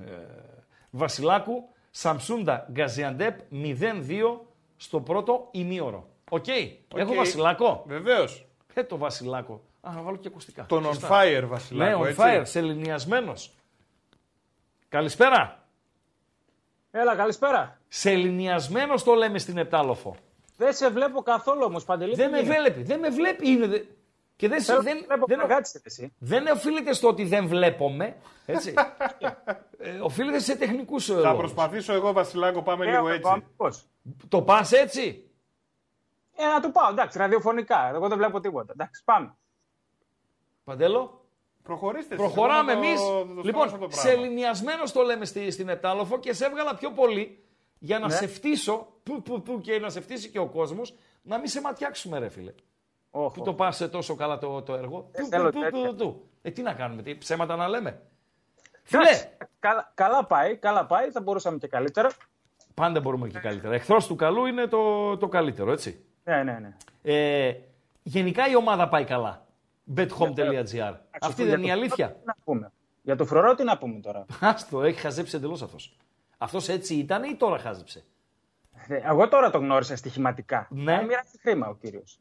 [0.00, 0.12] ε,
[0.90, 3.64] Βασιλάκου, Σαμσούντα Γκαζιαντέπ 0-2
[4.76, 6.08] στο πρώτο ημίωρο.
[6.28, 6.46] Οκ.
[6.94, 7.84] Έχω Βασιλάκο.
[7.86, 8.46] Βεβαίως.
[8.74, 9.60] Ε, το Βασιλάκο.
[9.80, 10.66] Α, να βάλω και ακουστικά.
[10.68, 11.08] Τον on Σωστά.
[11.12, 12.00] fire Ναι, Βασιλάκο.
[12.02, 12.20] on έτσι.
[12.24, 13.54] fire, σεληνιασμένος.
[14.88, 15.62] Καλησπέρα.
[16.90, 17.78] Έλα, καλησπέρα.
[17.88, 20.16] Σεληνιασμένος το λέμε στην Επτάλοφο.
[20.56, 22.14] Δεν σε βλέπω καθόλου όμως, Παντελή.
[22.14, 22.82] Δεν τι με γίνεται; βλέπει.
[22.82, 23.48] Δεν με βλέπει.
[23.50, 23.82] Είναι, δε-
[24.36, 26.12] Και δεν, Θέλω δεν, να βλέπω δεν, κάτσε εσύ.
[26.18, 28.16] δεν οφείλεται στο ότι δεν βλέπουμε.
[28.46, 28.74] Έτσι.
[29.78, 31.38] ε, οφείλεται σε τεχνικούς Θα λόγους.
[31.38, 33.44] προσπαθήσω εγώ, Βασιλάκο, πάμε Ε, λίγο εγώ, έτσι.
[33.56, 33.84] πώς.
[34.28, 35.27] Το πας έτσι;
[36.40, 37.90] Ε, να του πάω, εντάξει, ραδιοφωνικά.
[37.94, 38.72] Εγώ δεν βλέπω τίποτα.
[38.72, 39.34] Εντάξει, πάμε.
[40.64, 41.22] Παντέλο;
[41.62, 43.00] Προχωρήστε εσείς, Προχωράμε εγώ θα το- εμείς.
[43.00, 43.96] θα το σταματήσω Λοιπόν, το πράγμα.
[43.96, 47.44] σεληνιασμένο το λέμε στη, στην Επτάλοφο και σε έβγαλα πιο πολύ
[47.78, 48.12] για να Ναι.
[48.14, 48.86] σε φτύσω.
[49.02, 52.28] Που, που, που, και να σε φτύσει και ο κόσμος, να μην σε ματιάξουμε, ρε
[52.28, 52.54] φίλε.
[53.10, 53.56] Όχ, Που το όχ.
[53.56, 55.10] πα τόσο καλά το, το έργο.
[55.16, 55.88] Του, θέλω του, του, τέτοια.
[55.88, 56.28] του, του.
[56.42, 58.02] Ε, τι να κάνουμε, τι, ψέματα να λέμε.
[58.90, 61.10] Εντάξει, Φίλε, Καλά, καλά πάει, καλά πάει.
[61.10, 62.10] Θα μπορούσαμε και καλύτερα.
[62.74, 63.74] πάντα μπορούμε και καλύτερα.
[63.74, 66.04] Εχθρός του καλού είναι το, το καλύτερο, έτσι.
[66.28, 66.76] Ναι, ναι, ναι.
[67.02, 67.56] Ε,
[68.02, 69.46] γενικά η ομάδα πάει καλά.
[69.96, 70.94] bethome.gr.
[71.20, 72.08] Αυτή δεν είναι η αλήθεια.
[72.12, 72.72] Τι να πούμε.
[73.02, 74.26] Για το φρουρό τι να πούμε τώρα.
[74.40, 75.96] Άστο, έχει χαζέψει εντελώς αυτός.
[76.38, 78.04] Αυτός έτσι ήταν ή τώρα χάζεψε;
[78.88, 80.68] Ε, Εγώ τώρα το γνώρισα στοιχηματικά.
[80.70, 80.96] Ναι.
[80.96, 82.18] Να μοιράσει χρήμα ο κύριος.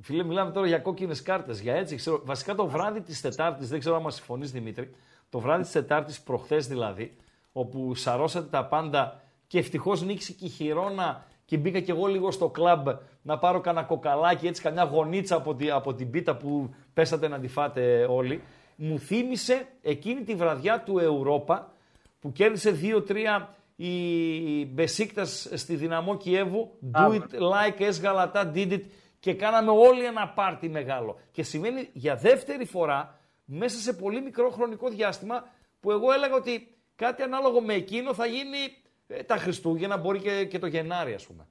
[0.00, 1.60] Φίλε, μιλάμε τώρα για κόκκινες κάρτες.
[1.60, 4.94] Για έτσι, ξέρω, βασικά το βράδυ της Τετάρτης, δεν ξέρω αν μα συμφωνείς Δημήτρη,
[5.30, 7.16] το βράδυ της Τετάρτης, προχθές δηλαδή,
[7.52, 12.30] όπου σαρώσατε τα πάντα και ευτυχώς νίξει και η χειρόνα και μπήκα κι εγώ λίγο
[12.30, 12.88] στο κλαμπ
[13.22, 17.38] να πάρω κανένα κοκαλάκι, έτσι καμιά γονίτσα από, τη, από την πίτα που πέσατε να
[17.38, 18.42] τη φάτε όλοι.
[18.76, 21.72] Μου θύμισε εκείνη τη βραδιά του Ευρώπα
[22.20, 23.46] που κέρδισε 2-3
[23.76, 26.70] η Μπεσίκτας στη Δυναμό Κιέβου.
[26.70, 27.14] Do Μπράβο.
[27.14, 28.82] it like as Galata did it
[29.20, 31.18] και κάναμε όλοι ένα πάρτι μεγάλο.
[31.30, 35.44] Και σημαίνει για δεύτερη φορά μέσα σε πολύ μικρό χρονικό διάστημα
[35.80, 38.58] που εγώ έλεγα ότι κάτι ανάλογο με εκείνο θα γίνει
[39.06, 41.46] ε, τα Χριστούγεννα, μπορεί και, και το Γενάρη ας πούμε.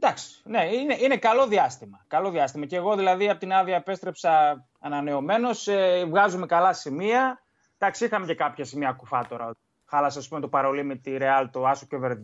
[0.00, 2.04] Εντάξει, ναι, είναι, είναι καλό διάστημα.
[2.08, 2.66] Καλό διάστημα.
[2.66, 5.68] Και εγώ δηλαδή από την άδεια επέστρεψα ανανεωμένος.
[5.68, 7.42] Ε, βγάζουμε καλά σημεία.
[7.78, 9.50] Εντάξει, είχαμε και κάποια σημεία κουφά τώρα.
[9.86, 12.16] Χάλασε, ας πούμε, το παρολί με τη Real, το Άσο και over 2,5.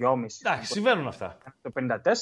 [0.43, 1.39] Εντάξει, συμβαίνουν αυτά.
[1.63, 1.81] Το 54,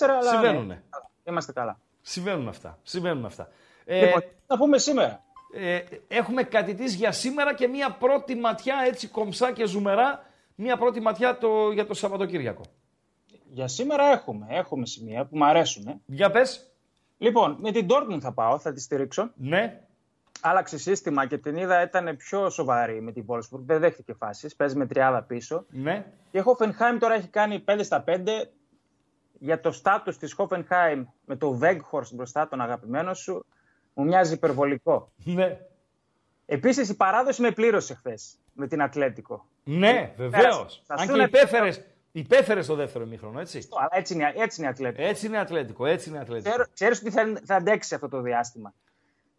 [0.08, 0.30] αλλά.
[0.30, 0.64] Συμβαίνουνε.
[0.64, 0.80] ναι,
[1.24, 1.78] είμαστε καλά.
[2.00, 2.78] Συμβαίνουν αυτά.
[2.82, 3.48] Συμβαίνουν αυτά.
[3.84, 5.22] Ε, Λοιπόν, τι να πούμε σήμερα.
[5.54, 10.22] ε, έχουμε κατητήσει για σήμερα και μία πρώτη ματιά έτσι κομψά και ζουμερά.
[10.54, 12.62] Μία πρώτη ματιά το, για το Σαββατοκύριακο.
[13.54, 15.86] Για σήμερα έχουμε, έχουμε σημεία που μου αρέσουν.
[15.86, 16.00] ε.
[16.06, 16.72] Για πες.
[17.18, 19.30] Λοιπόν, με την Dortmund θα πάω, θα τη στηρίξω.
[19.34, 19.80] Ναι.
[20.40, 23.60] Άλλαξε σύστημα και την είδα ήταν πιο σοβαρή με την Wolfsburg.
[23.64, 24.56] Δεν δέχτηκε φάσεις.
[24.56, 25.64] Παίζει με τριάδα πίσω.
[25.70, 26.06] Ναι.
[26.30, 28.52] Η Hoffenheim τώρα έχει κάνει 5 στα 5.
[29.38, 33.46] Για το στάτους της Hoffenheim με το Weghorst μπροστά, τον αγαπημένο σου,
[33.94, 35.12] μου μοιάζει υπερβολικό.
[35.16, 35.58] Ναι.
[36.46, 39.46] Επίσης η παράδοση με πλήρωσε χθες με την Ατλέτικο.
[39.64, 40.82] Ναι, βεβαίως.
[40.86, 41.28] Θα Αν σου και να-
[42.12, 43.68] υπέφερε υπέφερες το δεύτερο ημίχρονο, έτσι.
[43.76, 45.02] Αλλά έτσι είναι, έτσι είναι η Ατλέτικο.
[45.08, 46.48] Έτσι είναι ατλέτικο, έτσι είναι ατλέτικο.
[46.50, 48.74] Ξέρω, ξέρεις ότι θα, θα αντέξει αυτό το διάστημα.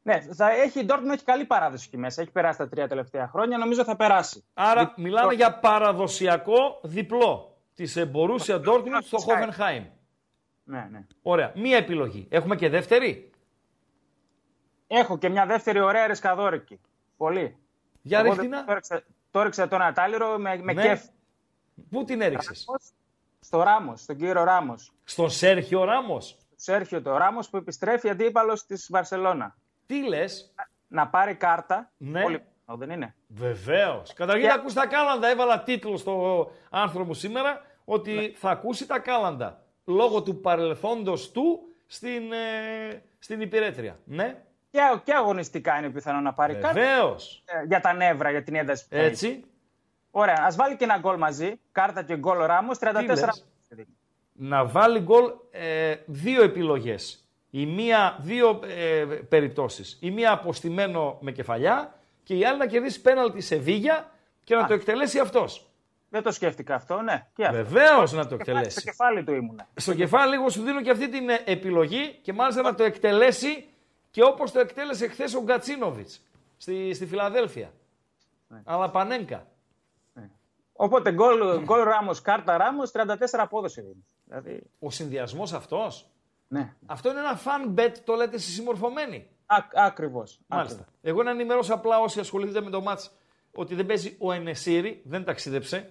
[0.03, 2.21] Ναι, θα έχει, η Dortmund έχει καλή παράδοση εκεί μέσα.
[2.21, 3.57] Έχει περάσει τα τρία τελευταία χρόνια.
[3.57, 4.43] Νομίζω θα περάσει.
[4.53, 7.57] Άρα μιλάμε για παραδοσιακό διπλό.
[7.75, 9.85] της Μπορούσια Ντόρτμουντ στο Χόφενχάιμ.
[10.63, 11.05] Ναι, ναι.
[11.21, 11.51] Ωραία.
[11.55, 12.27] Μία επιλογή.
[12.29, 13.31] Έχουμε και δεύτερη;
[14.87, 16.79] Έχω και μια δεύτερη ωραία ρισκαδόρικη.
[17.17, 17.57] Πολύ.
[18.01, 18.57] Για Εγώ ρίχτηνα.
[18.57, 20.81] δεν- Το έριξα, το έριξα τον Ατάληρο με, με Ναι.
[20.81, 21.07] κέφι.
[21.89, 22.65] Πού την έριξες;
[23.39, 24.91] Στο Ράμος, στον κύριο Ράμος.
[25.03, 29.55] Στον Σέρχιο Ράμος; Σέρχιο το Ράμος που επιστρέφει αντίπαλος της Βαρσελόνα.
[29.85, 30.53] Τι λες;
[30.87, 31.91] Να πάρει κάρτα.
[31.97, 32.21] Ναι.
[32.21, 34.13] Πολύ πιθανό, δεν είναι; Βεβαίως.
[34.13, 35.27] Καταρχήν Και- ακούς τα κάλαντα.
[35.27, 38.31] Έβαλα τίτλο στο άρθρο μου σήμερα ότι Ναι.
[38.35, 43.99] θα ακούσει τα κάλαντα λόγω του παρελθόντος του στην, ε, στην υπηρέτρια.
[44.05, 46.73] Ναι, Και, και αγωνιστικά είναι πιθανό να πάρει κάρτα.
[46.73, 47.43] βεβαίως.
[47.45, 49.07] ε, Για τα νεύρα, για την ένταση που θα έχει.
[49.07, 49.43] Έτσι.
[50.15, 51.59] Ωραία, ας βάλει και ένα γκολ μαζί.
[51.71, 52.71] Κάρτα και γκολ ο Ράμο.
[52.79, 53.45] 34 λες;
[54.33, 57.27] Να βάλει γκολ ε, δύο επιλογές.
[57.49, 59.97] Η μία, δύο ε, περιπτώσεις.
[60.01, 64.11] Η μία αποστημένο με κεφαλιά και η άλλη να κερδίσει πέναλτι σε Βίγια
[64.43, 65.67] και να το εκτελέσει αυτός.
[66.09, 67.27] Δεν το σκέφτηκα αυτό, ναι.
[67.35, 67.55] Και αυτό.
[67.55, 68.81] Βεβαίως να το Στο εκτελέσει.
[68.81, 69.67] κεφάλι του ήμουνα.
[69.75, 73.65] Στο κεφάλι λίγο σου δίνω και αυτή την ε, επιλογή και μάλιστα να το εκτελέσει
[74.11, 76.21] και όπως το εκτέλεσε χθες ο Γκατσίνοβιτς
[76.57, 77.71] στη, στη Φιλαδέλφια.
[78.63, 79.47] Αλλά πανέγκα.
[80.73, 84.05] Οπότε γκολ, γκολ Ράμο, κάρτα Ράμο, 34 απόδοση δίνει.
[84.25, 86.09] Δηλαδή, Ο συνδυασμός αυτός,
[86.47, 86.73] ναι.
[86.85, 89.27] αυτό είναι ένα fan bet, το λέτε εσείς συμμορφωμένοι;
[89.73, 90.39] Ακριβώς.
[90.47, 90.85] Μάλιστα.
[91.01, 93.11] Εγώ να ενημερώσω απλά όσοι ασχοληθείτε με το μάτς
[93.55, 95.89] ότι δεν παίζει ο Ενεσίρι, δεν ταξίδεψε.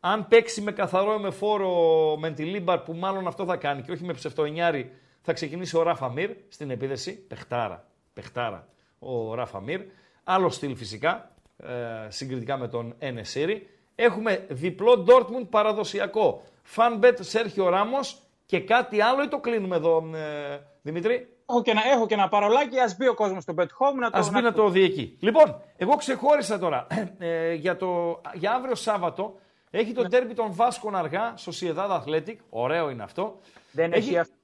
[0.00, 4.12] Αν παίξει με καθαρό με φόρο Μεντιλίμπαρ που μάλλον αυτό θα κάνει και όχι με
[4.12, 7.12] ψευτοενιάρι, θα ξεκινήσει ο Ράφα Μίρ στην επίδεση.
[7.12, 7.86] Πεχτάρα.
[8.12, 8.68] Πεχτάρα
[8.98, 9.80] ο Ράφα Μίρ.
[10.24, 13.68] Άλλο στυλ φυσικά ε, συγκριτικά με τον Ενεσίρι.
[13.94, 16.42] Έχουμε διπλό Dortmund παραδοσιακό.
[16.62, 17.98] Φαν Σέρχιο Ράμο
[18.46, 22.28] και κάτι άλλο ή το κλείνουμε εδώ, ε, Δημήτρη; Έχω και, ένα, έχω και ένα
[22.28, 24.18] παρολάκι, ας μπει ο κόσμος στο Bet Home να το.
[24.18, 25.16] Α μπει να το δει εκεί.
[25.20, 26.86] Λοιπόν, εγώ ξεχώρισα τώρα
[27.18, 29.38] ε, για, το, για αύριο Σάββατο.
[29.70, 30.02] Έχει Ναι.
[30.02, 32.36] το τέρμι των Βάσκων αργά, Sociedad Athletic.
[32.50, 33.38] Ωραίο είναι αυτό.
[33.72, 34.34] Δεν έχει, αυτό.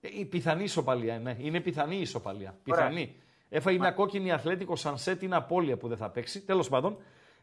[0.00, 1.36] Ε, Η πιθανή ισοπαλία, ναι.
[1.38, 2.54] Είναι πιθανή η ισοπαλία.
[2.68, 2.84] Ωραία.
[2.86, 3.16] Πιθανή.
[3.48, 6.40] Έφαγε μια κόκκινη Αθλέτικο Σανσέτ, είναι απώλεια που δεν θα παίξει.
[6.40, 6.96] Τέλος πάντων.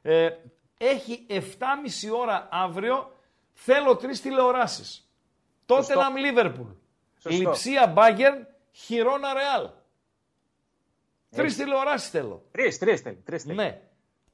[0.06, 0.30] Ε,
[0.78, 1.40] έχει 7,5
[2.18, 3.12] ώρα αύριο.
[3.54, 5.12] Θέλω τρεις τηλεοράσεις.
[5.66, 6.70] Τότεναμ Λίβερπουλ.
[7.20, 7.40] Σωστό.
[7.40, 8.48] Λιψία Μπάγκερν.
[8.72, 9.70] Χιρόνα Ρεάλ.
[11.30, 12.44] Τρεις τηλεοράσεις θέλω.
[12.52, 13.16] Τρεις, τρεις θέλει.
[13.26, 13.56] Τρεις θέλει.
[13.56, 13.82] Ναι.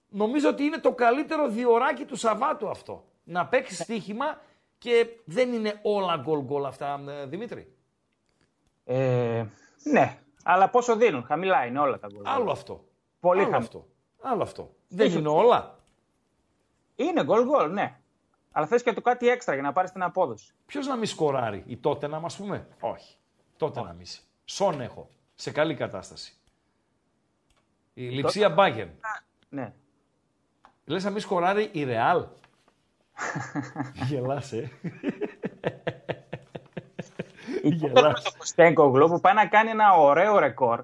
[0.09, 3.03] Νομίζω ότι είναι το καλύτερο διοράκι του Σαββάτου αυτό.
[3.24, 4.41] Να παίξει στοίχημα
[4.78, 7.74] και δεν είναι όλα γκολ γκολ αυτά, ε, Δημήτρη.
[8.86, 9.45] Ε,
[9.84, 12.24] ναι, αλλά πόσο δίνουν, χαμηλά είναι όλα τα γκολ.
[12.26, 12.84] Άλλο αυτό.
[13.20, 13.65] Πολύ Άλλο χαμηλά.
[13.67, 13.88] αυτό.
[14.22, 14.74] Άλλο αυτό.
[14.89, 15.77] Δεν είναι όλα.
[16.95, 17.99] Είναι γκολ γκολ, ναι.
[18.51, 20.53] Αλλά θες και το κάτι έξτρα για να πάρεις την απόδοση.
[20.65, 23.15] Ποιος να μη σκοράρει, η τότε να μα πούμε; Όχι.
[23.57, 24.05] Τότε να μη.
[24.45, 25.09] Σον έχω.
[25.35, 26.33] Σε καλή κατάσταση.
[27.93, 28.89] Η λειψία Μπάγκερν.
[29.49, 29.73] Ναι.
[30.85, 32.25] Λες να μη σκοράρει η Ρεάλ.
[34.07, 34.71] Γελάς, ε.
[37.63, 38.23] Γελάς.
[38.23, 40.83] Το Ποστέγκογλου που πάει να κάνει ένα ωραίο ρεκόρ.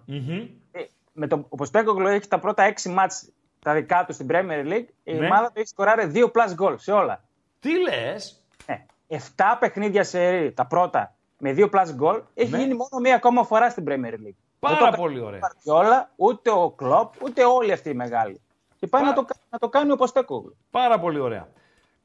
[0.72, 0.82] Ε,
[1.14, 3.30] Με το, ο Ποστέγκογλου έχει τα πρώτα έξι μάτς
[3.66, 4.86] τα δικά τους στην Premier League.
[5.03, 5.26] Η Ναι.
[5.26, 7.24] ομάδα του έχει σκοράρει δύο plus goal σε όλα.
[7.59, 8.86] Τι λες; Ναι.
[9.07, 12.57] Εφτά παιχνίδια σε ρί, τα πρώτα με δύο plus goal έχει Ναι.
[12.57, 14.36] γίνει μόνο μία ακόμα φορά στην Premier League.
[14.59, 15.39] Πάρα Δεν το πολύ ωραία.
[15.66, 18.41] Όλα, ούτε ο Κλοπ, ούτε όλοι αυτοί οι μεγάλοι.
[18.80, 20.57] Και πάει Πα- να το, κα- να το κάνει ο Ποστέκογλου.
[20.72, 21.47] Πάρα πολύ ωραία.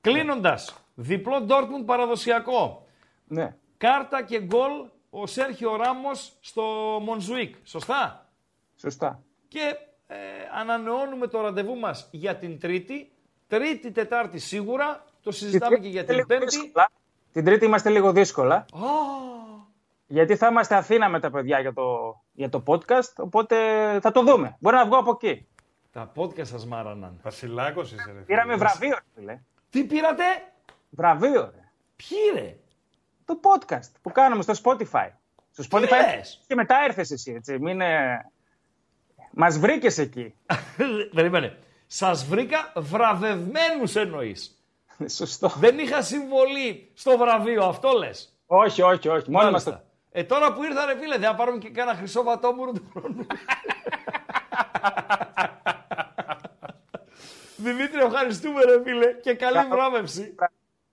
[0.00, 2.86] Κλείνοντας, διπλό Dortmund παραδοσιακό.
[3.26, 3.54] Ναι.
[3.76, 4.70] Κάρτα και γκολ
[5.10, 6.62] ο Σέρχιο Ράμος στο
[7.02, 7.54] Μονζουίκ.
[7.64, 8.26] Σωστά;
[8.76, 9.22] Σωστά.
[9.48, 9.76] Και
[10.12, 10.16] ε,
[10.60, 13.12] ανανεώνουμε το ραντεβού μας για την Τρίτη.
[13.46, 15.04] Τρίτη, Τετάρτη σίγουρα.
[15.22, 16.56] Το συζητάμε και για Είμαστε την λίγο Πέμπτη.
[16.58, 16.90] δύσκολα.
[17.32, 18.54] Την Τρίτη είμαστε λίγο δύσκολα.
[18.54, 18.66] Α,
[20.06, 23.12] Γιατί θα είμαστε Αθήνα με τα παιδιά για το, για το podcast.
[23.16, 23.56] Οπότε
[24.00, 24.56] θα το δούμε.
[24.60, 25.46] Μπορεί να βγω από εκεί.
[25.92, 27.18] τα podcast σας μάραναν.
[27.22, 28.12] Βασιλάκος είσαι, ρε.
[28.12, 28.22] φίλε.
[28.24, 29.40] Πήραμε βραβείο, ρε φίλε.
[29.70, 30.24] Τι πήρατε,
[30.90, 31.70] Βραβείο, ρε.
[31.96, 32.56] ποιοι ρε;
[33.24, 35.08] Το podcast που κάνουμε στο Spotify.
[35.50, 37.58] Στο Spotify λες; και μετά έρθες εσύ, έτσι.
[37.58, 38.29] Μην, ε...
[39.30, 40.34] Μας βρήκες εκεί.
[41.14, 41.58] Περίμενε.
[41.86, 44.64] Σας βρήκα βραβευμένους εννοείς.
[45.16, 45.52] Σωστό.
[45.56, 48.34] Δεν είχα συμβολή στο βραβείο, αυτό λες.
[48.46, 49.30] όχι, όχι, όχι.
[49.30, 49.70] Μόνοι μας το...
[49.70, 49.88] Μάλιστα.
[50.12, 53.26] Ε, τώρα που ήρθα ρε φίλε, δεν θα πάρουμε και κάνα χρυσό βατόμουρο του χρόνου.
[57.56, 60.34] Δημήτρη, ευχαριστούμε ρε φίλε και καλή βράβευση.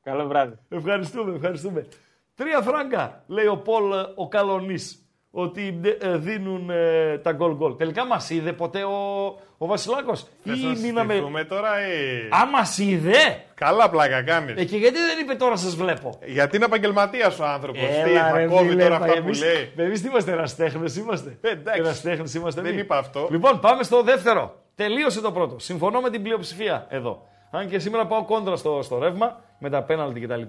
[0.03, 0.55] Καλό βράδυ.
[0.69, 1.87] Ευχαριστούμε, ευχαριστούμε.
[2.35, 5.06] Τρία φράγκα, λέει ο Πολ ε, ο Καλονής,
[5.39, 7.75] ότι ε, δίνουν ε, τα γκολ γκολ.
[7.77, 9.25] Τελικά μας είδε ποτέ ο,
[9.57, 10.27] ο Βασιλάκος.
[10.43, 11.13] Θες Ή να μείναμε...
[11.13, 12.27] συστηθούμε τώρα ή...
[12.41, 13.13] Α, μας είδε!
[13.53, 14.55] Καλά πλάκα κάνεις.
[14.57, 17.81] Ε, και γιατί δεν είπε τώρα σας βλέπω; Γιατί είναι επαγγελματίας ο άνθρωπος.
[17.81, 19.71] Τι Έλα, θα ρε, κόβει φίλε, τώρα αυτά που εμείς- λέει.
[19.75, 21.37] Εμείς τι είμαστε, εραστέχνες είμαστε.
[21.41, 21.79] Ε, εντάξει.
[21.79, 22.83] Εραστέχνες είμαστε Δεν εμείς.
[22.83, 23.27] είπα αυτό.
[23.31, 24.55] Λοιπόν, πάμε στο δεύτερο.
[24.75, 25.59] Τελείωσε το πρώτο.
[25.59, 27.27] Συμφωνώ με την πλειοψηφία εδώ.
[27.51, 30.41] Αν και σήμερα πάω κόντρα στο, στο ρεύμα με τα πέναλτι κτλ.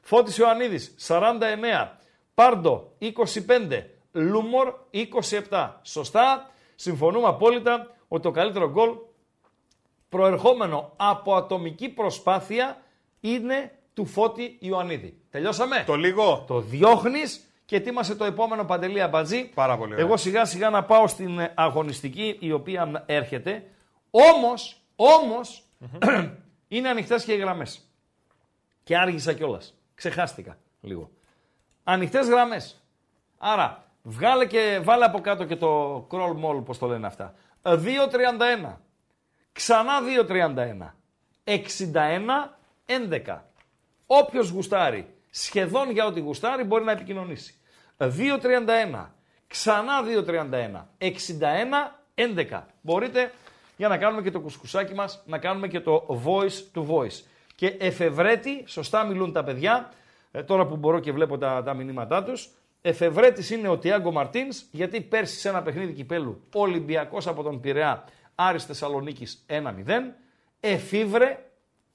[0.00, 1.88] Φώτης Ιωαννίδης 49.
[2.34, 3.08] Πάρντο 25.
[4.12, 4.74] Λούμορ
[5.50, 5.70] 27.
[5.82, 6.50] Σωστά.
[6.74, 8.90] Συμφωνούμε απόλυτα ότι το καλύτερο γκολ
[10.08, 12.82] προερχόμενο από ατομική προσπάθεια
[13.20, 15.20] είναι του Φώτη Ιωαννίδη.
[15.30, 15.82] Τελειώσαμε.
[15.86, 16.44] Το λίγο.
[16.46, 19.44] Το διώχνεις και ετοίμασε το επόμενο παντελή αμπατζή.
[19.54, 20.04] Πάρα πολύ ωραία.
[20.04, 23.64] Εγώ σιγά σιγά να πάω στην ε, αγωνιστική η οποία έρχεται.
[24.10, 25.64] Όμως, όμως,
[26.68, 27.90] είναι ανοιχτές και οι γραμμές.
[28.82, 29.74] Και άργησα κιόλας.
[29.94, 31.10] Ξεχάστηκα λίγο.
[31.84, 32.82] Ανοιχτές γραμμές.
[33.38, 37.34] Άρα, βγάλε και βάλε από κάτω και το crawl mall, πώς το λένε αυτά.
[37.62, 37.76] 2.31.
[39.52, 39.92] Ξανά
[40.28, 40.92] 2.31.
[41.44, 41.56] 61
[43.26, 43.38] 11.
[44.06, 47.54] Όποιος γουστάρει, σχεδόν για ό,τι γουστάρει, μπορεί να επικοινωνήσει.
[47.98, 49.06] 2.31.
[49.46, 49.92] Ξανά
[50.26, 50.86] 2.31.
[50.98, 51.12] 61
[52.14, 52.62] 11.
[52.80, 53.32] Μπορείτε
[53.76, 57.22] για να κάνουμε και το κουσκουσάκι μας, να κάνουμε και το voice to voice.
[57.54, 59.92] Και εφευρέτη, σωστά μιλούν τα παιδιά,
[60.30, 62.50] ε, τώρα που μπορώ και βλέπω τα, τα μηνύματά τους,
[62.80, 68.04] εφευρέτης είναι ο Τιάγκο Μαρτίνς, γιατί πέρσι σε ένα παιχνίδι κυπέλου, Ολυμπιακός από τον Πειραιά,
[68.34, 70.14] Άρης Θεσσαλονίκης 1-0,
[70.60, 71.44] εφήβρε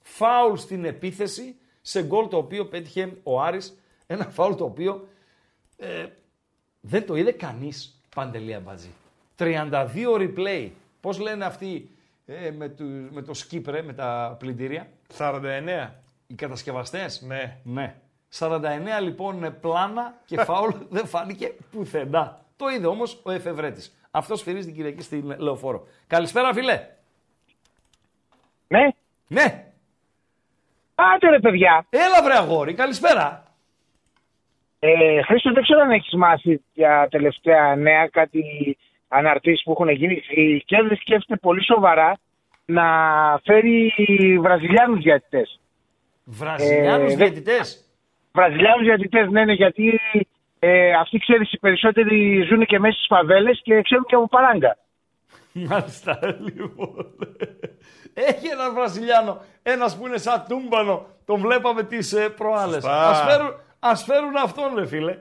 [0.00, 5.08] φάουλ στην επίθεση σε γκολ το οποίο πέτυχε ο Άρης, ένα φάουλ το οποίο
[5.76, 6.06] ε,
[6.80, 8.90] δεν το είδε κανείς Παντελία Μπατζή.
[9.38, 10.70] 32 replay.
[11.00, 11.90] Πώς λένε αυτοί
[12.26, 15.90] ε, με, του, με το σκύπρε, με τα πλυντήρια; 49.
[16.26, 17.60] Οι κατασκευαστές; Ναι.
[17.62, 17.96] Ναι.
[18.38, 18.60] 49
[19.02, 22.40] λοιπόν πλάνα και φάουλ δεν φάνηκε πουθενά.
[22.56, 23.98] Το είδε όμως ο εφευρέτης.
[24.10, 25.86] Αυτός σφυρίζει την Κυριακή στην Λεωφόρο.
[26.06, 26.86] Καλησπέρα φίλε.
[28.68, 28.88] Ναι.
[29.26, 29.64] Ναι.
[30.94, 31.86] Πάτε ρε παιδιά.
[31.90, 32.74] Έλα βρε αγόρι.
[32.74, 33.42] Καλησπέρα.
[34.78, 38.42] Ε, Χρήστο, δεν ξέρω αν έχεις μάθει για τελευταία νέα κάτι
[39.08, 40.22] αναρτήσεις που έχουν γίνει.
[40.28, 42.18] Η Κέρδη σκέφτεται πολύ σοβαρά
[42.64, 42.84] να
[43.44, 43.92] φέρει
[44.40, 45.60] Βραζιλιάνους διατητές.
[46.24, 47.83] Βραζιλιάνους Ε, διαιτητές;
[48.34, 50.00] Βραζιλιάνους διατητές, ναι, ναι, γιατί
[50.58, 54.76] ε, αυτοί ξέρεις οι περισσότεροι ζουν και μέσα στις φαβέλες και ξέρουν και από παράγκα.
[55.52, 57.16] Μάλιστα, λοιπόν.
[58.14, 62.82] Έχει έναν Βραζιλιάνο, ένας που είναι σαν τούμπανο, τον βλέπαμε τις ε, προάλλες.
[62.82, 63.08] Σωστά.
[63.08, 65.18] Ας φέρουν, ας φέρουν αυτόν, ρε φίλε.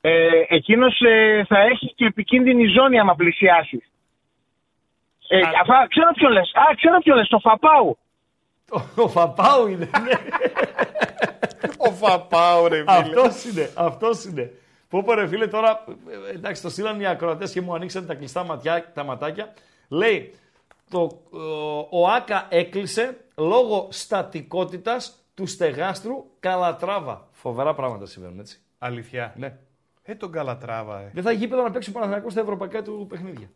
[0.00, 3.82] Ε, εκείνος ε, θα έχει και επικίνδυνη ζώνη άμα πλησιάσει.
[5.28, 5.50] Ε, Α.
[5.60, 6.50] αφά, ξέρω ποιο λες.
[6.54, 7.98] Α, ξέρω ποιο λες, το Φαπάου.
[8.72, 10.12] Ο, ο Φαπάου είναι, ναι.
[11.76, 12.90] Ο Φαπάου, ρε φίλε.
[12.92, 14.52] αυτός είναι, αυτός είναι.
[14.88, 15.84] Πω πω ρε φίλε, τώρα,
[16.28, 19.54] ε, εντάξει, το στείλαν οι ακροατές και μου ανοίξαν τα κλειστά ματιά, τα ματάκια.
[19.88, 20.34] Λέει,
[20.90, 21.00] το,
[21.30, 27.28] ο, ο Άκα έκλεισε λόγω στατικότητας του στεγάστρου Καλατράβα.
[27.32, 28.58] Φοβερά πράγματα συμβαίνουν, έτσι.
[28.78, 29.32] Αλήθεια.
[29.36, 29.56] Ναι.
[30.02, 31.10] Ε, τον Καλατράβα, ε.
[31.14, 33.50] Δεν θα έχει γήπεδο να παίξει ο Παναθηναϊκός στα ευρωπαϊκά του παιχνίδια.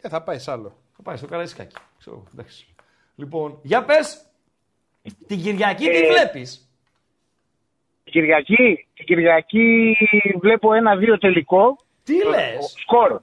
[0.00, 0.08] ε.
[0.08, 0.76] θα πάει σ' άλλο.
[0.96, 1.76] Θα πάει στο Καραϊσκάκι.
[1.98, 2.73] Ξέρω, εγώ, εντάξει.
[3.16, 4.26] Λοιπόν, για πες,
[5.26, 6.68] την Κυριακή τι Ε, βλέπεις;
[8.04, 9.96] Κυριακή, την Κυριακή
[10.40, 11.76] βλέπω ένα-δύο τελικό.
[12.04, 13.20] Τι λες; Σκόρ.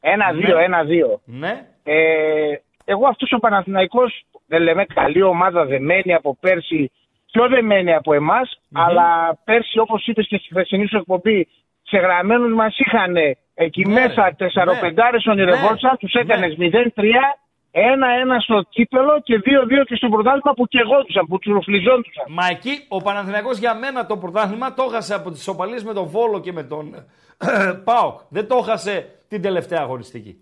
[0.00, 0.64] Ένα-δύο, Ναι.
[0.64, 1.20] ένα-δύο.
[1.24, 1.66] Ναι.
[1.82, 2.54] Ε,
[2.84, 6.90] εγώ αυτός ο Παναθηναϊκός δεν λέμε καλή ομάδα δεμένη από πέρσι,
[7.32, 11.48] πιο δεμένη από εμάς, αλλά πέρσι όπως είπες και στη χθεσινή σου εκπομπή,
[11.82, 13.16] σε γραμμένους μας είχαν
[13.54, 14.32] εκεί Ναι, μέσα ναι.
[14.34, 16.20] τεσσαροπεντάρες ονειρευόντουσαν, Ναι, τους ναι.
[16.20, 17.38] έκανες 0-3,
[17.76, 22.24] ένα-ένα στο κύπελο και 2-2 και στο πρωτάθλημα που κεγόντουσαν, που τσουρουφλιζόντουσαν.
[22.28, 26.06] Μα εκεί ο Παναθηναϊκός για μένα το πρωτάθλημα το έχασε από τις σοπαλίες με τον
[26.06, 26.94] Βόλο και με τον
[27.84, 28.20] Πάοκ.
[28.28, 30.36] Δεν το έχασε την τελευταία αγωνιστική.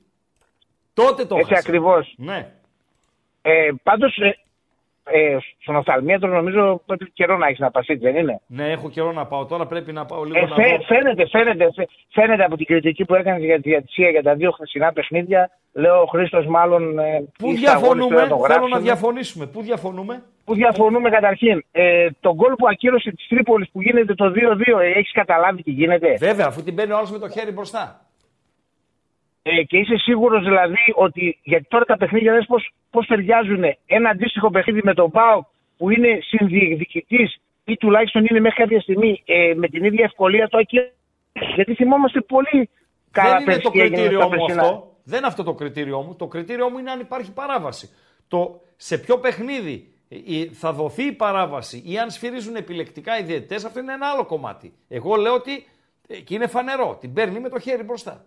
[0.94, 1.68] Τότε το Έτσι έχασε.
[1.68, 2.14] ακριβώς.
[2.16, 2.52] Ναι.
[3.42, 4.16] Ε, πάντως,
[5.04, 8.70] ε, ε, στον οφθαλμίατρο νομίζω πρέπει καιρό να έχεις να πας έτσι, δεν είναι; Ναι,
[8.70, 9.46] έχω καιρό να πάω.
[9.46, 10.82] Τώρα πρέπει να πάω λίγο Ε, να φαι- δω.
[10.84, 14.50] φαίνεται, φαίνεται, φαι- φαίνεται από την κριτική που έκανες για τη διατησία για τα δύο
[14.50, 15.50] χθεσινά παιχνίδια.
[15.72, 16.98] Λέω ο Χρήστος, μάλλον.
[16.98, 18.80] ε, Πού ή στα αγώνες διαφωνούμε, του να το θέλω να γράψουμε.
[18.80, 19.46] διαφωνήσουμε.
[19.46, 24.30] Πού διαφωνούμε; Πού διαφωνούμε καταρχήν; Ε, το γκολ που ακύρωσε της Τρίπολης που γίνεται το
[24.30, 27.50] 2-2, ε, έχεις καταλάβει τι γίνεται; Βέβαια, αφού την παίρνει ο άλλος με το χέρι
[27.52, 28.00] μπροστά.
[29.43, 31.39] Ε, και είσαι σίγουρος δηλαδή ότι.
[31.43, 32.47] Γιατί τώρα τα παιχνίδια δεν
[32.90, 35.44] πώς ταιριάζουν ένα αντίστοιχο παιχνίδι με τον Πάο
[35.77, 40.59] που είναι συνδιεκδικητής ή τουλάχιστον είναι μέχρι κάποια στιγμή ε, με την ίδια ευκολία το
[40.59, 40.93] ακύρωσε.
[41.55, 42.70] Γιατί θυμόμαστε πολύ
[43.10, 44.62] καλά Δεν είναι πέρσι το τι έγινε κριτήριό στα μου περσινά.
[44.62, 44.97] αυτό.
[45.05, 46.14] Δεν είναι αυτό το κριτήριό μου.
[46.14, 47.90] Το κριτήριό μου είναι αν υπάρχει παράβαση.
[48.28, 50.16] Το σε ποιο παιχνίδι ε,
[50.52, 54.73] θα δοθεί η παράβαση ή αν σφυρίζουν επιλεκτικά οι διαιτητές, αυτό είναι ένα άλλο κομμάτι.
[54.89, 55.66] Εγώ λέω ότι
[56.09, 56.97] ε, και είναι φανερό.
[57.01, 58.24] Την παίρνει με το χέρι μπροστά.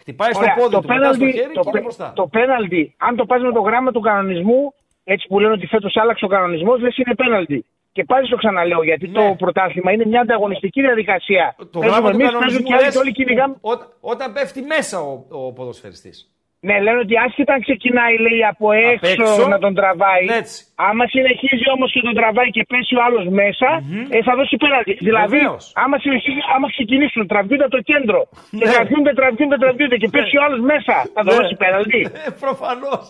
[0.00, 2.12] Χτυπάει στο Ωραία, πόδι το του, μετά στο πέναλτι, χέρι το, και είναι πε- μπροστά.
[2.14, 4.74] το πέναλτι, αν το πας με το γράμμα του κανονισμού,
[5.04, 7.64] έτσι που λένε ότι φέτος άλλαξε ο κανονισμός, λες είναι πέναλτι.
[7.92, 9.12] Και πάλι το ξαναλέω, γιατί Ναι.
[9.28, 11.54] το πρωτάθλημα είναι μια ανταγωνιστική διαδικασία.
[11.58, 13.54] Το Παίζουμε γράμμα του εμείς, κανονισμού παίζουν και άλλοι λες και όλοι κυνηγάμε.
[13.60, 16.30] όταν, όταν πέφτει μέσα ο, ο ποδοσφαιριστής.
[16.66, 19.42] Ναι, λένε ότι άσχετα αν ξεκινάει λέει από έξω, έξω.
[19.54, 20.24] να τον τραβάει.
[20.40, 20.56] Έτσι.
[20.88, 23.68] Άμα συνεχίζει όμως και τον τραβάει και πέσει ο άλλος μέσα,
[24.16, 24.92] ε, θα δώσει πέναλτι.
[25.08, 25.62] Δηλαδή, Βεβαίως.
[25.82, 28.20] άμα, συνεχίζει, άμα ξεκινήσουν, τραβιούνται από το κέντρο.
[28.58, 28.72] Και Ναι.
[28.72, 31.28] τραβιούνται, τραβιούνται, τραβιούνται και πέσει ο άλλος μέσα, θα Ναι.
[31.32, 32.00] δώσει πέναλτι.
[32.26, 33.04] Ε, Προφανώς.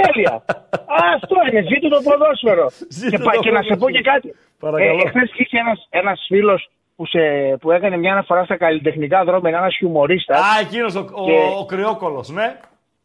[0.00, 0.34] Τέλεια.
[0.96, 1.60] Α, αυτό είναι.
[1.70, 2.66] Ζήτω το ποδόσφαιρο.
[2.98, 3.96] Ζήτω και, το πα- και να σε πω ποδόσφαιρο.
[3.96, 4.28] και κάτι.
[4.64, 4.98] Παρακαλώ.
[5.00, 6.60] Ε, Εχθές είχε ένας ένας φίλος
[6.96, 10.38] που, σε- που έκανε μια αναφορά στα καλλιτεχνικά δρόμενα, ένας χιουμορίστας.
[10.38, 12.48] Α, εκείνος ο, ο, Και- ο κρυόκολος, ναι.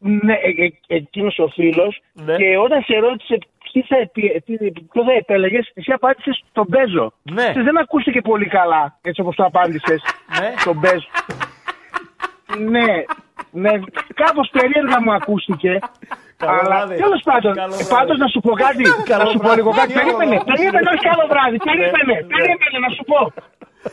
[0.07, 2.01] Ναι, ε, ε, εκείνος ο φίλος.
[2.13, 2.35] Ναι.
[2.35, 3.37] Και όταν σε ρώτησε
[3.71, 7.13] τι θα, επι- τι- ποιο θα επέλεγες, εσύ απάντησες τον Μπέζο.
[7.21, 7.51] Ναι.
[7.53, 10.01] Και δεν ακούστηκε πολύ καλά, έτσι όπως το απάντησες.
[10.39, 10.53] Ναι.
[10.63, 11.07] Τον Μπέζο.
[12.73, 12.85] ναι,
[13.51, 13.71] ναι,
[14.21, 15.79] κάπως περίεργα μου ακούστηκε.
[16.37, 16.95] Καλό αλλά βράδυ.
[17.03, 17.93] τέλος πάντων, Καλό βράδυ.
[17.95, 18.83] πάντως να σου πω κάτι.
[19.13, 19.59] Καλό να σου πω βράδυ.
[19.59, 19.93] λίγο κάτι.
[19.93, 20.51] Τι άλλο Περίμενε, βράδυ.
[20.51, 21.57] περίμενε, όχι καλό βράδυ.
[21.69, 22.27] Περίμενε, Ναι.
[22.35, 23.19] περίμενε να σου πω.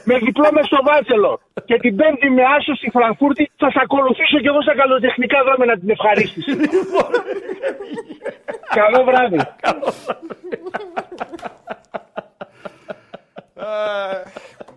[0.04, 1.40] Με διπλό με στο Βάτσελο.
[1.64, 5.74] Και την Πέμπτη με άσο στη Φραγκφούρτη θα σε ακολουθήσω κι εγώ στα καλλιτεχνικά δρόμενα
[5.78, 6.50] την ευχαρίστηση.
[8.78, 9.40] Καλό βράδυ.
[13.56, 14.22] Ε,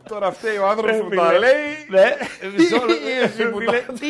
[0.09, 1.21] Τώρα φταίει ο άνθρωπος που φίλε.
[1.21, 1.65] τα λέει.
[1.89, 2.05] Ναι,
[2.57, 2.93] μισό λεπτό.
[2.93, 4.07] Ή εσύ που Φίλε, τα- τι.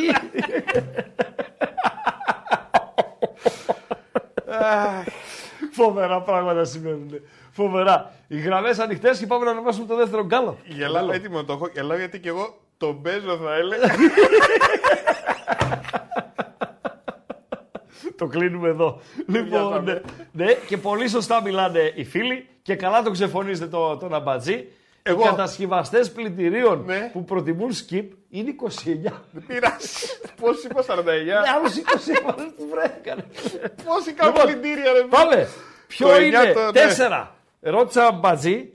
[5.72, 7.22] Φοβερά πράγματα συμβαίνουν.
[7.56, 8.12] Φοβερά.
[8.28, 10.58] Οι γραμμές ανοιχτές και πάμε να ονομάσουμε το δεύτερο γκάλο.
[10.66, 11.68] Γελάω, έτοιμο το έχω.
[11.74, 13.88] Γελάω γιατί και εγώ τον παίζω θα έλεγα.
[18.18, 19.02] Το κλείνουμε εδώ.
[19.28, 20.02] Λοιπόν, πάμε.
[20.32, 24.68] ναι, και πολύ σωστά μιλάνε οι φίλοι και καλά το ξεφωνίζετε το, τον αμπατζή.
[25.04, 25.22] Εγώ.
[25.22, 27.10] Οι κατασκευαστές πλυντηρίων Ναι.
[27.14, 29.12] που προτιμούν skip είναι 29.
[29.48, 29.88] Πειράζει.
[30.42, 30.86] Πώ είπα 49.
[31.56, 33.26] Άλλου 20 έβαλε του βρέθηκαν.
[33.86, 35.02] Πόσοι κάνουν Λοιπόν, πλυντήρια, ρε.
[35.10, 35.48] Πάμε.
[35.88, 36.24] Ποιο Το είναι.
[36.38, 36.72] εννιά, το- ναι.
[36.72, 37.36] Τέσσερα;
[37.68, 38.74] Ρώτησα μπατζή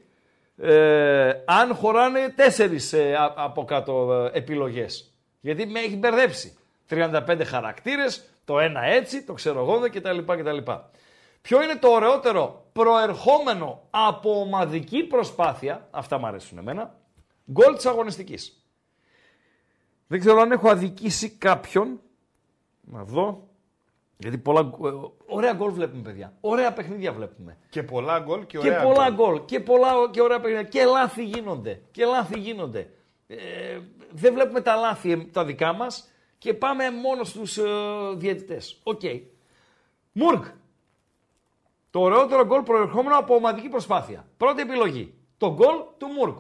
[0.56, 2.94] ε, αν χωράνε τέσσερις
[3.34, 5.14] από κάτω ε, επιλογές.
[5.40, 6.58] Γιατί με έχει μπερδέψει.
[6.90, 10.18] 35 χαρακτήρες, το ένα έτσι, το ξέρω εγώ κτλ.
[10.18, 10.72] κτλ.
[11.40, 16.94] Ποιο είναι το ωραιότερο προερχόμενο από ομαδική προσπάθεια, αυτά μου αρέσουν εμένα,
[17.50, 18.64] γκολ της αγωνιστικής.
[20.06, 22.00] Δεν ξέρω αν έχω αδικήσει κάποιον.
[22.80, 23.49] Να δω.
[24.20, 24.60] Γιατί πολλά.
[24.60, 24.90] ε,
[25.26, 26.32] Ωραία γκολ βλέπουμε, παιδιά.
[26.40, 27.56] Ωραία παιχνίδια βλέπουμε.
[27.70, 29.26] Και πολλά γκολ και Και ωραία πολλά γκολ.
[29.28, 29.44] γκολ.
[29.44, 30.68] Και πολλά και ωραία παιχνίδια.
[30.68, 31.80] Και λάθη γίνονται.
[31.90, 32.90] Και λάθη γίνονται.
[33.26, 33.36] Ε,
[34.10, 37.62] δεν βλέπουμε τα λάθη ε, τα δικά μας και πάμε μόνο στους ε,
[38.14, 38.80] διαιτητές.
[38.82, 39.00] Οκ.
[40.12, 40.42] Μουργκ.
[41.90, 44.26] Το ωραιότερο γκολ προερχόμενο από ομαδική προσπάθεια.
[44.36, 45.14] Πρώτη επιλογή.
[45.38, 46.34] Το γκολ του Μουργκ.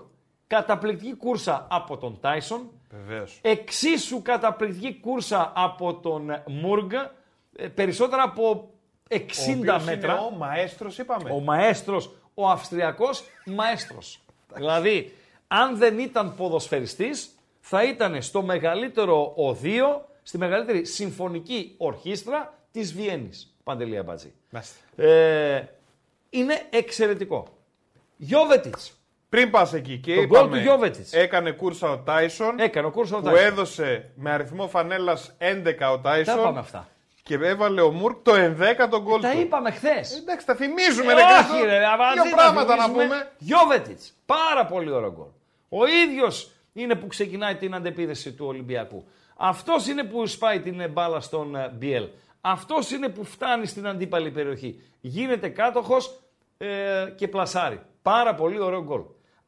[0.46, 2.70] Καταπληκτική κούρσα από τον Τάισον.
[2.90, 3.38] Βεβαίως.
[3.42, 6.90] Εξίσου καταπληκτική κούρσα από τον Μουργκ.
[7.60, 8.70] Ε, Περισσότερα από
[9.08, 9.16] 60
[9.84, 10.12] μέτρα.
[10.12, 11.30] Είναι ο μαέστρος, είπαμε.
[11.30, 14.20] Ο μαέστρος, ο Αυστριακός μαέστρος.
[14.54, 15.14] δηλαδή,
[15.48, 17.30] αν δεν ήταν ποδοσφαιριστής,
[17.60, 23.54] θα ήταν στο μεγαλύτερο οδείο, στη μεγαλύτερη συμφωνική ορχήστρα της Βιέννης.
[23.64, 24.32] Παντελή Αμπατζή.
[24.50, 24.76] Μάλιστα.
[24.96, 25.64] Ε,
[26.30, 27.46] είναι εξαιρετικό.
[28.16, 28.94] Γιώβετιτς.
[29.28, 31.12] Πριν πας εκεί και Το γκολ είπαμε, του Γιώβετιτς.
[31.12, 36.18] έκανε κούρσα ο Τάισον Έκανε ο κούρσο που έδωσε με αριθμό φανέλας 11 ο Τα
[36.18, 36.88] είπαμε Τάισον αυτά.
[37.36, 39.40] Και έβαλε ο Μουρκ το 11ο γκολ Τα του.
[39.40, 40.18] είπαμε χθες.
[40.18, 41.64] Εντάξει, τα θυμίζουμε, Ε, ρε όχι, Χρήστο.
[41.64, 43.04] ρε, Αμπατζή, Δύο τα πράγματα να θυμίζουμε.
[43.04, 43.30] πούμε.
[43.38, 44.12] Γιώβετιτς.
[44.26, 45.26] Πάρα πολύ ωραίο γκολ.
[45.68, 49.04] Ο ίδιος είναι που ξεκινάει την αντεπίδεση του Ολυμπιακού.
[49.36, 52.08] Αυτός είναι που σπάει την μπάλα στον ε, Μπιέλ.
[52.40, 54.82] Αυτός είναι που φτάνει στην αντίπαλη περιοχή.
[55.00, 56.20] Γίνεται κάτοχος
[57.16, 57.80] και πλασάρει.
[58.02, 59.00] Πάρα πολύ ωραίο γκολ.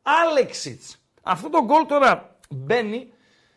[0.02, 0.96] Άλεξιτς.
[1.22, 3.12] Αυτό το γκολ τώρα μπαίνει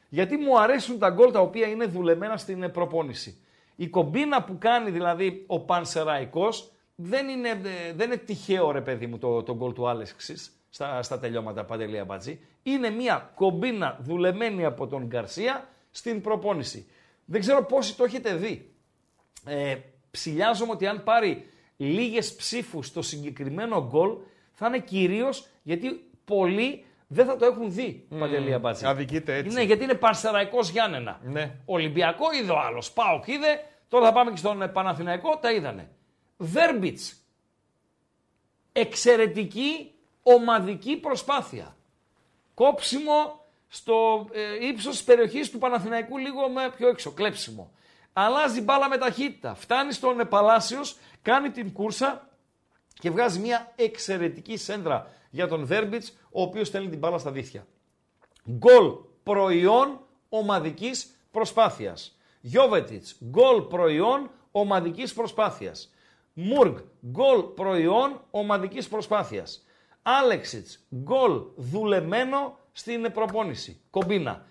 [0.09, 3.39] γιατί μου αρέσουν τα γκολ τα οποία είναι δουλεμένα στην ε, προπόνηση.
[3.75, 9.07] Η κομπίνα που κάνει δηλαδή ο Πανσεραϊκός δεν είναι, ε, δεν είναι τυχαίο ρε παιδί
[9.07, 12.39] μου το, το γκολ του Άλεξης στα, στα τελειώματα Παντελή Αμπατζή.
[12.63, 16.87] Είναι μια κομπίνα δουλεμένη από τον Γκαρσία στην προπόνηση.
[17.25, 18.69] Δεν ξέρω πόσοι το έχετε δει.
[19.45, 19.75] Ε,
[20.11, 21.45] ψηλιάζομαι ότι αν πάρει
[21.77, 24.17] λίγες ψήφους στο συγκεκριμένο γκολ
[24.51, 28.85] θα είναι κυρίως γιατί πολλοί δεν θα το έχουν δει Παντελή Αμπατζή.
[28.85, 29.55] αδικείται έτσι.
[29.55, 31.19] Ναι, γιατί είναι Πανσεραϊκό Γιάννενα.
[31.23, 31.55] Ναι.
[31.65, 32.91] Ολυμπιακό είδε ο άλλος.
[32.91, 33.63] Πάοκ είδε.
[33.87, 35.37] Τώρα θα πάμε και στον ε, Παναθηναϊκό.
[35.37, 35.89] Τα είδανε.
[36.37, 37.15] Βέρμπιτς.
[38.71, 39.91] Εξαιρετική
[40.23, 41.75] ομαδική προσπάθεια.
[42.53, 47.11] Κόψιμο στο ε, ύψος της περιοχής του Παναθηναϊκού λίγο με πιο έξω.
[47.11, 47.71] Κλέψιμο.
[48.13, 49.55] Αλλάζει μπάλα με ταχύτητα.
[49.55, 50.81] Φτάνει στον ε, Παλάσιο,
[51.21, 52.29] κάνει την κούρσα
[52.99, 57.67] και βγάζει μια εξαιρετική σέντρα για τον Βέρμπιτ, ο οποίος στέλνει την μπάλα στα δίχτυα.
[58.49, 58.91] Γκολ
[59.23, 59.99] προϊόν
[60.29, 62.17] ομαδικής προσπάθειας.
[62.41, 65.93] Γιώβετιτς, γκολ προϊόν ομαδικής προσπάθειας.
[66.33, 66.75] Μουργκ,
[67.07, 69.65] γκολ προϊόν ομαδικής προσπάθειας.
[70.01, 73.79] Άλεξιτς, γκολ δουλεμένο στην προπόνηση.
[73.89, 74.45] Κομπίνα.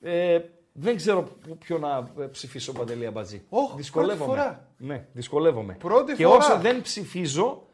[0.00, 0.40] Ε,
[0.72, 1.28] Δεν ξέρω
[1.58, 3.44] ποιο να ε, ψηφίσω Παντελή Αμπατζή.
[3.48, 4.24] Όχ, δυσκολεύομαι.
[4.24, 4.68] πρώτη φορά.
[4.78, 5.74] Ναι, δυσκολεύομαι.
[5.78, 6.36] Πρώτη και φορά.
[6.36, 7.67] όσο δεν ψηφίζω,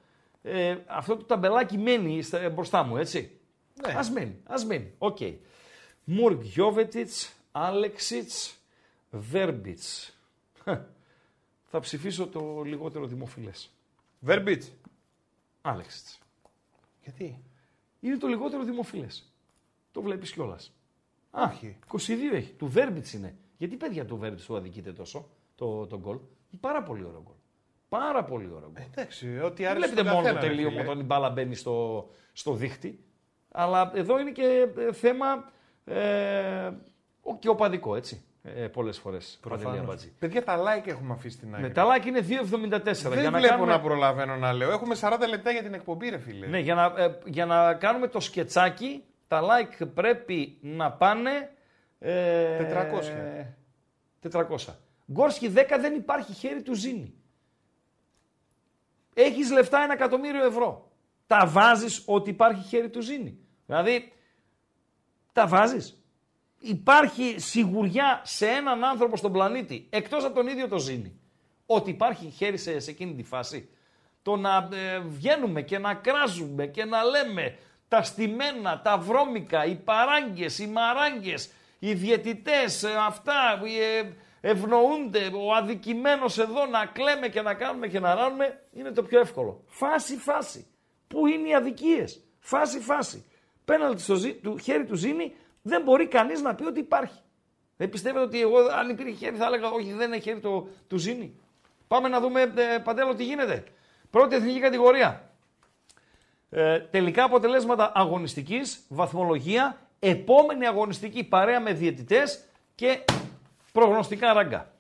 [0.47, 3.39] ε, αυτό το ταμπελάκι μένει στα- μπροστά μου, έτσι.
[3.87, 3.93] Ναι.
[3.93, 4.93] Ας μένει, ας μένει.
[4.99, 5.19] Οκ.
[6.05, 8.59] Μουργκ Γιόβετιτς, Άλεξιτς,
[9.11, 10.17] Βέρμπιτς.
[10.63, 10.85] Χα.
[11.65, 13.71] Θα ψηφίσω το λιγότερο δημοφιλές.
[14.21, 14.73] Βέρμπιτς.
[15.63, 16.19] Άλεξιτς.
[17.03, 17.43] Γιατί;
[18.01, 19.33] Είναι το λιγότερο δημοφιλές.
[19.93, 20.73] Το βλέπεις κιόλας.
[21.31, 21.79] Α, Όχι.
[21.87, 22.53] 22 έχει.
[22.53, 23.37] Του Βέρμπιτς είναι.
[23.59, 26.19] Γιατί παιδιά του Βέρμπιτς του αδικείται τόσο το, το γκολ.
[26.61, 27.35] Πάρα πολύ ωραίο γκολ.
[27.99, 28.85] Πάρα πολύ ωραίο γκολ.
[28.93, 30.83] Εντάξει, ό,τι Δεν άρεσε βλέπετε στον μόνο το καθένα, ρε τελείωμα φίλε.
[30.91, 33.05] όταν η μπάλα μπαίνει στο, στο δίχτυ.
[33.51, 35.27] Αλλά εδώ είναι και ε, θέμα
[35.85, 36.71] ε,
[37.23, 38.25] ο- και οπαδικό, έτσι.
[38.43, 39.39] Ε, Πολλές φορές.
[39.43, 40.07] Προφανώς.
[40.19, 41.63] Παιδιά, τα like έχουμε αφήσει στην άκρη.
[41.63, 42.83] Με τα like είναι 2,74.
[42.83, 44.71] Δεν για να βλέπω κάνουμε, να προλαβαίνω να λέω.
[44.71, 46.47] Έχουμε 40 λεπτά για την εκπομπή, ρε φίλε.
[46.47, 51.51] ναι, για, να, ε, για να κάνουμε το σκετσάκι, τα like πρέπει να πάνε.
[51.99, 52.59] Ε,
[54.23, 54.33] 400.
[54.33, 54.75] 400.
[55.13, 57.15] Γκόρσκι 10 δεν υπάρχει χέρι του Ζήνη.
[59.15, 60.91] Έχεις λεφτά ένα εκατομμύριο ευρώ.
[61.27, 63.39] Τα βάζεις ότι υπάρχει χέρι του Ζήνη.
[63.67, 64.13] Δηλαδή,
[65.33, 65.99] τα βάζεις.
[66.59, 71.21] Υπάρχει σιγουριά σε έναν άνθρωπο στον πλανήτη, εκτός από τον ίδιο το Ζήνη,
[71.67, 73.69] ότι υπάρχει χέρι σε, σε εκείνη τη φάση.
[74.23, 77.59] Το να ε, βγαίνουμε και να κράζουμε και να λέμε
[77.89, 84.13] τα στημένα, τα βρώμικα, οι παράγκες, οι μαράγκες, οι διαιτητές, ε, αυτά, ε,
[84.47, 89.21] ευνοούνται, ο αδικημένος εδώ να κλαίμε και να κάνουμε και να ράνουμε, είναι το πιο
[89.21, 89.63] εύκολο.
[89.67, 90.67] Φάση, φάση.
[91.09, 93.25] Πού είναι οι αδικίες; Φάση, φάση.
[93.65, 97.19] Πέναλτι στο ζή- του χέρι του Ζήνη δεν μπορεί κανείς να πει ότι υπάρχει.
[97.77, 100.97] Δεν πιστεύετε ότι εγώ αν υπήρχε χέρι θα έλεγα όχι δεν είναι χέρι το, του
[100.97, 101.41] Ζήνη.
[101.89, 103.65] Πάμε να δούμε ε, Παντέλο τι γίνεται.
[104.11, 105.31] Πρώτη εθνική κατηγορία.
[106.51, 112.45] Ε, τελικά αποτελέσματα αγωνιστικής, βαθμολογία, επόμενη αγωνιστική παρέα με διαιτητές
[112.75, 113.05] και
[113.75, 114.73] προγνωστικά ράγκα.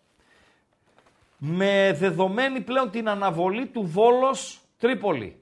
[1.38, 5.40] Με δεδομένη πλέον την αναβολή του Βόλος Τρίπολη.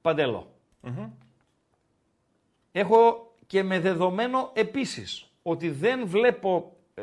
[0.00, 0.50] Παντέλο.
[2.72, 7.02] Έχω και με δεδομένο επίσης ότι δεν βλέπω ε,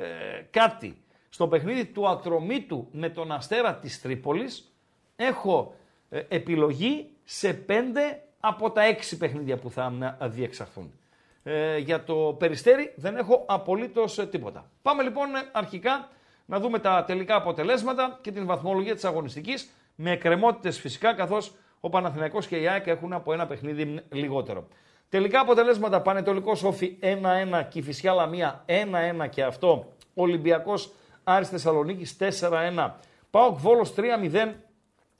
[0.50, 4.74] κάτι στο παιχνίδι του Ατρομήτου με τον Αστέρα της Τρίπολης.
[5.16, 5.76] Έχω
[6.10, 10.92] ε, επιλογή σε πέντε από τα έξι παιχνίδια που θα ε, διεξαχθούν.
[11.44, 14.70] Ε, για το Περιστέρι δεν έχω απολύτως ε, τίποτα.
[14.82, 16.10] Πάμε λοιπόν ε, αρχικά
[16.46, 21.90] να δούμε τα τελικά αποτελέσματα και την βαθμολογία της αγωνιστικής με εκκρεμότητες φυσικά καθώς ο
[21.90, 24.68] Παναθηναϊκός και η ΑΕΚ έχουν από ένα παιχνίδι λιγότερο.
[25.10, 28.66] Τελικά αποτελέσματα Πανετολικός Όφη 1-1, Κηφισιά Λαμία
[29.24, 29.94] 1-1 και αυτό.
[30.14, 30.92] Ολυμπιακός
[31.24, 32.92] Άρης Θεσσαλονίκης 4-1.
[33.30, 34.54] ΠΑΟΚ Βόλος 3-0.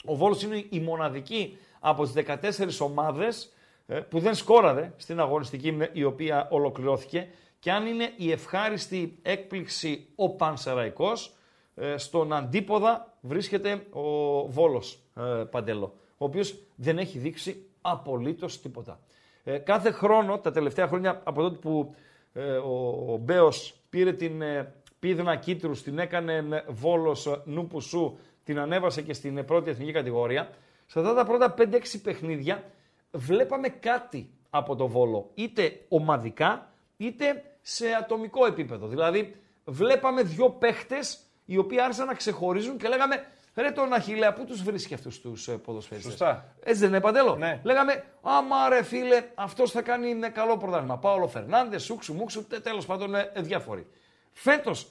[0.06, 3.61] Ο Βόλος είναι η μοναδική από τις 14 ομάδες ε,
[4.10, 7.28] που δεν σκόραρε στην αγωνιστική η οποία ολοκληρώθηκε
[7.60, 11.36] και αν είναι η ευχάριστη έκπληξη ο Πανσεραϊκός
[11.76, 14.02] ε, στον αντίποδα βρίσκεται ο
[14.48, 19.00] Βόλος ε, Παντέλο ο οποίος δεν έχει δείξει απολύτως τίποτα.
[19.44, 21.96] Ε, κάθε χρόνο, τα τελευταία χρόνια από τότε που
[22.34, 28.18] ε, ο, ο Μπέος πήρε την ε, πίδνα Κίτρου, την έκανε ε, Βόλος ε, Νούπουσου,
[28.44, 30.50] την ανέβασε και στην ε, πρώτη εθνική κατηγορία,
[30.86, 31.64] σε αυτά τα πρώτα 5-6
[32.04, 32.64] παιχνίδια
[33.12, 38.88] βλέπαμε κάτι από το Βόλο, είτε ομαδικά, είτε σε ατομικό επίπεδο.
[38.88, 39.36] Δηλαδή,
[39.66, 43.26] βλέπαμε δύο παίχτες οι οποίοι άρχισαν να ξεχωρίζουν και λέγαμε
[43.56, 46.56] Ρε τον Αχιλέα, πού τους βρίσκει αυτούς τους ε, ποδοσφαιριστές; Σωστά.
[46.64, 47.60] Έτσι δεν είναι, Παντέλο; Ναι.
[47.64, 50.98] Λέγαμε, άμα ρε φίλε, αυτός θα κάνει είναι καλό πρωτάθλημα.
[50.98, 53.88] Πάολο Φερνάντες, Σούξου, Μούξου, τε- τέλος πάντων ε, διάφοροι.
[54.32, 54.88] Φέτος,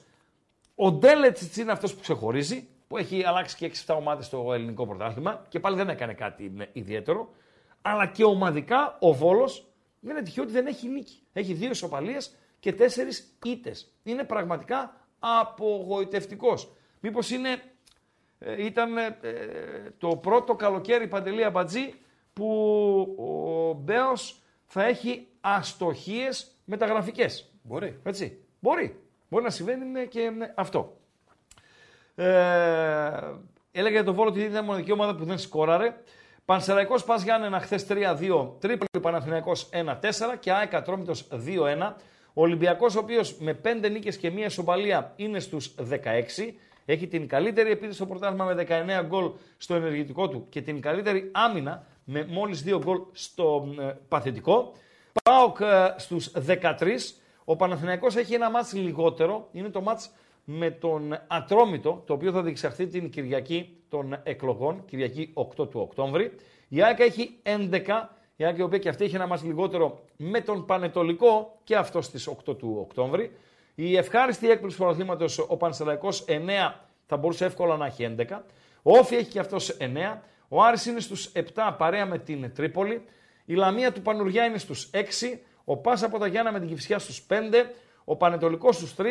[0.75, 5.45] ο Ντέλετς είναι αυτός που ξεχωρίζει, που έχει αλλάξει και 6-7 ομάδες στο ελληνικό πρωτάθλημα
[5.49, 7.29] και πάλι δεν έκανε κάτι ε, ιδιαίτερο.
[7.81, 11.23] Αλλά και ομαδικά ο Βόλος δεν είναι τυχαίο ότι δεν έχει νίκη.
[11.33, 13.93] Έχει δύο ισοπαλίες και τέσσερις ήτες.
[14.03, 16.71] Είναι πραγματικά απογοητευτικός.
[16.99, 17.61] Μήπως είναι
[18.39, 19.17] ε, ήταν ε,
[19.97, 21.93] το πρώτο καλοκαίρι Παντελή Αμπατζή
[22.33, 22.47] που
[23.17, 27.51] ο Μπέος θα έχει αστοχίες μεταγραφικές.
[27.63, 27.99] Μπορεί.
[28.03, 28.45] Έτσι.
[28.59, 28.99] Μπορεί.
[29.29, 30.97] Μπορεί να συμβαίνει ναι, και ναι, αυτό.
[32.15, 32.25] Ε,
[33.71, 35.95] έλεγα για τον Βόλο ότι ήταν η μοναδική ομάδα που δεν σκόραρε.
[36.51, 41.93] Πανσεραϊκός Πας Γιάννενα χθες 3-2, Τρίπολη Παναθηναϊκός 1-4 και ΑΕΚ Ατρόμητος 2-1.
[42.33, 46.55] Ο Ολυμπιακός ο οποίος με 5 νίκες και μία ισοπαλία είναι στους 16.
[46.85, 51.29] Έχει την καλύτερη επίθεση στο πρωτάθλημα με 19 γκολ στο ενεργητικό του και την καλύτερη
[51.33, 54.73] άμυνα με μόλις 2 γκολ στο ε, παθητικό.
[55.23, 56.73] ΠΑΟΚ ε, στους 13.
[57.45, 59.47] Ο Παναθηναϊκός έχει ένα μάτς λιγότερο.
[59.51, 60.09] Είναι το μάτς
[60.57, 66.31] με τον Ατρόμητο, το οποίο θα διεξαχθεί την Κυριακή των εκλογών, Κυριακή 8 του Οκτώβρη.
[66.67, 70.41] Η ΑΕΚ έχει 11, η ΑΕΚ η οποία και αυτή έχει ένα μάτς λιγότερο με
[70.41, 73.31] τον Πανετολικό και αυτό στις 8 του Οκτώβρη.
[73.75, 76.73] Η ευχάριστη έκπληξη του πρωταθλήματος, ο Πανσεραϊκός 9,
[77.05, 78.43] θα μπορούσε εύκολα να έχει 11.
[78.81, 80.21] Ο Όφη έχει και αυτός 9.
[80.47, 83.05] Ο Άρης είναι στους 7 παρέα με την Τρίπολη.
[83.45, 85.41] Η Λαμία του Πανουριά είναι στους 6.
[85.65, 87.71] Ο Πάσα από τα Γιάννα με την Κυφσιά στους 5.
[88.03, 89.03] Ο Πανετολικός στους 3.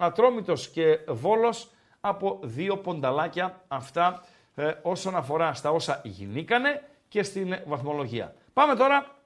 [0.00, 1.70] Ατρόμητος και Βόλος
[2.00, 8.34] από δύο πονταλάκια αυτά ε, όσον αφορά στα όσα γινήκανε και στην βαθμολογία.
[8.52, 9.16] Πάμε τώρα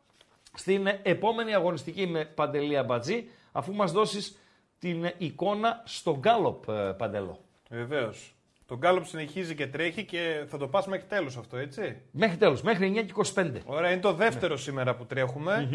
[0.55, 4.39] στην επόμενη αγωνιστική με Παντελία Μπατζή, αφού μας δώσεις
[4.78, 7.39] την εικόνα στο Γκάλοπ, ε, Παντελό.
[7.70, 8.35] Βεβαίως.
[8.66, 12.62] Το Γκάλοπ συνεχίζει και τρέχει και θα το πας μέχρι τέλος αυτό, έτσι; Μέχρι τέλος,
[12.62, 13.61] μέχρι 9 και 25.
[13.66, 15.69] Ωραία, είναι το δεύτερο σήμερα που τρεχουμε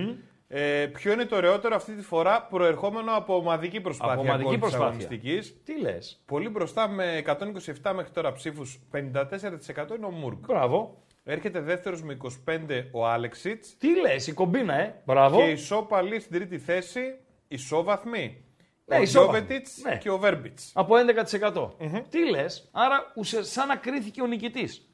[0.50, 4.14] Ε, ποιο είναι το ωραιότερο αυτή τη φορά προερχόμενο από ομαδική προσπάθεια.
[4.14, 4.88] Από ομαδική γκολ της προσπάθεια.
[4.88, 10.38] αγωνιστικής; Τι λες; Πολύ μπροστά με 127 μέχρι τώρα ψήφους, 54% είναι ο Μούργκ.
[10.46, 11.02] Μπράβο.
[11.24, 15.38] Έρχεται δεύτερος με 25 ο Άλεξιτς Τι λες, η κομπίνα, ε; Μπράβο.
[15.38, 17.02] και ισόπαλη στην τρίτη θέση,
[17.48, 18.44] ισόβαθμη.
[18.86, 19.38] Ναι, ο ισόβαθμη.
[19.40, 19.98] Γιώβετιτς Ναι.
[19.98, 20.72] και ο Βέρμπιτς.
[20.76, 21.74] Από 11%.
[22.10, 24.90] Τι λες, άρα ουσε- σαν να κρίθηκε ο νικητής.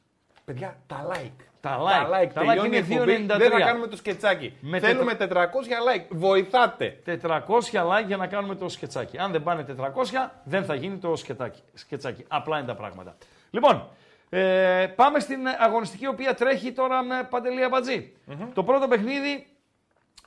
[0.45, 1.45] Παιδιά, τα like.
[1.63, 2.09] Τα like.
[2.09, 2.33] Τα like.
[2.33, 3.25] Τα like Τελειώνει η είναι εκπομπή.
[3.29, 3.37] 2,93.
[3.37, 4.53] Δεν θα κάνουμε το σκετσάκι.
[4.59, 6.05] Με Θέλουμε 400 like.
[6.09, 6.99] Βοηθάτε.
[7.05, 9.17] 400 like για να κάνουμε το σκετσάκι.
[9.17, 12.25] Αν δεν πάνε 400, δεν θα γίνει το σκετάκι, σκετσάκι.
[12.27, 13.15] Απλά είναι τα πράγματα.
[13.49, 13.87] Λοιπόν,
[14.29, 18.13] ε, πάμε στην αγωνιστική, η οποία τρέχει τώρα με Παντελία Μπατζή.
[18.53, 19.47] Το πρώτο παιχνίδι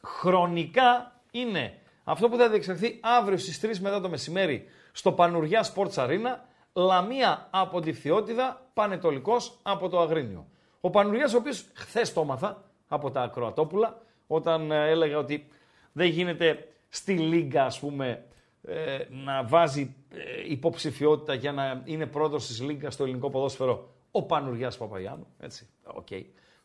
[0.03, 5.95] χρονικά είναι αυτό που θα διεξαχθεί αύριο στις 3 μετά το μεσημέρι στο Πανουριά Sports
[5.95, 6.37] Arena.
[6.73, 10.47] Λαμία από τη Φθιώτιδα, Πανετολικός από το Αγρίνιο.
[10.87, 15.49] Ο Πανουριάς, ο οποίος χθες το έμαθα από τα Ακροατόπουλα, όταν ε, έλεγα ότι
[15.93, 18.25] δεν γίνεται στη Λίγκα, ας πούμε,
[18.63, 24.23] ε, να βάζει ε, υποψηφιότητα για να είναι πρώτος της Λίγκας στο ελληνικό ποδόσφαιρο ο
[24.23, 26.07] Πανουριάς Παπαγιάννου, έτσι, οκ.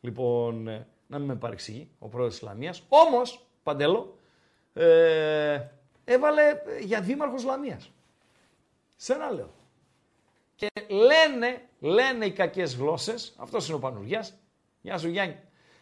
[0.01, 2.83] Λοιπόν, ε, να μην με παρεξηγεί ο πρόεδρος της Λαμίας.
[2.89, 4.17] Όμως, Παντέλο,
[4.73, 5.61] ε,
[6.03, 7.91] έβαλε ε, για δήμαρχος Λαμίας.
[8.95, 9.49] Σε ένα λέω.
[10.61, 14.33] Και λένε, λένε οι κακές γλώσσες, αυτός είναι ο Πανουριάς,
[14.81, 15.35] γεια σου Γιάννη,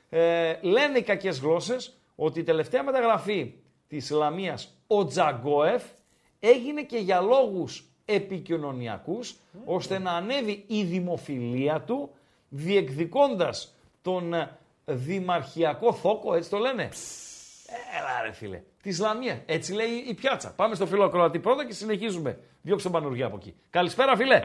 [0.10, 3.54] ε, λένε οι κακές γλώσσες ότι η τελευταία μεταγραφή
[3.88, 5.84] της Λαμίας, ο Τζαγκόεφ,
[6.40, 9.36] έγινε και για λόγους επικοινωνιακούς,
[9.66, 12.10] ώστε να ανέβει η δημοφιλία του,
[12.50, 16.90] διεκδικώντας τον ε, δημαρχιακό θόκο, έτσι το λένε.
[18.00, 18.62] Έλα ρε φίλε.
[18.82, 19.44] Τη Λαμία.
[19.46, 20.54] Έτσι λέει η πιάτσα.
[20.56, 22.40] Πάμε στο φίλο Κροατή πρώτα και συνεχίζουμε.
[22.62, 23.56] Διώξε τον Πανουργιά από εκεί.
[23.70, 24.42] Καλησπέρα φίλε.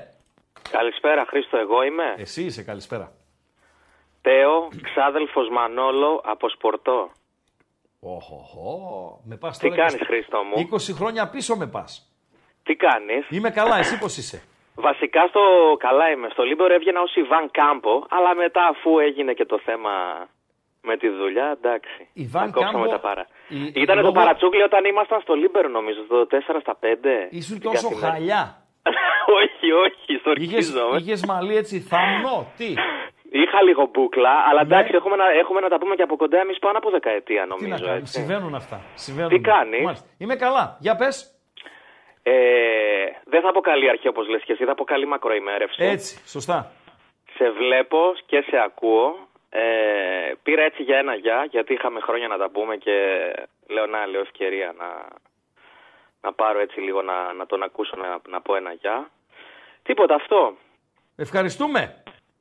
[0.70, 2.14] Καλησπέρα Χρήστο, εγώ είμαι.
[2.18, 3.12] Εσύ είσαι καλησπέρα.
[4.20, 7.10] Τέο, ξάδελφος Μανόλο από Σπορτό.
[8.00, 9.20] Οχοχο.
[9.24, 12.12] Με πας Τι τώρα κάνεις 20 Χρήστο μου, 20 χρόνια πίσω με πας.
[12.62, 14.42] τι κάνεις; Είμαι καλά, εσύ πώς είσαι;
[14.74, 15.40] Βασικά στο
[15.78, 16.28] καλά είμαι.
[16.30, 19.90] Στο Λίμπερο έβγαινα ως Ιβάν Κάμπο, αλλά μετά αφού έγινε και το θέμα
[20.82, 22.08] με τη δουλειά, εντάξει.
[22.12, 23.26] Ιβάν Τα κόψαμε Κάμπο, τα παρά.
[23.48, 27.28] η- Ήταν λόγω- το παρατσούκλι όταν ήμασταν στο Λίμπερο νομίζω, το 4 στα 5.
[27.30, 28.63] Ήσουν τόσο χάλια.
[29.40, 30.96] όχι, όχι, στο Είχες, ορκίζομαι.
[31.00, 32.52] είχες μαλλί έτσι θάμνο.
[32.56, 32.74] Τι;
[33.30, 34.74] Είχα λίγο μπούκλα, αλλά Ναι.
[34.74, 37.48] εντάξει, έχουμε, να, έχουμε να τα πούμε και από κοντά εμείς πάνω από δεκαετία Τι
[37.48, 37.70] να νομίζω.
[37.84, 37.96] κάνουμε.
[37.96, 38.12] έτσι.
[38.12, 38.80] Συμβαίνουν αυτά.
[38.94, 39.30] Συμβαίνουν.
[39.30, 40.06] Τι κάνεις; Μάλιστα.
[40.18, 40.76] Είμαι καλά.
[40.80, 41.28] Για πες.
[42.22, 42.32] Ε,
[43.24, 45.84] δεν θα πω καλή αρχή όπως λες και εσύ, θα πω καλή μακροημέρευση.
[45.84, 46.22] Έτσι.
[46.26, 46.70] Σωστά.
[47.36, 49.28] Σε βλέπω και σε ακούω.
[49.50, 52.96] Ε, πήρα έτσι για ένα γεια, γιατί είχαμε χρόνια να τα πούμε και
[53.68, 54.86] λέω να λέω ευκαιρία να,
[56.24, 59.10] να πάρω έτσι λίγο να, να τον ακούσω να, να πω ένα γεια.
[59.82, 60.56] Τίποτα αυτό.
[61.16, 61.80] Ευχαριστούμε.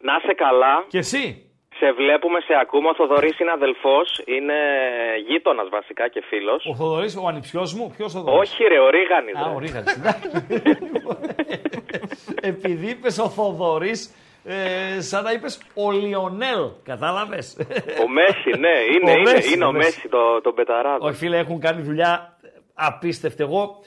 [0.08, 0.86] Να είσαι καλά.
[0.88, 1.48] Και εσύ.
[1.80, 2.90] Σε βλέπουμε, σε ακούμε.
[2.90, 4.58] Ο Θοδωρής είναι αδελφός, είναι
[5.28, 6.66] γείτονας βασικά και φίλος.
[6.72, 7.94] Ο Θοδωρής, ο ανιψιός μου.
[7.98, 9.36] Ποιος Θοδωρής; Όχι ρε, ο Ρίγανης.
[9.36, 9.56] Α, ρε.
[9.56, 10.02] ο Ρίγανης.
[12.52, 14.14] Επειδή είπες ο Θοδωρής,
[14.46, 16.70] ε, σαν να είπες ο Λιονέλ.
[16.84, 17.58] Κατάλαβες;
[18.04, 19.86] Ο Μέση, ναι, είναι, Ο είναι, Μέση, είναι ο ο Μέση.
[19.86, 21.06] Μέση, το, τον Πεταράδο.
[21.08, 22.38] Όχι φίλε, έχουν κάνει δουλειά
[22.74, 23.44] απίστευτη.
[23.44, 23.80] Εγώ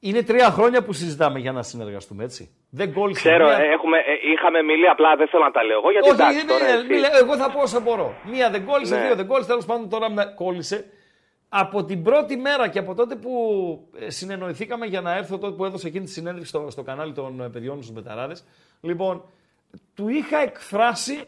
[0.00, 2.50] είναι τρία χρόνια που συζητάμε για να συνεργαστούμε, έτσι.
[2.70, 3.20] Δεν κόλλησε.
[3.28, 6.08] Ξέρω, μία- ε, έχουμε, ε, είχαμε μιλεί, απλά δεν θέλω να τα λέω εγώ, γιατί
[6.08, 6.86] Όχι, εντάξει μη- τώρα μη- εσύ.
[6.86, 8.14] μη λέω, εγώ θα πω όσα μπορώ.
[8.30, 9.02] Μία δεν κόλλησε, Ναι.
[9.06, 9.48] δύο δεν κόλλησε.
[9.48, 10.84] Τέλος πάντων τώρα με κόλλησε.
[11.48, 13.30] Από την πρώτη μέρα και από τότε που
[13.98, 17.40] ε, συνεννοηθήκαμε για να έρθω τότε που έδωσε εκείνη τη συνέντευξη στο, στο κανάλι των
[17.40, 18.44] ε, παιδιών στου Μπεταράδες,
[18.80, 19.24] λοιπόν,
[19.94, 21.20] του είχα εκφράσει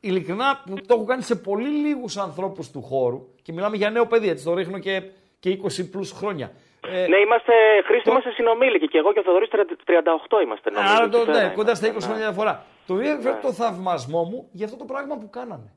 [0.00, 4.06] ειλικρινά που το έχω κάνει σε πολύ λίγους ανθρώπους του χώρου και μιλάμε για νέο
[4.06, 5.02] παιδί, έτσι το ρίχνω και,
[5.40, 6.50] και 20 πλούς χρόνια.
[6.88, 7.52] Ε, Ναι, είμαστε,
[7.84, 10.94] Χρήστο, Το- είμαστε συνομήλικοι και εγώ και ο Θοδωρής 38 είμαστε νομίζω.
[10.94, 12.14] Άρα το, εκεί πέρα ναι, κοντά στα 20 είμαστε, ναι.
[12.14, 12.64] χρόνια διαφορά.
[12.86, 13.38] Το είχα Ναι.
[13.42, 15.72] το θαυμασμό μου για αυτό το πράγμα που κάνανε.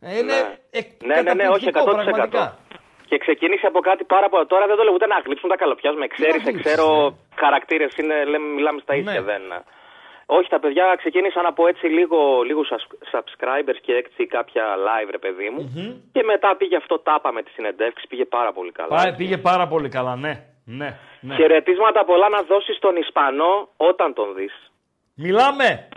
[0.00, 0.56] Ε, Είναι Ναι.
[0.70, 2.04] εκ- Ναι, ναι, ναι, όχι, καταπληκτικό 100%.
[2.04, 2.58] πραγματικά.
[3.08, 4.46] Και ξεκίνησε από κάτι πάρα πολύ.
[4.46, 6.06] Τώρα δεν το λέω ούτε να γλύψουν τα καλοπιάζουμε.
[6.06, 7.16] Ξέρεις, γλύψεις, ξέρω ναι.
[7.42, 9.12] χαρακτήρες είναι, λέμε, μιλάμε στα ίδια.
[9.12, 9.20] Ναι.
[9.20, 9.42] Δεν.
[10.26, 15.18] Όχι, τα παιδιά ξεκίνησαν από έτσι λίγο, λίγους subs- subscribers και έτσι κάποια live, ρε
[15.18, 15.62] παιδί μου.
[16.12, 18.96] Και μετά πήγε αυτό τάπα με τις συνεντεύξεις, πήγε πάρα πολύ καλά.
[18.96, 20.44] Πάει, πήγε πάρα πολύ καλά, ναι.
[20.64, 21.34] Ναι, ναι.
[21.34, 24.70] Χαιρετίσματα πολλά να δώσεις στον Ισπανό όταν τον δεις.
[25.14, 25.88] Μιλάμε.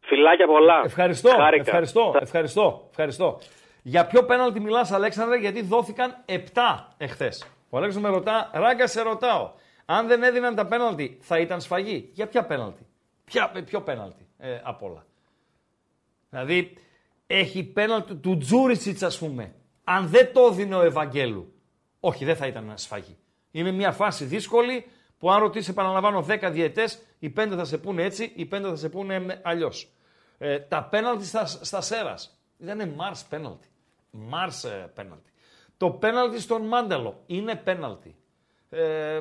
[0.00, 0.82] Φιλάκια πολλά.
[0.84, 1.62] Ευχαριστώ, Χάρηκα.
[1.66, 3.38] ευχαριστώ, ευχαριστώ, ευχαριστώ.
[3.82, 7.58] Για ποιο πέναλτι μιλάς Αλέξανδρε, γιατί δόθηκαν 7 εχθές.
[7.70, 9.50] Ο Αλέξανδρος με ρωτά, ράγκα σε ρωτάω,
[9.86, 12.86] αν δεν έδιναν τα πέναλτι θα ήταν σφαγή; Για ποια πέναλτι,
[13.28, 15.06] ποια, ποιο πέναλτι ε, απ' όλα.
[16.30, 16.76] Δηλαδή,
[17.26, 19.54] έχει πέναλτι του Τζούρισιτς ας πούμε.
[19.84, 21.52] Αν δεν το έδινε ο Ευαγγέλου,
[22.00, 23.16] όχι δεν θα ήταν σφαγή.
[23.50, 24.86] Είναι μια φάση δύσκολη
[25.18, 28.76] που αν ρωτήσει, επαναλαμβάνω, 10 διαιτές, οι 5 θα σε πούνε έτσι, οι 5 θα
[28.76, 29.92] σε πούνε αλλιώς.
[30.38, 33.68] Ε, τα πέναλτι στα, στα Σέρας ήταν Μάρς πέναλτι.
[34.10, 35.32] Μάρς ε, πέναλτι.
[35.76, 38.16] Το πέναλτι στον Μάνταλο είναι πέναλτι.
[38.70, 39.20] Ε,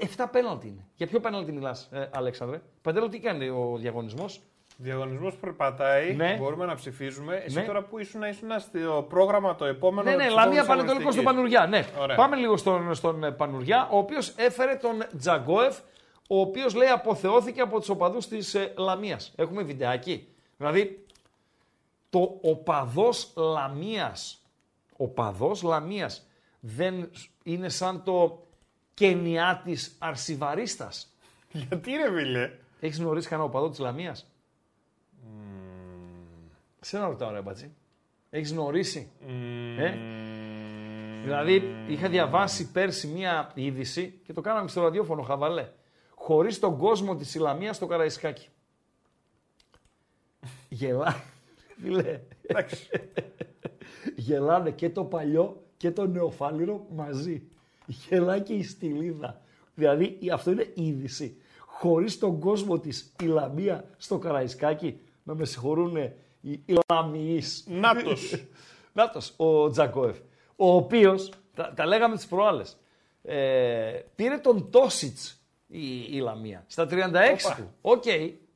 [0.00, 0.86] 7 πέναλτι είναι.
[0.94, 4.40] Για ποιο πέναλτι μιλάς, ε, Αλέξανδρε; Παντέλο, τι κάνει ο διαγωνισμός;
[4.76, 6.36] Διαγωνισμός περπατάει, Ναι.
[6.38, 7.36] μπορούμε να ψηφίζουμε.
[7.36, 7.64] Εσύ Ναι.
[7.64, 10.10] τώρα που ήσουν, ήσουν στο πρόγραμμα το επόμενο.
[10.10, 11.58] Ναι, ναι, της Λαμία επόμενης Πανετολικός στον αγωνιστικής.
[11.62, 11.92] Πανουριά.
[11.96, 12.02] Ναι.
[12.02, 12.16] Ωραία.
[12.16, 15.78] Πάμε λίγο στον, στον ε, Πανουριά, ο οποίος έφερε τον Τζαγκόεφ,
[16.28, 19.32] ο οποίος λέει αποθεώθηκε από τους οπαδούς της ε, Λαμίας.
[19.36, 20.28] Έχουμε βιντεάκι.
[20.56, 21.04] Δηλαδή,
[22.10, 24.42] το οπαδός Λαμίας,
[24.96, 26.26] οπαδός Λαμίας
[26.60, 27.10] δεν
[27.42, 28.42] είναι σαν το
[29.00, 31.14] κενιά τη Αρσιβαρίστας.
[31.52, 32.50] Γιατί ρε φίλε;
[32.80, 34.32] Έχεις γνωρίσει κανένα οπαδό της Λαμίας;
[36.80, 37.74] Σε ένα ρωτάω, ρε μπατζή.
[38.30, 39.10] Έχεις γνωρίσει;
[39.78, 39.94] Ε;
[41.22, 45.68] Δηλαδή, είχα διαβάσει πέρσι μία είδηση και το κάναμε στο ραδιόφωνο χαβαλέ.
[46.14, 48.48] Χωρίς τον κόσμο της Ισλαμία στο Καραϊσκάκι.
[50.68, 51.22] Γελά.
[51.82, 52.20] Φίλε.
[54.16, 57.42] Γελάνε και το παλιό και το νεοφάλιρο μαζί.
[57.90, 59.40] Γελάει και η Στυλίδα.
[59.74, 61.36] Δηλαδή, αυτό είναι είδηση.
[61.66, 65.96] Χωρίς τον κόσμο της η Λαμία στο Καραϊσκάκι, να με συγχωρούν
[66.40, 67.64] οι Λαμιείς.
[67.68, 68.44] Νάτος.
[68.92, 70.16] Νάτος, ο Τζαγκόεφ.
[70.56, 72.76] Ο οποίος, τα, τα λέγαμε τις προάλλες,
[73.22, 76.94] ε, πήρε τον Τόσιτς η, η Λαμία στα 36
[77.56, 77.74] του.
[77.80, 78.02] OK,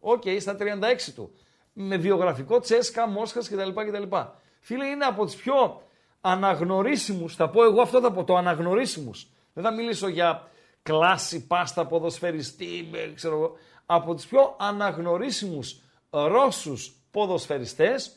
[0.01, 1.33] OK, στα 36 του.
[1.73, 3.71] Με βιογραφικό Τσέσκα Μόσχας κτλ.
[3.71, 4.17] κτλ.
[4.61, 5.83] Φίλε, είναι από τους πιο
[6.27, 9.27] αναγνωρίσιμους, θα πω εγώ αυτό θα πω, το αναγνωρίσιμους.
[9.53, 10.49] Δεν θα μιλήσω για
[10.83, 13.57] κλάση, πάστα, ποδοσφαιριστή, ε, ξέρω εγώ.
[13.87, 15.81] Από τους πιο αναγνωρίσιμους
[16.11, 18.17] Ρώσους ποδοσφαιριστές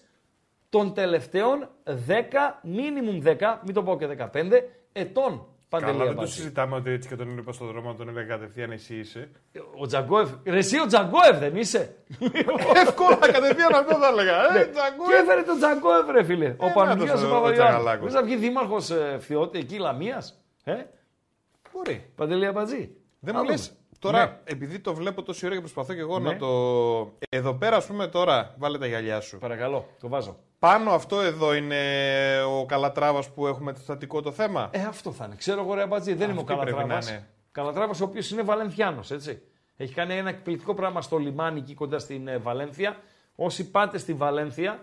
[0.69, 5.47] των τελευταίων 10, minimum 10, μην το πω και 15, ετών.
[5.69, 6.33] Παντελή Καλά, δεν το Αμπάτζη.
[6.35, 9.31] συζητάμε ότι έτσι και τον είναι στον δρόμο, τον έλεγα κατευθείαν εσύ είσαι.
[9.77, 10.29] Ο Τζαγκόεφ.
[10.43, 11.95] Ρε εσύ ο Τζαγκόεφ δεν είσαι;
[12.75, 14.49] Εύκολα κατευθείαν αυτό θα έλεγα.
[14.49, 14.65] Ε, Ναι.
[14.65, 15.09] Τζαγκόεφ.
[15.09, 16.55] Και έφερε τον Τζαγκόεφ ρε φίλε.
[16.57, 17.73] ο να Παναγιώτης το ο πω, ο Παπαγιάννης.
[17.75, 18.05] Τσαγαλάκος.
[18.11, 20.41] Θες να βγει δήμαρχος ε, Φθιώτης εκεί Λαμίας.
[20.63, 20.73] Ε,
[21.73, 22.11] Μπορεί.
[22.15, 22.91] Παντελή Αμπατζή.
[23.19, 23.79] Δεν Να μου λες δούμε.
[23.99, 24.37] τώρα, Ναι.
[24.43, 26.31] επειδή το βλέπω τόση ώρα και προσπαθώ και εγώ Ναι.
[26.31, 26.47] να το.
[27.29, 29.37] Εδώ πέρα, ας πούμε τώρα, βάλε τα γυαλιά σου.
[29.37, 30.39] Παρακαλώ, το βάζω.
[30.59, 31.77] Πάνω αυτό εδώ είναι
[32.59, 35.35] ο Καλατράβας που έχουμε το στατικό το θέμα; Ε, αυτό θα είναι.
[35.35, 37.09] Ξέρω εγώ ρε Αμπατζή, δεν είμαι ο Αυτή πρέπει να Καλατράβας.
[37.09, 37.27] είναι.
[37.51, 39.41] Καλατράβας ο οποίος είναι Βαλενθιάνος, έτσι.
[39.77, 42.97] Έχει κάνει ένα εκπληκτικό πράγμα στο λιμάνι εκεί κοντά στην ε, Βαλένθια.
[43.35, 44.79] Όσοι πάτε στη Βαλένθια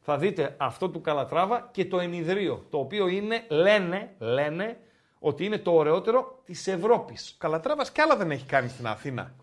[0.00, 4.76] θα δείτε αυτό του Καλατράβα και το ενιδρίο, το οποίο είναι, λένε, λένε,
[5.18, 7.34] ότι είναι το ωραιότερο της Ευρώπης.
[7.38, 9.34] Καλατράβας κι άλλα δεν έχει κάνει στην Αθήνα.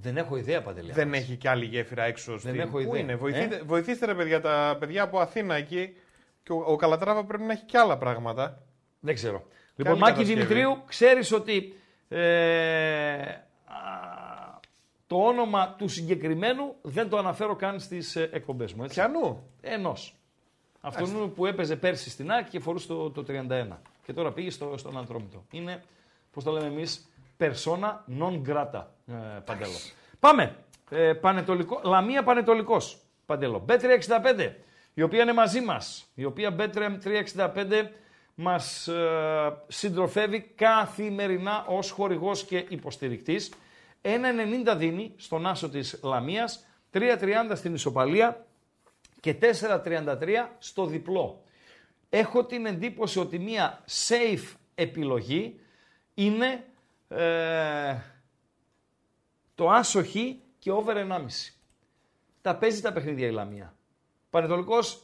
[0.00, 0.92] Δεν έχω ιδέα, Παντελή.
[0.92, 2.38] Δεν έχει κι άλλη γέφυρα έξω.
[2.38, 2.60] Στην...
[2.60, 3.00] έχω Πού ιδέα.
[3.00, 5.96] είναι, βοηθήστε, Ε; βοηθήστε ρε παιδιά, τα παιδιά από Αθήνα εκεί.
[6.42, 8.62] Και ο, ο Καλατράβα πρέπει να έχει κι άλλα πράγματα.
[9.00, 9.46] Δεν ξέρω.
[9.76, 10.40] Λοιπόν, Καλή Μάκη κατασκευή.
[10.46, 11.74] Δημητρίου, ξέρεις ότι
[12.08, 13.40] ε, α,
[15.06, 18.84] το όνομα του συγκεκριμένου δεν το αναφέρω καν στις ε, εκπομπές μου.
[18.84, 18.94] Έτσι.
[18.94, 19.42] Πιανού.
[19.60, 20.16] Ενός.
[20.80, 23.66] Αυτόν που έπαιζε πέρσι στην ΑΕΚ και φορούσε το, το 31.
[24.04, 25.44] Και τώρα πήγε στο, στον Αντρόμητο.
[25.50, 25.82] Είναι,
[26.32, 27.08] πώς το λέμε εμείς,
[27.38, 28.94] persona non grata.
[29.06, 29.76] Ε, παντέλο.
[30.20, 30.56] Πάμε.
[30.90, 32.98] Ε, πανετολικό, Λαμία Πανετολικός.
[33.26, 33.64] Παντέλο.
[33.68, 34.52] B365,
[34.94, 36.10] η οποία είναι μαζί μας.
[36.14, 37.88] Η οποία B365
[38.34, 43.52] μας ε, συντροφεύει καθημερινά ως χορηγός και υποστηρικτής.
[44.02, 48.46] 1,90 δίνει στον άσο της Λαμίας, 3,30 στην ισοπαλία
[49.20, 51.42] και 4,33 στο διπλό.
[52.08, 55.60] Έχω την εντύπωση ότι μία safe επιλογή
[56.14, 56.64] είναι
[57.08, 57.96] ε,
[59.54, 60.14] το άσο χ
[60.58, 61.26] και over 1,5.
[62.40, 63.74] Τα παίζει τα παιχνίδια η Λαμία.
[64.30, 65.02] Πανετολικός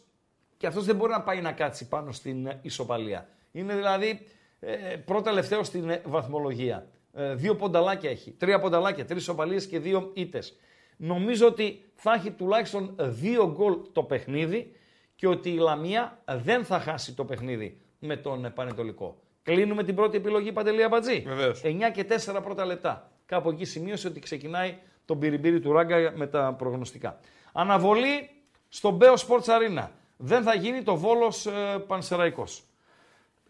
[0.56, 3.28] και αυτός δεν μπορεί να πάει να κάτσει πάνω στην ε, ισοπαλία.
[3.52, 4.26] Είναι δηλαδή
[4.60, 6.86] ε, πρώτα τελευταίο στην ε, βαθμολογία.
[7.12, 8.30] Ε, δύο πονταλάκια έχει.
[8.30, 10.56] Τρία πονταλάκια, τρεις ισοπαλίες και δύο ήττες.
[10.96, 14.76] Νομίζω ότι θα έχει τουλάχιστον δύο γκολ το παιχνίδι
[15.16, 19.22] και ότι η Λαμία δεν θα χάσει το παιχνίδι με τον ε, Πανετολικό.
[19.44, 21.22] Κλείνουμε την πρώτη επιλογή Παντελή Αμπατζή.
[21.26, 21.62] Βεβαίως.
[21.64, 23.10] 9 και 4 πρώτα λεπτά.
[23.26, 27.20] Κάπου εκεί σημείωσε ότι ξεκινάει τον πυριμπύρι του Ράγκα με τα προγνωστικά.
[27.52, 28.30] Αναβολή
[28.68, 29.88] στο Μπέο Sports Arena.
[30.16, 31.50] Δεν θα γίνει το Βόλος ε,
[31.86, 32.62] Πανσεραϊκός.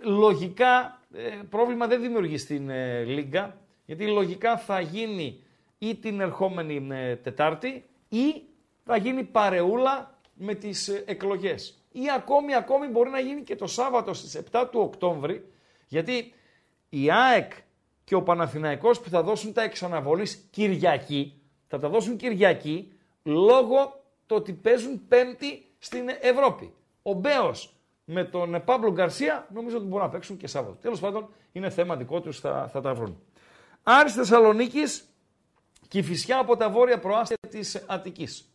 [0.01, 5.43] λογικά ε, πρόβλημα δεν δημιουργεί στην ε, Λίγκα, γιατί λογικά θα γίνει
[5.79, 8.43] ή την ερχόμενη ε, Τετάρτη ή
[8.85, 11.79] θα γίνει παρεούλα με τις ε, εκλογές.
[11.93, 15.49] Ή ακόμη, ακόμη μπορεί να γίνει και το Σάββατο στις 7 του Οκτώβρη,
[15.95, 16.33] γιατί
[16.89, 17.53] η ΑΕΚ
[18.05, 22.93] και ο Παναθηναϊκός που θα δώσουν τα εξαναβολής Κυριακή, θα τα δώσουν Κυριακή
[23.23, 26.75] λόγω το ότι παίζουν Πέμπτη στην Ευρώπη.
[27.03, 30.77] Ο Μπέος με τον Παύλο Γκαρσία νομίζω ότι μπορούν να παίξουν και Σάββατο.
[30.81, 33.23] Τέλος πάντων είναι θέμα δικό τους, θα, θα τα βρουν.
[33.83, 35.09] Άρης Θεσσαλονίκης,
[35.89, 38.49] Κηφισιά από τα βόρεια προάστια της Αττικής.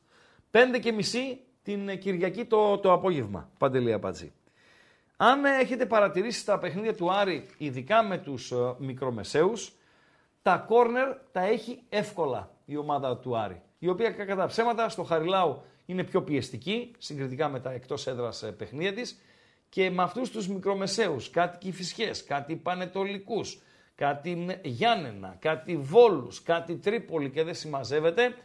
[0.52, 4.32] Πέντε και μισή την Κυριακή το, το απόγευμα, Παντελή Απατζή.
[5.22, 9.72] Αν έχετε παρατηρήσει τα παιχνίδια του Άρη, ειδικά με τους ε, μικρομεσαίους,
[10.42, 15.62] τα κόρνερ τα έχει εύκολα η ομάδα του Άρη, η οποία κατά ψέματα στο Χαριλάου
[15.86, 19.22] είναι πιο πιεστική, συγκριτικά με τα εκτός έδρας ε, παιχνίδια της,
[19.70, 23.62] και με αυτούς τους μικρομεσαίους, κάτι Κηφισιές, κάτι Πανετολικούς,
[23.96, 28.36] κάτι Γιάννενα, κάτι Βόλους, κάτι Τρίπολη και δεν συμμαζεύεται,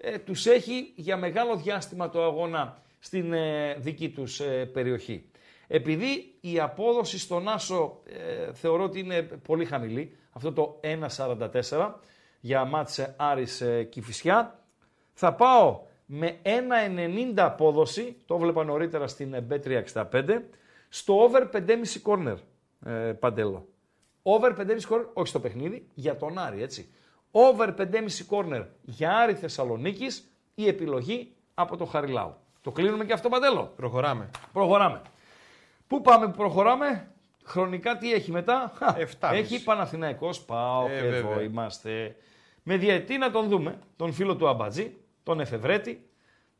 [0.00, 5.29] ε, τους έχει για μεγάλο διάστημα το αγώνα στην ε, δική τους ε, περιοχή.
[5.72, 10.80] Επειδή η απόδοση στον Άσο ε, θεωρώ ότι είναι πολύ χαμηλή, αυτό το
[11.16, 11.92] 1.44
[12.40, 14.64] για μάτσε Άρης ε, Κηφισιά,
[15.12, 20.40] θα πάω με 1.90 απόδοση, το βλέπα νωρίτερα στην B365,
[20.88, 21.66] στο over 5,5
[22.04, 22.36] corner,
[22.86, 23.68] ε, Παντέλο.
[24.22, 26.92] Over 5,5 corner, όχι στο παιχνίδι, για τον Άρη, έτσι.
[27.30, 27.84] Over 5,5
[28.30, 32.34] corner για Άρη Θεσσαλονίκης, η επιλογή από το Χαριλάου.
[32.60, 33.72] Το κλείνουμε και αυτό, Παντέλο.
[33.76, 34.30] Προχωράμε.
[34.52, 35.02] Προχωράμε.
[35.90, 37.10] Πού πάμε που προχωράμε,
[37.44, 39.42] χρονικά τι έχει μετά; Χα, Εφτάμιση.
[39.54, 41.42] έχει Παναθηναϊκός, πάω Ε, και εδώ βέβαια.
[41.44, 42.16] είμαστε.
[42.62, 46.08] Με διαιτή να τον δούμε, τον φίλο του Αμπατζή, τον Εφευρέτη,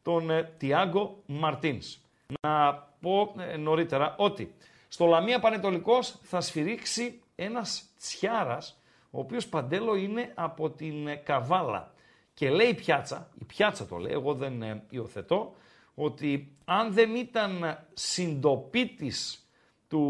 [0.02, 1.98] τον ε, Τιάγκο Μαρτίνς.
[2.40, 4.54] Να πω ε, νωρίτερα ότι
[4.88, 11.92] στο Λαμία Πανετολικός θα σφυρίξει ένας Τσιάρας, ο οποίος παντέλο είναι από την ε, Καβάλα.
[12.34, 15.54] Και λέει η πιάτσα, η πιάτσα το λέει, εγώ δεν ε, υιοθετώ,
[16.04, 19.48] ότι αν δεν ήταν συντοπίτης
[19.88, 20.04] του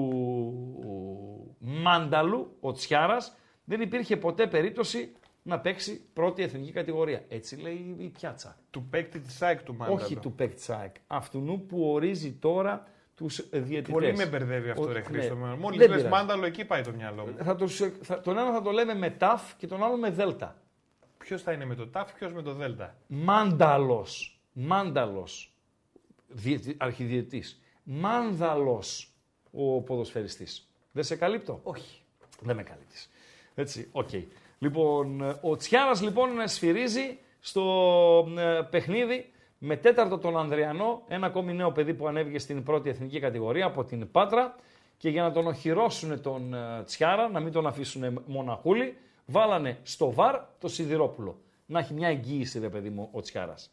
[1.59, 5.13] Μάνταλου, ο Τσιάρας, δεν υπήρχε ποτέ περίπτωση
[5.43, 7.25] να παίξει πρώτη εθνική κατηγορία.
[7.29, 8.57] Έτσι λέει η πιάτσα.
[8.71, 9.97] Του παίκτη της ΑΕΚ του Μάνταλο.
[10.03, 10.95] Όχι του παίκτη ΣΑΕΚ.
[11.07, 13.93] Αυτού που ορίζει τώρα τους διαιτητές.
[13.93, 15.05] Πολύ με μπερδεύει αυτό, Ο- ρε ναι.
[15.05, 15.37] Χρήστο.
[15.37, 16.09] Μόλι Δεν λες πειράζει.
[16.09, 17.45] Μάνταλο, εκεί πάει το μυαλό μου.
[17.45, 20.57] Θα τους, θα, τον ένα θα το λέμε με ταφ και τον άλλο με δέλτα.
[21.19, 22.97] Ποιος θα είναι με το ΤΑΦ, ποιος με το ΔΕΛΤΑ.
[23.07, 24.41] Μάνταλος.
[24.53, 25.55] Μάνταλος.
[26.33, 27.61] Διαιτη- Αρχιδιαιτητής.
[27.83, 29.13] Μάνδαλος
[29.53, 30.69] ο ποδοσφαιριστής.
[30.93, 32.01] Δεν σε καλύπτω; Όχι.
[32.41, 33.11] Δεν με καλύπτεις.
[33.55, 34.09] Έτσι, οκ.
[34.59, 37.63] Λοιπόν, ε, ο Τσιάρας λοιπόν σφυρίζει στο
[38.39, 43.21] ε, παιχνίδι με τέταρτο τον Ανδριανό, ένα ακόμη νέο παιδί που ανέβηκε στην πρώτη εθνική
[43.21, 44.55] κατηγορία από την Πάτρα
[44.97, 48.97] και για να τον οχυρώσουν τον ε, Τσιάρα, να μην τον αφήσουν μοναχούλη,
[49.27, 51.39] βάλανε στο βαρ το Σιδηρόπουλο.
[51.67, 53.71] Να έχει μια εγγύηση, ρε παιδί μου, ο Τσιάρας.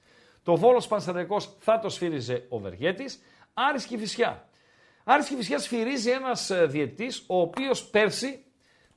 [0.47, 3.21] Το Βόλος Πανσεραϊκός θα το σφύριζε ο Βεργέτης.
[3.53, 4.49] Άρης Κηφισιά.
[5.03, 8.45] Άρης Κηφισιά σφυρίζει ένας ε, διαιτητής, ο οποίος πέρσι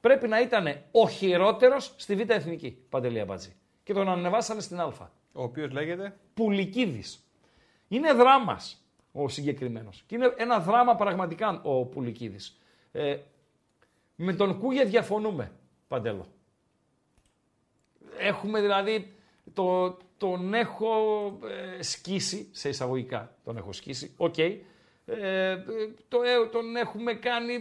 [0.00, 3.56] πρέπει να ήταν ο χειρότερος στη Β' Εθνική, Παντελία Μπατζή.
[3.82, 4.92] Και τον ανεβάσανε στην Α.
[5.32, 7.24] Ο οποίος λέγεται; Πουλικίδης.
[7.88, 10.02] Είναι δράμας ο συγκεκριμένος.
[10.06, 12.60] Και είναι ένα δράμα πραγματικά ο Πουλικίδης.
[12.92, 13.16] Ε,
[14.16, 15.52] με τον Κούγια διαφωνούμε,
[15.88, 16.26] Παντέλο.
[18.18, 19.14] Έχουμε δηλαδή,
[19.52, 20.88] το, τον έχω
[21.78, 24.38] ε, σκίσει, σε εισαγωγικά τον έχω σκίσει, οκ.
[24.38, 24.58] Ε,
[25.04, 25.56] ε,
[26.08, 27.60] το, ε, τον έχουμε κάνει ε,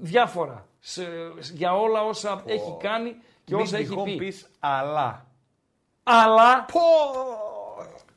[0.00, 3.10] διάφορα σε- για όλα όσα έχει κάνει
[3.44, 4.16] και Μην όσα έχει τυχόν πει.
[4.16, 5.26] πεις αλλά.
[6.02, 6.66] Αλλά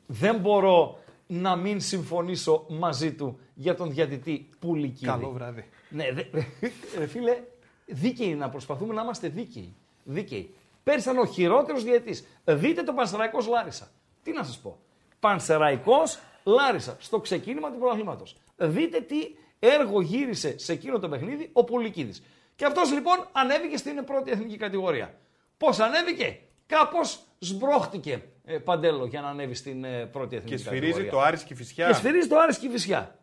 [0.06, 5.04] δεν μπορώ να μην συμφωνήσω μαζί του για τον διαιτητή Πουλικίδη.
[5.06, 5.68] Καλό βράδυ.
[5.88, 6.22] Ναι, δε,
[6.98, 7.42] ρε φίλε,
[7.86, 9.74] δίκαιοι να προσπαθούμε να είμαστε δίκαιοι.
[10.04, 10.54] Δίκαιοι.
[10.84, 12.24] Πέρσι ήταν ο χειρότερος διαιτητής.
[12.44, 13.90] Δείτε το Πανσεραϊκός Λάρισα.
[14.22, 14.78] Τι να σας πω.
[15.20, 18.36] Πανσεραϊκός Λάρισα στο ξεκίνημα του πρωταθλήματος.
[18.56, 19.16] Δείτε τι
[19.58, 22.22] έργο γύρισε σε εκείνο το παιχνίδι ο Πουλικίδης.
[22.56, 25.14] Και αυτός λοιπόν ανέβηκε στην πρώτη εθνική κατηγορία.
[25.56, 30.90] Πώς ανέβηκε, κάπως σμπρώχτηκε ε, παντέλο για να ανέβει στην ε, πρώτη εθνική Και κατηγορία.
[30.92, 31.86] σφυρίζει το Άρης και Φυσιά.
[31.86, 33.18] Και σφυρίζει το Άρης Κηφισιά.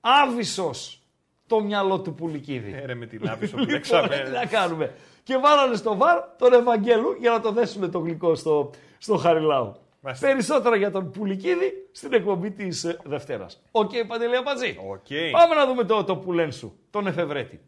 [0.00, 1.02] Άβυσος
[1.46, 2.72] το μυαλό του Πουλικίδη.
[2.72, 4.22] Ε, ρε, με τη λάβη σου Λοιπόν, τι μπλέξαμε.
[4.32, 4.94] να κάνουμε.
[5.24, 9.74] Και βάλανε στο VAR τον Ευαγγέλου για να το δέσουμε το γλυκό στο, στο Χαριλάου.
[10.00, 10.26] Μάλιστα.
[10.26, 13.62] Περισσότερα για τον Πουλικίδη στην εκπομπή της Δευτέρας.
[13.70, 14.76] OK, Παντελή Αμπατζή.
[14.90, 15.06] OK.
[15.32, 17.60] Πάμε να δούμε το, το πουλέν σου, τον Εφευρέτη.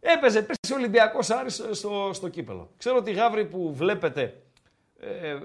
[0.00, 2.70] Έπαιζε πέρσι ο Ολυμπιακός Άρης στο, στο κύπελλο.
[2.76, 4.42] Ξέρω ότι γάβροι που βλέπετε
[5.00, 5.38] ε, ε,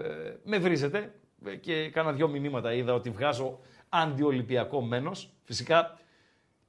[0.43, 1.13] με βρίζετε
[1.45, 3.59] ε, και κάνα δυο μηνύματα είδα ότι βγάζω
[3.89, 5.29] αντιολυμπιακό μένος.
[5.43, 5.97] Φυσικά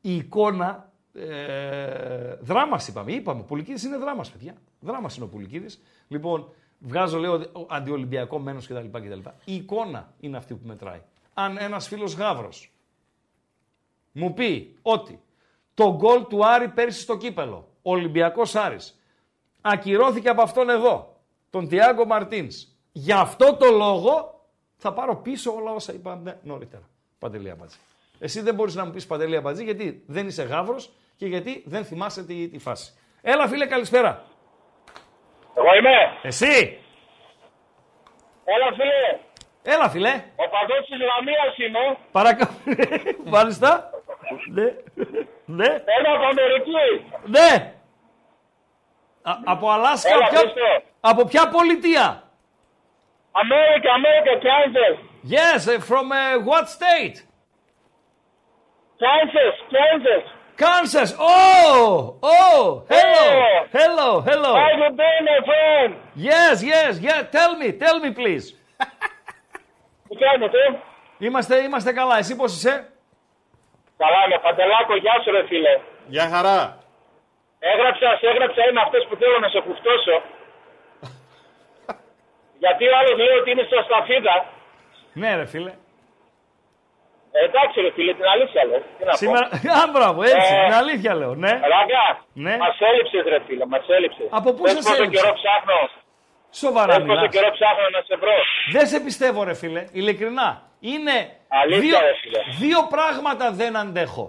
[0.01, 3.13] η εικόνα Ε, δράμας είπαμε.
[3.13, 3.41] Είπαμε.
[3.41, 4.55] Ο Πουλικίδης είναι δράμας, παιδιά.
[4.81, 5.81] Δράμα είναι ο Πουλικίδης.
[6.09, 9.29] Λοιπόν, βγάζω, λέω, ο- αντιολυμπιακό μένος κτλ, κτλ.
[9.45, 11.01] Η εικόνα είναι αυτή που μετράει.
[11.35, 12.49] Αν ένας φίλος Γαύρο
[14.13, 15.21] μου πει ότι
[15.75, 19.01] το γκολ του Άρη πέρσι στο κύπελο, ο Ολυμπιακός Άρης,
[19.61, 21.17] ακυρώθηκε από αυτόν εδώ,
[21.51, 22.67] τον Τιάγκο Μαρτίνς.
[22.93, 24.45] Γι' αυτό το λόγο
[24.77, 26.89] θα πάρω πίσω όλα όσα είπαμε νωρίτερα.
[27.19, 27.77] Παντελή Αμπατζή.
[28.19, 31.85] Εσύ δεν μπορείς να μου πεις Παντελή Αμπατζή γιατί δεν είσαι γάβρος και γιατί δεν
[31.85, 32.93] θυμάσαι τη, τη φάση.
[33.23, 34.25] Έλα, φίλε, καλησπέρα.
[35.59, 35.97] Εγώ είμαι.
[36.23, 36.79] Εσύ.
[38.45, 39.19] Έλα, φίλε.
[39.75, 40.15] Έλα, φίλε.
[40.37, 41.97] Ο παδός της Λαμίας είμαι.
[42.13, 42.51] Παρακαλώ.
[43.37, 43.91] Μάλιστα.
[44.51, 44.63] ναι.
[45.45, 45.65] ναι.
[45.67, 47.05] Ένα από Αμερική.
[47.25, 47.73] Ναι.
[49.23, 50.11] Α- από Αλάσκα.
[50.15, 50.83] Έλα, ποια- Χρήστο.
[51.01, 52.23] από ποια πολιτεία;
[53.33, 54.97] Αμέρικα, Αμέρικα, Kansas.
[55.37, 57.17] Yes, uh, from uh, what state?
[59.05, 60.25] Kansas, Kansas.
[60.63, 61.11] Kansas.
[61.19, 62.63] Oh, oh,
[62.95, 63.67] hello, Oh.
[63.79, 64.53] hello, hello.
[64.63, 65.91] How you doing, my friend?
[66.29, 67.21] Yes, yes, yeah.
[67.37, 68.47] Tell me, tell me, please.
[70.09, 70.59] Τι κάνετε.
[71.19, 72.17] Είμαστε, είμαστε καλά.
[72.19, 72.89] Εσύ πώς είσαι;
[73.97, 75.75] Καλά είμαι, Παντελάκο, γεια σου ρε φίλε.
[76.07, 76.79] Γεια χαρά.
[77.59, 80.17] Έγραψα, σε έγραψα, είμαι αυτός που θέλω να σε κουφτώσω.
[82.63, 84.35] Γιατί ο άλλος λέει ότι είναι στο σταφίδα.
[85.13, 85.73] Ναι, ρε φίλε.
[87.33, 88.81] Ε, εντάξει ρε φίλε, την αλήθεια λέω.
[88.99, 89.49] Τι να Σήμερα.
[89.49, 89.73] πω.
[89.81, 90.53] Α, μπράβο, έτσι.
[90.55, 90.65] Ε.
[90.65, 91.35] Είναι αλήθεια λέω.
[91.35, 91.51] Ναι.
[91.73, 92.57] Ράγκα, Ναι.
[92.57, 94.27] μας έλειψες ρε φίλε, μας έλειψες.
[94.31, 95.81] Από πού Πες σας πόσο έλειψα; καιρό ψάχνω.
[96.63, 97.35] Σοβαρά Πες πόσο μιλάς.
[97.35, 98.37] καιρό ψάχνω να σε βρω.
[98.77, 99.83] Δεν σε πιστεύω, ρε φίλε.
[99.93, 100.63] Ειλικρινά.
[100.81, 101.17] Είναι
[101.49, 102.41] Αλήθεια, δύο, ρε φίλε.
[102.63, 104.25] δύο πράγματα δεν αντέχω.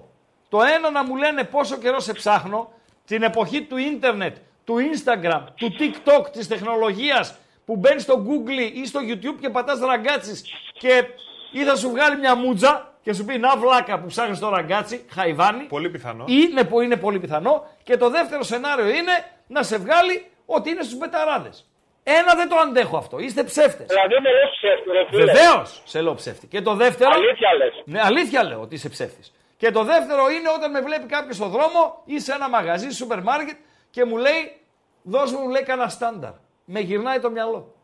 [0.50, 2.72] Το ένα να μου λένε πόσο καιρό σε ψάχνω,
[3.06, 4.36] την εποχή του ίντερνετ,
[4.66, 9.80] του Instagram, του TikTok, της τεχνολογίας, που μπαίνεις στο Google ή στο YouTube και πατάς
[9.80, 10.44] ραγκάτσις
[10.74, 11.04] και
[11.52, 15.06] ή θα σου βγάλει μια μούτζα και σου πει να βλάκα που ψάχνεις το ραγκάτσι,
[15.10, 15.64] χαϊβάνι.
[15.64, 16.24] Πολύ πιθανό.
[16.28, 17.68] Είναι, που είναι πολύ πιθανό.
[17.84, 19.12] Και το δεύτερο σενάριο είναι
[19.48, 21.70] να σε βγάλει ότι είναι στους μπεταράδες.
[22.04, 23.20] Ένα δεν το αντέχω αυτό.
[23.20, 23.86] Είστε ψεύτες.
[23.88, 25.26] Δηλαδή με λες ψεύτη ρε φίλε.
[25.26, 26.48] Βεβαίως σε λέω ψεύτη.
[26.48, 27.12] Και το δεύτερο.
[27.14, 27.74] Αλήθεια λες.
[27.86, 29.34] Ναι, αλήθεια λέω ότι είσαι ψεύτης.
[29.58, 33.22] Και το δεύτερο είναι όταν με βλέπει κάποιος στο δρόμο ή σε ένα μαγαζί, σούπερ
[33.22, 33.58] μάρκετ
[33.90, 34.62] και μου λέει,
[35.04, 36.32] δώσ' μου λέει κανένα στάνταρ.
[36.66, 37.76] Με γυρνάει το μυαλό.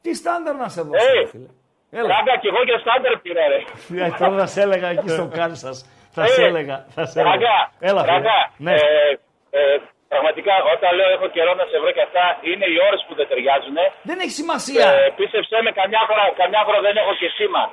[0.00, 1.46] Τι στάνταρ να σε δώσω, Ε, ρε φίλε.
[1.98, 2.08] Έλα.
[2.14, 3.60] Ράγκα και εγώ και στάντερ πήρα ρε.
[4.04, 5.76] Ε, Τώρα θα σε έλεγα εκεί στο Κάνσας.
[6.16, 6.76] Θα Ε, σε έλεγα.
[6.96, 7.32] Θα σε έλεγα.
[7.34, 7.56] Ράγκα,
[7.88, 8.12] Έλα, φίλε.
[8.12, 8.74] Ράγκα, Ναι.
[8.74, 8.80] ε,
[9.58, 9.60] ε,
[10.12, 13.26] πραγματικά όταν λέω έχω καιρό να σε βρω και αυτά είναι οι ώρες που δεν
[13.30, 13.76] ταιριάζουν.
[14.10, 14.86] Δεν έχει σημασία.
[14.92, 17.64] Ε, πίστεψέ με, καμιά φορά, καμιά φορά δεν έχω και σήμα.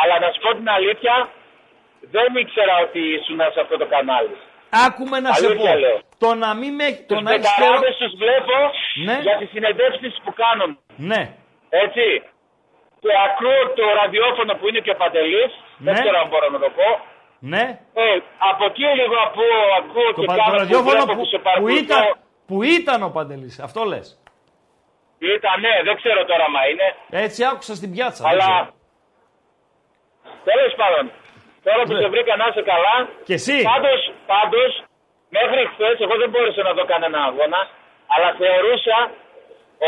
[0.00, 1.14] Αλλά να σου πω την αλήθεια,
[2.14, 4.34] δεν ήξερα ότι ήσουν σε αυτό το κανάλι.
[4.86, 5.50] Άκουμε να σε πω.
[5.50, 5.98] Αλήθεια λέω.
[6.24, 6.88] Το να μην με.
[7.08, 7.58] Το Τους να έχεις καιρό.
[7.58, 8.56] μπεταράδες τους βλέπω
[9.08, 9.16] Ναι.
[9.26, 10.70] για τις συνεντεύξεις που κάνουν.
[11.10, 11.22] Ναι.
[11.84, 12.04] Έτσι.
[13.02, 15.52] Και ακούω το ραδιόφωνο που είναι και ο Παντελής.
[15.84, 16.00] Δεν Ναι.
[16.00, 16.88] ξέρω αν μπορώ να το πω.
[17.54, 17.64] Ναι.
[18.04, 18.06] Ε,
[18.50, 21.24] από εκεί λίγο ακούω, ακούω Το, και πα- κάνω το που ραδιόφωνο βλέπω που, που
[21.32, 21.82] σε που, παρακολουθώ.
[21.84, 22.02] ήταν,
[22.48, 23.56] που ήταν ο Παντελής.
[23.66, 24.06] Αυτό λες.
[25.36, 26.86] Ήταν, ναι, δεν ξέρω τώρα μα είναι.
[27.26, 28.22] Έτσι άκουσα στην πιάτσα.
[28.24, 28.68] δεν Αλλά ξέρω.
[30.50, 31.04] τέλος πάντων,
[31.66, 32.00] τώρα που Ναι.
[32.02, 32.94] σε βρήκα να είσαι καλά,
[33.28, 34.00] Και εσύ; πάντως,
[34.34, 34.70] πάντως,
[35.36, 37.60] μέχρι χθες εγώ δεν μπόρεσα να δω κανένα αγώνα,
[38.12, 38.98] αλλά θεωρούσα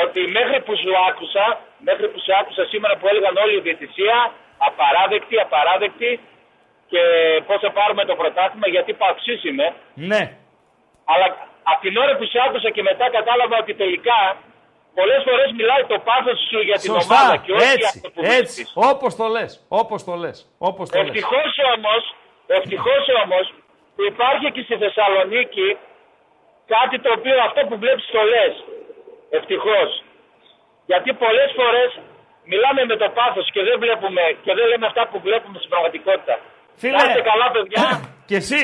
[0.03, 1.45] ότι μέχρι που σου άκουσα,
[1.89, 4.17] μέχρι που σε άκουσα σήμερα που έλεγαν όλη η διαιτησία,
[4.69, 6.13] απαράδεκτη, απαράδεκτη,
[6.91, 7.03] και
[7.47, 9.67] πώς θα πάρουμε το πρωτάθλημα, γιατί παυξής είμαι,
[10.13, 10.23] Ναι.
[11.13, 11.27] αλλά
[11.71, 14.19] από την ώρα που σε άκουσα και μετά κατάλαβα ότι τελικά
[14.99, 17.37] πολλές φορές μιλάει το πάθος σου για την ομάδα Σωστά.
[17.45, 17.87] και όχι Έτσι.
[17.97, 18.61] αυτό που Έτσι.
[18.63, 18.73] βλέπεις.
[18.91, 19.51] Όπως το λες.
[19.81, 20.37] Όπως το λες.
[20.69, 21.07] Όπως το λες.
[21.09, 22.03] Ευτυχώς όμως,
[22.59, 23.45] ευτυχώς όμως
[23.95, 25.69] που υπάρχει και στη Θεσσαλονίκη
[26.75, 28.55] κάτι το οποίο αυτό που βλέπεις το λες.
[29.39, 29.89] Ευτυχώς.
[30.93, 31.91] Γιατί πολλές φορές
[32.53, 36.35] μιλάμε με το πάθος και δεν βλέπουμε και δεν λέμε αυτά που βλέπουμε στην πραγματικότητα.
[36.83, 36.97] Φίλε.
[36.97, 37.85] Να είστε καλά παιδιά.
[38.29, 38.63] Και εσύ.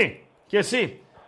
[0.50, 0.82] Και εσύ.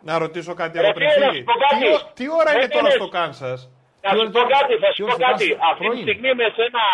[0.08, 1.38] Να ρωτήσω κάτι Ρε εδώ πριν φίλε, να φύγει.
[1.38, 1.76] σου πω κάτι.
[1.80, 3.60] Τι, ω- τι ώρα είναι Δεν τώρα είναι- στο Κάνσας.
[4.02, 4.48] Να Τι σου ώρα πω τώρα?
[4.56, 5.46] κάτι, θα Τι σου ώρα πω στο κάτι.
[5.48, 5.66] Κάστρο?
[5.70, 6.00] Αυτή τη Πρωί.
[6.06, 6.84] στιγμή είμαι σε ένα...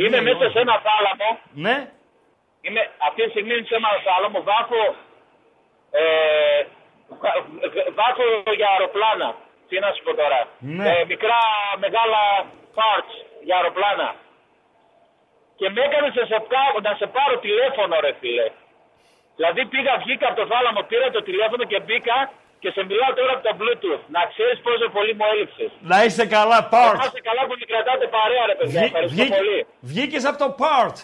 [0.00, 0.50] Είμαι Ναι, μέσα ώρα.
[0.54, 1.28] σε ένα θάλαμο.
[1.66, 1.76] Ναι.
[2.66, 4.38] Είμαι, αυτή τη στιγμή είμαι σε ένα θάλαμο.
[4.50, 4.82] Βάφω,
[6.00, 6.04] ε,
[7.22, 7.42] βα-
[7.98, 8.24] βάφω
[8.60, 9.28] για αεροπλάνα.
[9.68, 10.40] Τι να σου πω τώρα.
[10.76, 10.84] Ναι.
[10.90, 11.40] Ε, μικρά,
[11.84, 12.20] μεγάλα
[12.78, 13.14] parts
[13.46, 14.08] για αεροπλάνα.
[15.58, 18.46] Και με έκανες να σε, κα- να σε πάρω τηλέφωνο ρε φίλε.
[19.38, 22.16] Δηλαδή πήγα, βγήκα από το θάλαμο, πήρα το τηλέφωνο και μπήκα
[22.62, 24.02] και σε μιλάω τώρα από το Bluetooth.
[24.16, 25.70] Να ξέρεις πόσο πολύ μου έλειψες.
[25.90, 26.98] Να είσαι καλά, Να Part.
[27.06, 28.80] είστε καλά που με κρατάτε παρέα ρε παιδιά.
[28.80, 29.58] Βγή- Ευχαριστώ βγή- πολύ.
[29.90, 30.96] Βγήκες από το Part.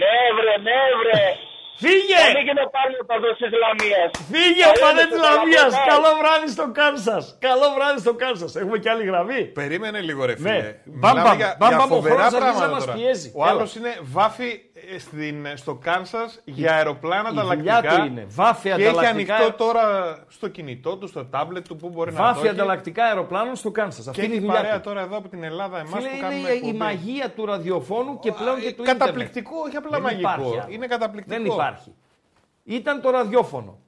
[0.00, 1.24] Ναι βρε, ναι βρε.
[1.82, 2.16] Φύγε!
[2.28, 4.10] Ανοίγει να πάρει ο παδός της Λαμίας.
[4.32, 5.72] Φύγε ο παδέ της Λαμίας!
[5.92, 7.16] Καλό βράδυ στο Κάνσα!
[7.46, 8.46] Καλό βράδυ στο Κάνσα!
[8.62, 9.40] Έχουμε και άλλη γραμμή.
[9.60, 10.50] Περίμενε λίγο, ρε φίλε.
[10.50, 10.72] Ναι.
[10.84, 12.96] Μιλάμε Μπαμ, μπαμ, για, μπαμ, για μπαμ, ο φοβερά χρόνος αρχίζει πράγματα να μας τώρα.
[12.98, 13.28] πιέζει.
[13.36, 13.50] Ο Έλα.
[13.50, 17.96] άλλος είναι βάφη ε, στην, στο Κάνσα για αεροπλάνα Η δουλειά ανταλλακτικά.
[18.04, 18.26] του είναι.
[18.28, 22.16] Βάφη και έχει ανταλλακτικά- ανοιχτό τώρα στο κινητό του, στο τάμπλετ του που μπορεί να
[22.16, 22.48] το Βάφη έχει.
[22.48, 24.02] ανταλλακτικά αεροπλάνων στο Κάνσα.
[24.02, 24.88] Και Αυτή είναι η έχει δουλειά παρέα του.
[24.88, 26.76] τώρα εδώ από την Ελλάδα εμάς Φίλε, που κάνουμε είναι η εκπομπή.
[26.76, 28.98] μαγεία του ραδιοφώνου και πλέον και του ίντερνετ.
[29.02, 30.20] Καταπληκτικό, όχι απλά Δεν μαγικό.
[30.20, 30.66] υπάρχει άλλο.
[30.68, 31.36] Είναι καταπληκτικό.
[31.42, 31.94] Δεν υπάρχει.
[32.64, 33.78] Ήταν το ραδιόφωνο.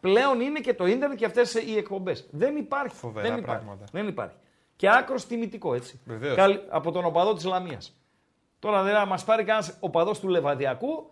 [0.00, 2.26] Πλέον είναι και το ίντερνετ και αυτές οι εκπομπές.
[2.30, 2.96] Δεν υπάρχει.
[2.96, 3.62] Φοβερά δεν υπάρχει.
[3.64, 3.84] πράγματα.
[3.92, 4.36] Δεν υπάρχει.
[4.76, 6.00] Και άκρος τιμητικό έτσι.
[6.04, 6.36] Βεβαίως.
[6.36, 7.94] Καλ- από τον οπαδό της Λαμίας.
[8.60, 11.10] Τώρα δηλαδή, μας πάρει κανένας οπαδό του Λεβαδιακού,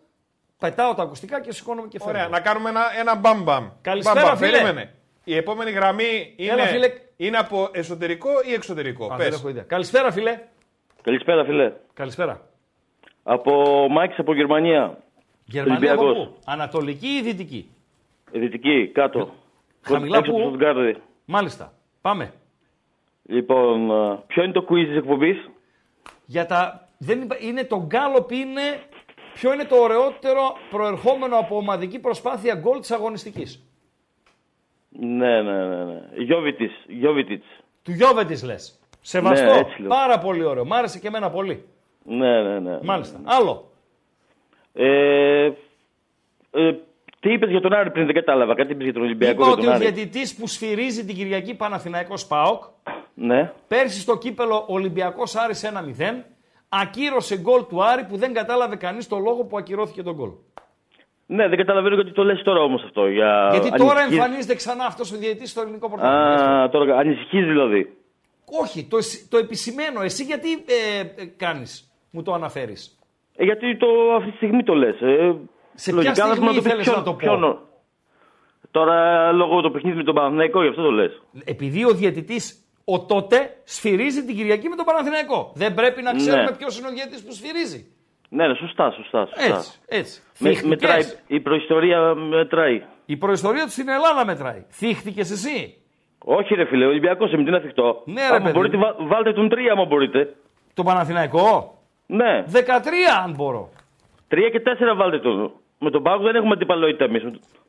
[0.58, 2.12] πετάω τα ακουστικά και σηκώνομαι και φεύγω.
[2.12, 3.68] Ωραία, να κάνουμε ένα, ένα μπαμ μπαμ.
[3.80, 4.36] Καλησπέρα, Μπαμ, μπαμ.
[4.38, 4.50] φίλε.
[4.50, 4.92] Περίμενε.
[5.24, 6.92] Η επόμενη γραμμή είναι, Έλα, φίλε.
[7.16, 9.24] είναι από εσωτερικό ή εξωτερικό; Α, Πες.
[9.28, 9.62] δεν έχω ιδέα.
[9.62, 10.40] Καλησπέρα, φίλε.
[11.02, 11.72] Καλησπέρα, φίλε.
[11.94, 12.40] Καλησπέρα.
[13.22, 14.98] Από Μάκης από Γερμανία.
[15.44, 16.28] Γερμανία από Ολυμπιακός.
[16.34, 17.70] πού; Ανατολική ή δυτική;
[18.32, 19.34] Δυτική, κάτω.
[19.82, 21.02] Χαμηλά Έξω πού; από το Στουτγκάρδι.
[21.24, 21.72] Μάλιστα.
[22.00, 22.32] Πάμε.
[23.22, 25.48] Λοιπόν, ε, ποιο είναι το quiz της εκπομπής;
[26.26, 26.87] Για τα...
[26.98, 28.62] Δεν υπά- είναι το γκάλοπ είναι
[29.34, 33.62] ποιο είναι το ωραιότερο προερχόμενο από ομαδική προσπάθεια γκολ της αγωνιστικής;
[34.88, 35.84] Ναι, ναι, ναι.
[35.84, 36.00] ναι.
[36.14, 37.46] Γιώβιτης, Γιώβιτιτς.
[37.82, 38.78] Του Γιώβετης λες.
[39.00, 39.44] Σεβαστό.
[39.52, 39.88] Ναι, έτσι λέω.
[39.88, 40.64] Πάρα πολύ ωραίο.
[40.64, 41.64] Μ' άρεσε και εμένα πολύ.
[42.04, 42.78] Ναι, ναι, ναι.
[42.82, 43.20] Μάλιστα.
[43.24, 43.70] Άλλο.
[44.72, 45.44] Ε,
[46.50, 46.72] ε,
[47.20, 48.54] τι είπες για τον Άρη πριν, δεν κατάλαβα.
[48.54, 49.84] Κάτι είπες για τον Ολυμπιακό Είπα για ότι τον ο Άρη.
[49.90, 52.62] διαιτητής που σφυρίζει την Κυριακή Παναθηναϊκός ΠΑΟΚ
[53.14, 53.52] Ναι.
[53.68, 56.24] πέρσι στο κύπελο Ολυμπιακός Άρης 1-0
[56.68, 60.30] ακύρωσε γκολ του Άρη που δεν κατάλαβε κανείς το λόγο που ακυρώθηκε τον γκολ.
[61.26, 63.08] Ναι, δεν καταλαβαίνω γιατί το λες τώρα όμως αυτό.
[63.08, 63.48] Για...
[63.52, 64.16] Γιατί τώρα ανησυχείς.
[64.18, 66.28] εμφανίζεται ξανά αυτός ο διαιτητής στο ελληνικό πρωτάθλημα.
[66.28, 66.50] Γι' αυτό.
[66.50, 67.96] Α, τώρα ανησυχείς δηλαδή.
[68.62, 70.00] Όχι, το, εσ- το επισημένο.
[70.02, 72.98] Εσύ γιατί ε, ε, κάνεις, μου το αναφέρεις;
[73.36, 73.86] Ε, γιατί το,
[74.16, 75.00] αυτή τη στιγμή το λες.
[75.00, 75.34] Ε,
[75.74, 77.58] Σε λογικά ποια θα στιγμή πούμε το πεις ήθελες πιο- να το πω; πιο νο-
[78.70, 81.22] Τώρα λόγω το παιχνίδι με τον Παναθηναϊκό, γι' αυτό το λες.
[81.44, 85.52] Επειδή ο διαιτητής ο τότε σφυρίζει την Κυριακή με τον Παναθηναϊκό.
[85.54, 86.56] Δεν πρέπει να ξέρουμε Ναι.
[86.56, 87.80] ποιος είναι ο διαιτητής που σφυρίζει.
[88.28, 89.26] Ναι, ναι, σωστά, σωστά.
[89.26, 89.56] σωστά.
[89.56, 90.22] Έτσι, έτσι.
[90.38, 92.82] Με, Θύχτηκες; μετράει, η προϊστορία μετράει.
[93.06, 94.64] Η προϊστορία του στην Ελλάδα μετράει.
[94.70, 95.74] Θύχτηκες εσύ;
[96.24, 98.02] Όχι ρε φίλε, ο Ολυμπιακός εμείς τι να θυχτώ.
[98.04, 98.82] Ναι, ρε, άμα παιδί μπορείτε, μου.
[98.82, 100.34] βα- βάλτε τον τρία άμα μπορείτε.
[100.74, 103.68] Το Παναθηναϊκό; Ναι, 13 αν μπορώ.
[104.28, 105.52] τρία και τέσσερα βάλτε τον.
[105.78, 107.22] Με τον ΠΑΟΚ δεν έχουμε αντιπαλότητα εμείς.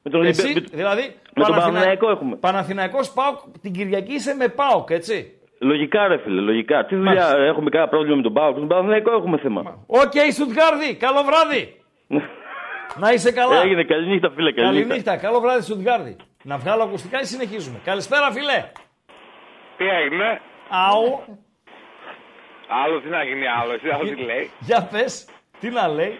[0.04, 0.70] Με τον- Με τον Εσύ, Ολυμπιακό.
[0.78, 2.36] δηλαδή, με τον Παναθηνα- Παναθηναϊκό έχουμε.
[2.36, 5.34] Παναθηναϊκός ΠΑΟΚ, την Κυριακή είσαι με ΠΑΟΚ, έτσι.
[5.62, 6.86] Λογικά ρε φίλε, λογικά.
[6.86, 7.38] Τι δουλειά Μάλιστα.
[7.44, 8.54] έχουμε κανένα πρόβλημα με τον ΠΑΟΚ.
[8.54, 9.84] Με τον Παναθηναϊκό έχουμε θέμα.
[9.88, 11.82] Οκ, Στουτγκάρδη, καλό βράδυ.
[13.02, 13.62] να είσαι καλά.
[13.62, 14.88] Έγινε, καληνύχτα φίλε, καληνύχτα.
[14.88, 16.16] Καληνύχτα, καλό βράδυ Στουτγκάρδη.
[16.44, 17.80] Να βγάλω ακουστικά ή συνεχίζουμε.
[17.84, 18.66] Καλησπέρα, φιλέ.
[19.78, 21.22] Τι έγινε; Αου,
[22.86, 23.76] Άλλος τι να γίνει άλλος.
[23.76, 24.52] Εσύ άλλο τι λέει.
[24.60, 25.28] για πες,
[25.60, 26.20] τι να λέει.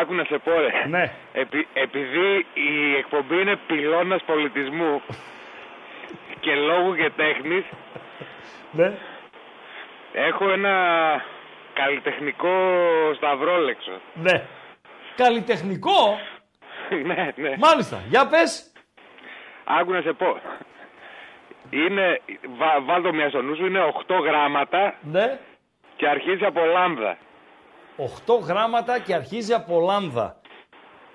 [0.00, 0.86] Άκου να σε πω ρε.
[0.88, 1.12] Ναι.
[1.32, 5.02] Επει- επειδή η εκπομπή είναι πυλώνας πολιτισμού
[6.40, 7.64] και λόγου και τέχνης,
[8.72, 8.92] Ναι.
[10.12, 10.74] έχω ένα
[11.72, 12.54] καλλιτεχνικό
[13.16, 14.00] σταυρόλεξο.
[14.14, 14.42] Ναι.
[15.16, 16.18] Καλλιτεχνικό,
[17.06, 17.54] ναι, ναι.
[17.58, 18.02] μάλιστα.
[18.08, 18.72] Για πες.
[19.64, 20.40] Άκου να σε πω.
[21.70, 22.20] Είναι,
[22.58, 25.38] βα, βάλ το μια στο νου σου, είναι 8 γράμματα Ναι.
[25.96, 27.16] και αρχίζει από λάμδα.
[27.96, 30.40] 8 γράμματα και αρχίζει από λάμδα.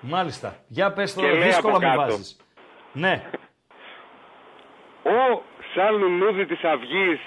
[0.00, 0.56] Μάλιστα.
[0.68, 2.00] Για πες Και τώρα, λέει δύσκολα από με κάτω.
[2.00, 2.36] βάζεις.
[2.92, 3.22] Ναι.
[5.02, 5.42] Ω,
[5.74, 7.20] σαν λουλούδι της αυγής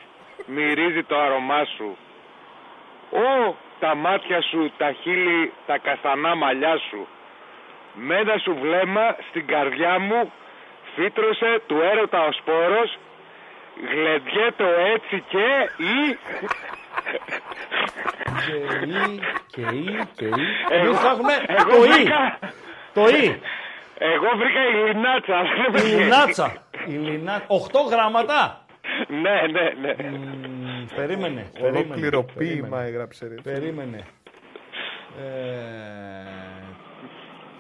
[0.46, 1.98] μυρίζει το αρωμά σου.
[3.12, 7.08] Ω, τα μάτια σου, τα χείλη, τα καστανά μαλλιά σου.
[7.94, 10.32] Με ένα σου βλέμμα στην καρδιά μου
[10.96, 12.98] φύτρωσε του έρωτα ο σπόρος
[13.92, 16.18] γλεντιέτο έτσι και ή...
[18.46, 20.44] Και ή, και ή, και ή.
[20.72, 21.88] Εγώ- Εμείς θα έχουμε εγώ το ή.
[21.92, 22.40] βρήκα-
[22.94, 23.42] Το ή.
[23.98, 25.42] Εγώ βρήκα η Λινάτσα.
[25.86, 26.54] Η Λινάτσα.
[26.88, 27.44] Η Λινά...
[27.48, 28.66] 8 γράμματα.
[29.08, 30.10] ναι, ναι, ναι.
[30.10, 31.50] Μ, Περίμενε.
[31.60, 33.28] περίμενε, Ολοκληροποίημα περίμενε, έγραψε.
[33.28, 33.52] ρε.
[33.54, 34.04] Περίμενε.
[35.20, 35.24] Ε,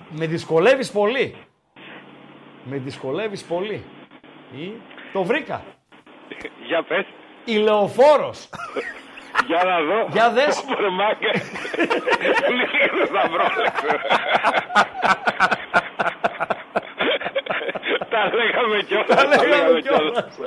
[0.09, 1.35] με δυσκολεύεις πολύ.
[2.63, 3.83] Με δυσκολεύεις πολύ.
[4.57, 4.71] Ή...
[5.13, 5.63] Το βρήκα.
[6.67, 7.05] Για πες.
[7.45, 8.49] Ηλεοφόρος.
[9.47, 10.07] Για να δω.
[10.11, 10.63] Για δες.
[10.71, 11.31] Ωπρε μάκα.
[12.59, 13.87] Λίγο θα βρόλεξω.
[18.09, 19.07] Τα λέγαμε κιόλας.
[19.07, 20.37] Τα λέγαμε κιόλας.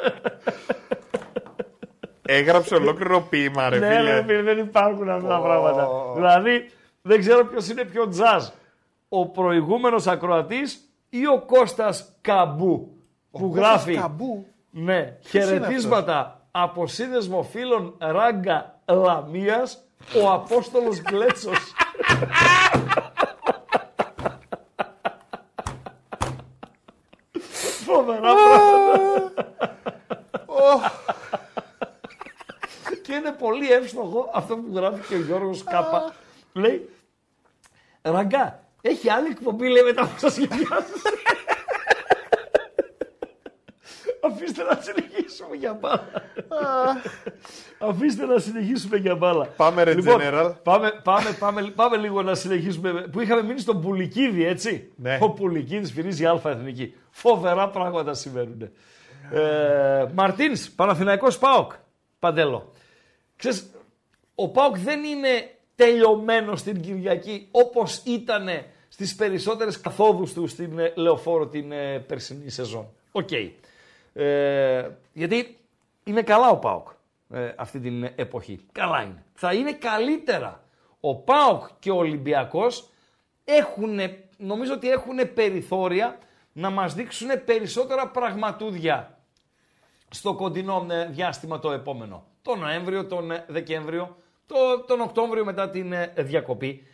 [2.22, 4.22] Έγραψε ολόκληρο ποίημα, ρε Ναι, ρε φίλε.
[4.22, 5.88] φίλε, δεν υπάρχουν αυτά τα πράγματα.
[6.14, 6.70] Δηλαδή,
[7.02, 8.46] δεν ξέρω ποιος είναι πιο τζαζ.
[9.08, 12.88] Ο προηγούμενος ακροατής ή ο Κώστας Καμπού
[13.30, 19.82] που γράφει Καμπού; ναι, είναι χαιρετίσματα από σύνδεσμο φίλων Ράγκα Λαμίας
[20.22, 21.74] ο Απόστολος Γκλέτσος.
[27.84, 28.32] Φοβερά.
[33.02, 36.14] Και είναι πολύ εύστοχο αυτό που γράφει και ο Γιώργος Κάπα.
[36.52, 36.88] Λέει,
[38.02, 40.38] Ραγκά, έχει άλλη εκπομπή, λέει μετά από σας
[44.24, 44.74] Αφήστε να
[45.48, 46.06] συνεχίσουμε για μπάλα.
[47.78, 49.46] Αφήστε να συνεχίσουμε για μπάλα.
[49.46, 50.52] Πάμε, ρε, Λοιπόν, General.
[50.62, 53.08] Πάμε, πάμε, πάμε, πάμε λίγο να συνεχίσουμε.
[53.12, 54.92] Που είχαμε μείνει στον Πουλικίδη, έτσι.
[54.96, 55.18] Ναι.
[55.20, 56.94] Ο Πουλικίδης φυρίζει Αλφα Εθνική.
[57.10, 58.70] Φοβερά πράγματα συμβαίνουν.
[59.32, 61.72] Ε, Μαρτίνς, Παναθηναϊκός ΠΑΟΚ.
[62.18, 62.72] Παντέλο.
[63.36, 63.70] Ξέρεις,
[64.34, 65.28] ο ΠΑΟΚ δεν είναι
[65.74, 68.48] τελειωμένο στην Κυριακή όπως ήταν
[68.88, 72.86] στις περισσότερες καθόδους του στην ε, Λεωφόρο την ε, περσινή σεζόν.
[73.12, 73.28] Οκ.
[74.18, 75.56] Ε, γιατί
[76.04, 76.88] είναι καλά ο ΠΑΟΚ
[77.30, 78.66] ε, αυτή την εποχή.
[78.72, 79.24] Καλά είναι.
[79.34, 80.64] Θα είναι καλύτερα.
[81.00, 82.88] Ο ΠΑΟΚ και ο Ολυμπιακός
[83.44, 83.98] έχουν,
[84.36, 86.18] νομίζω ότι έχουν περιθώρια
[86.52, 89.18] να μας δείξουν περισσότερα πραγματούδια
[90.10, 92.24] στο κοντινό ε, διάστημα το επόμενο.
[92.42, 94.16] Τον Νοέμβριο, τον ε, Δεκέμβριο,
[94.46, 96.86] το, τον Οκτώβριο μετά την ε, διακοπή.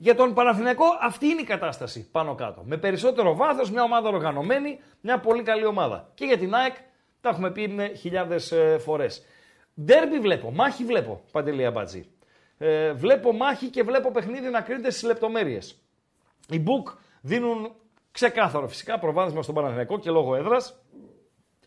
[0.00, 2.62] Για τον Παναθηναϊκό αυτή είναι η κατάσταση πάνω κάτω.
[2.64, 6.10] Με περισσότερο βάθος, μια ομάδα οργανωμένη, μια πολύ καλή ομάδα.
[6.14, 6.76] Και για την ΑΕΚ
[7.20, 9.24] τα έχουμε πει με χιλιάδες ε, φορές.
[9.80, 12.08] Ντέρμπι βλέπω, μάχη βλέπω, Παντελή Αμπατζή.
[12.58, 15.82] Ε, βλέπω μάχη και βλέπω παιχνίδι να κρίνεται στις λεπτομέρειες.
[16.48, 17.72] Οι Book δίνουν
[18.12, 20.82] ξεκάθαρο φυσικά προβάδισμα στον Παναθηναϊκό και λόγω έδρας.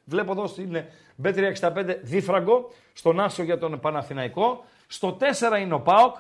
[0.06, 0.84] Βλέπω εδώ στην
[1.24, 4.66] B365 δίφραγκο, στον Άσο για τον Παναθηναϊκό.
[4.88, 6.16] Στο 4 είναι ο ΠΑΟΚ.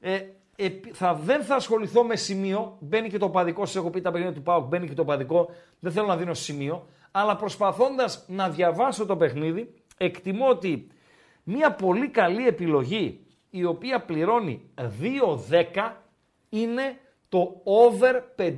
[0.00, 0.20] Ε,
[0.56, 2.76] ε, θα, δεν θα ασχοληθώ με σημείο.
[2.80, 5.50] Μπαίνει και το παδικό, σας έχω πει τα παιχνίδια του ΠΑΟΚ, μπαίνει και το παδικό.
[5.80, 6.86] Δεν θέλω να δίνω σημείο.
[7.10, 10.86] Αλλά προσπαθώντας να διαβάσω το παιχνίδι, εκτιμώ ότι
[11.42, 14.70] μια πολύ καλή επιλογή η οποία πληρώνει
[15.74, 15.92] 2-10
[16.48, 16.98] είναι
[17.28, 18.50] το over 5,5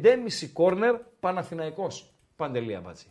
[0.54, 2.10] corner Παναθηναϊκός.
[2.36, 3.06] Παντελή Αμπατζή.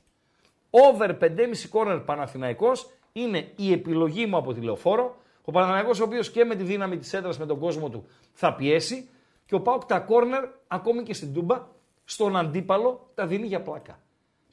[0.69, 1.27] Over 5,5
[1.71, 5.15] corner Παναθηναϊκός είναι η επιλογή μου από τη λεωφόρο.
[5.45, 8.53] Ο Παναθηναϊκός ο οποίος και με τη δύναμη της έδρας με τον κόσμο του θα
[8.53, 9.09] πιέσει
[9.45, 11.67] και ο Πάουκ τα corner ακόμη και στην Τούμπα
[12.05, 13.99] στον αντίπαλο τα δίνει για πλάκα.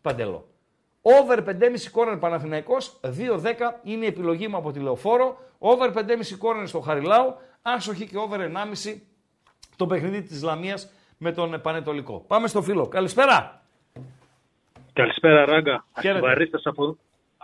[0.03, 0.47] Παντελό.
[1.03, 1.53] Over 5,5
[1.93, 3.09] corner Παναθηναϊκός, 2-10
[3.83, 5.39] είναι η επιλογή μου από τη λεωφόρο.
[5.59, 6.03] Over 5,5
[6.39, 9.03] corner στο Χαριλάου, άσοχη και over 1,5
[9.77, 12.25] το παιχνίδι της Λαμίας με τον Πανετολικό.
[12.27, 12.87] Πάμε στο φίλο.
[12.87, 13.63] Καλησπέρα.
[14.93, 15.85] Καλησπέρα, Ράγκα.
[16.01, 16.21] Χαίρετε.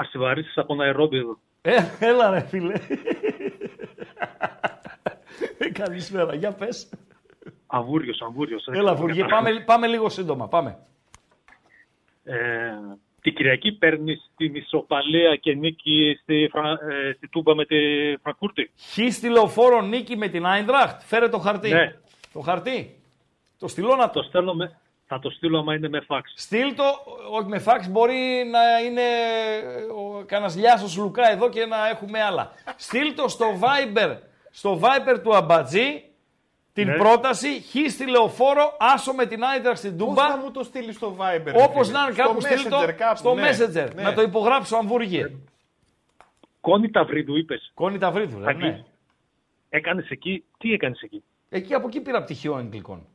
[0.01, 1.39] Αστιβαρίστας από, αστιβαρίστας από Ναϊρόμπι εδώ.
[1.63, 2.75] Ε, έλα ρε φίλε.
[5.59, 6.35] Ε, Καλησπέρα.
[6.35, 6.89] Για πες.
[7.67, 8.67] Αβούριος, αβούριος.
[8.67, 10.49] Έλα Βουργέ, πάμε, πάμε λίγο σύντομα.
[10.49, 10.79] Πάμε.
[12.25, 12.37] Ε,
[13.21, 16.71] την Κυριακή παίρνει την ισοπαλία και νίκη στη, Φρα...
[16.71, 17.77] ε, στη Τούμπα με τη
[18.23, 21.69] Φραγκούρτη; Χ στη λεωφόρο νίκη με την Άιντραχτ; Φέρε το χαρτί.
[21.69, 21.97] Ναι.
[22.33, 23.01] Το χαρτί.
[23.59, 24.21] Το στείλω να το.
[24.21, 24.81] Το στέλνω με...
[25.11, 26.33] Θα το στείλω άμα είναι με φάξ.
[26.37, 26.85] Στείλ το,
[27.31, 29.03] όχι με φάξ, μπορεί να είναι
[29.97, 32.53] ο, κανένας λιάσος Λουκά εδώ και να έχουμε άλλα.
[32.77, 34.17] Στείλ το στο Viber,
[34.51, 36.03] στο Viber του Αμπατζή,
[36.73, 36.97] την Ναι.
[36.97, 40.29] πρόταση, χ στη λεωφόρο, άσο με την Άιντραχτ στην Πώς Τούμπα.
[40.29, 41.43] θα μου το στείλεις στο Viber.
[41.45, 43.51] ρε Όπως φίλε; να είναι Στο κάπου στείλ το Messenger κάπου, στο ναι.
[43.51, 43.95] Messenger.
[43.95, 44.03] Ναι.
[44.03, 45.31] Να το υπογράψω αν Βούργε.
[46.61, 47.71] Κόνη Ταυρίδου είπες.
[47.75, 48.59] Κόνη Ταυρίδου, ρε, Εκεί.
[48.63, 48.85] ναι.
[49.69, 50.45] Έκανες εκεί.
[50.59, 53.07] Τι έκανες εκεί; Εκεί από εκεί πήρα πτυχίο Αγγλικών.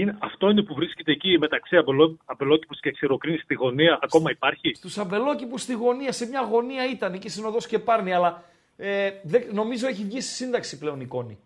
[0.00, 3.98] Είναι, αυτό είναι που βρίσκεται εκεί μεταξύ αμπελό, αμπελόκηπους και ξηροκρίνης στη γωνία.
[4.02, 4.74] Ακόμα υπάρχει.
[4.74, 8.42] Στους αμπελόκηπου στη γωνία, σε μια γωνία ήταν εκεί συνοδός και πάρνει, αλλά
[8.76, 11.38] ε, δεν- νομίζω έχει βγει στη σύνταξη πλέον η Κόνη.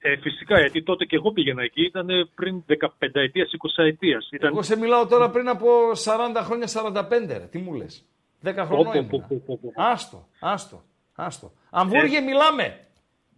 [0.00, 1.82] Ε, φυσικά, γιατί τότε και εγώ πήγαινα εκεί.
[1.84, 4.28] Ήταν πριν 15 ετίας, 20 ετίας.
[4.32, 4.50] Ήταν...
[4.52, 5.68] Εγώ σε μιλάω τώρα πριν από
[6.04, 7.38] 40 χρόνια, 45.
[7.38, 7.48] Ρε.
[7.50, 8.04] Τι μου λες.
[8.44, 9.08] 10 Πω, χρονών πω, ήμουνα.
[9.10, 9.72] πω, πω, πω, πω.
[9.82, 10.82] Άστο, άστο,
[11.14, 11.52] άστο.
[11.70, 12.80] Αμβούργε μιλάμε.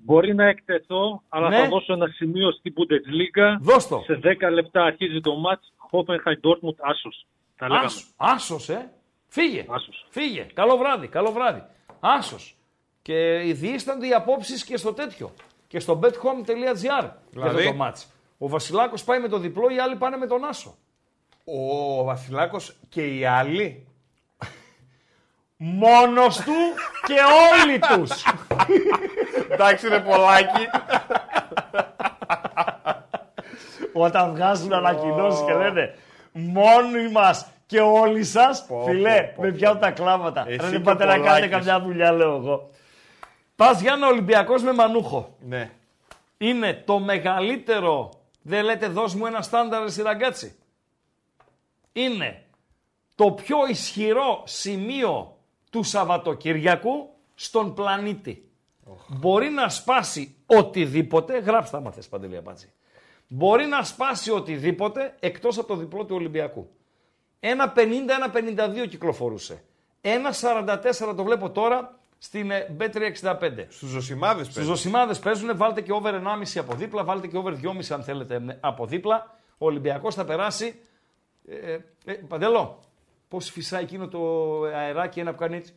[0.04, 1.56] Μπορεί να εκτεθώ, αλλά Ναι.
[1.58, 3.56] θα δώσω ένα σημείο στην Bundesliga.
[3.60, 4.02] Δώσ' το.
[4.06, 7.26] Σε 10 λεπτά αρχίζει το μάτς Hoffenheim Dortmund Άσος.
[7.56, 7.86] Τα λέγαμε.
[7.86, 8.90] Άσο, άσος, ε.
[9.28, 9.64] Φύγε.
[9.68, 10.06] Άσος.
[10.10, 10.46] Φύγε.
[10.54, 11.62] Καλό βράδυ, καλό βράδυ.
[12.00, 12.54] Άσος.
[13.02, 15.32] Και διήστανται οι απόψεις και στο τέτοιο.
[15.68, 18.12] Και στο bethome.gr για Δηλαδή; το μάτς.
[18.38, 20.74] Ο Βασιλάκος πάει με το διπλό, οι άλλοι πάνε με τον Άσο.
[21.44, 23.86] Ο Βασιλάκος και οι άλλοι;
[25.56, 26.52] Μόνος του
[27.06, 27.14] και
[27.62, 28.22] όλοι τους.
[29.50, 30.66] Εντάξει ρε Πολάκη.
[33.92, 35.94] Όταν βγάζουν ανακοινώσεις και λένε
[36.32, 40.44] μόνοι μας και όλοι σας, φιλέ, πω, πω, με πιάνουν τα κλάματα.
[40.48, 41.50] Εσύ Ρε και δεν ο πάτε να κάνετε Πολάκης.
[41.50, 42.70] καμιά δουλειά, λέω εγώ.
[43.56, 45.34] Πας για ένα Ολυμπιακός με μανούχο.
[45.40, 45.70] ναι.
[46.38, 48.10] Είναι το μεγαλύτερο.
[48.42, 50.58] Δεν λέτε δώσ' μου ένα στάνταρ στη ραγκάτσι.
[51.92, 52.42] Είναι
[53.14, 55.36] το πιο ισχυρό σημείο
[55.70, 58.49] του Σαββατοκυριακού στον πλανήτη.
[59.06, 62.72] Μπορεί να σπάσει οτιδήποτε, γράψτε άμα θες Παντελή Απάτση.
[63.26, 66.70] Μπορεί να σπάσει οτιδήποτε εκτός από το διπλό του Ολυμπιακού.
[67.40, 68.32] Ένα 50, ένα
[68.82, 69.62] 52 κυκλοφορούσε.
[70.00, 70.30] Ένα
[71.08, 73.66] 44 το βλέπω τώρα στην ε, B365.
[73.68, 77.82] Στους Ζωσιμάδες Στους Ζωσιμάδες παίζουν, βάλτε και over 1,5 από δίπλα, βάλτε και over 2,5
[77.90, 79.34] αν θέλετε ε, από δίπλα.
[79.58, 80.80] Ο Ολυμπιακός θα περάσει.
[81.48, 82.80] Ε, ε, Παντελό,
[83.28, 85.72] πώς φυσάει εκείνο το αεράκι ένα που κάνει έτσι.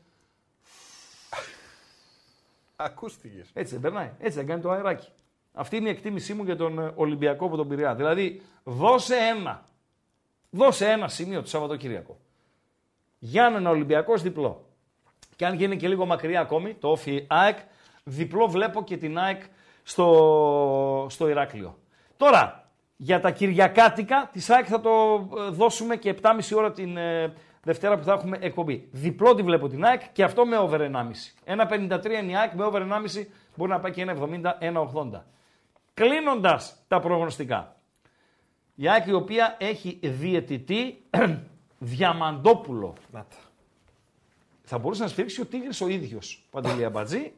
[2.84, 3.50] Ακούστηκες.
[3.54, 4.12] Έτσι δεν περνάει.
[4.20, 5.10] Έτσι δεν κάνει το αεράκι.
[5.54, 7.96] Αυτή είναι η εκτίμησή μου για τον ε, Ολυμπιακό από τον Πειραιά.
[7.96, 9.66] Δηλαδή, δώσε ένα.
[10.50, 12.18] Δώσε ένα σημείο το Σαββατοκύριακο.
[13.20, 14.68] Γιάννενα Ολυμπιακός διπλό.
[15.36, 17.58] Και αν γίνει και λίγο μακριά ακόμη, το όφι ΑΕΚ,
[18.04, 19.42] διπλό βλέπω και την ΑΕΚ
[19.84, 21.78] στο, στο Ηράκλειο.
[22.18, 24.92] Τώρα, για τα Κυριακάτικα, της ΑΕΚ θα το
[25.38, 27.34] ε, δώσουμε και 7,5 ώρα την ε,
[27.64, 28.88] Δευτέρα που θα έχουμε εκπομπή.
[28.92, 31.12] Διπλό τη βλέπω την ΑΕΚ και αυτό με over 1,5.
[31.44, 33.26] Ένα 53 είναι η ΑΕΚ, με over 1,5
[33.56, 35.22] μπορεί να πάει και ένα 70, 1,80.
[35.94, 37.76] Κλείνοντας τα προγνωστικά.
[38.76, 41.04] Η ΑΕΚ η οποία έχει διαιτητή
[41.80, 42.94] Διαμαντόπουλο.
[44.64, 47.34] Θα μπορούσε να σφίξει ο Τίγρης ο ίδιος, Παντελή Αμπατζή,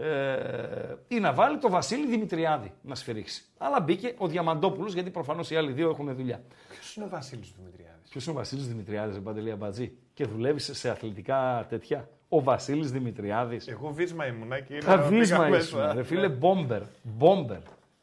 [0.00, 3.44] ε, ή να βάλει το Βασίλη Δημητριάδη να σφυρίξει.
[3.58, 6.42] Αλλά μπήκε ο Διαμαντόπουλος, γιατί προφανώς οι άλλοι δύο έχουν δουλειά.
[6.68, 10.90] Ποιος είναι ο Βασίλης Δημητριάδης; Ποιος είναι ο Βασίλης Δημητριάδης, Παντελή Αμπατζή, και δουλεύει σε
[10.90, 13.66] αθλητικά τέτοια; Ο Βασίλης Δημητριάδης.
[13.68, 15.94] Εγώ βίσμα ήμουνα και Τα είδα βίσμα πήγα ήσουν, μέσα.
[15.94, 16.82] ρε φίλε, μπόμπερ.
[17.02, 17.58] Μπόμπερ.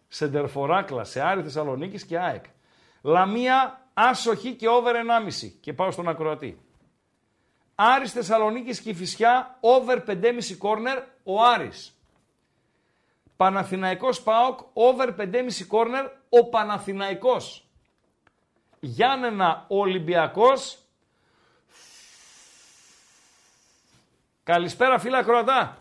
[0.07, 2.43] Σεντερφοράκλα σε Άρη Θεσσαλονίκης και ΑΕΚ.
[3.01, 5.57] Λαμία, άσοχη και over 1,5.
[5.61, 6.57] Και πάω στον ακροατή.
[7.75, 11.99] Άρης Θεσσαλονίκης και Φυσιά, over 5,5 κόρνερ, ο Άρης.
[13.37, 17.67] Παναθηναϊκός ΠΑΟΚ, over 5,5 κόρνερ, ο Παναθηναϊκός.
[18.79, 20.79] Γιάννενα Ολυμπιακός.
[24.43, 25.77] Καλησπέρα φίλα ακροατά.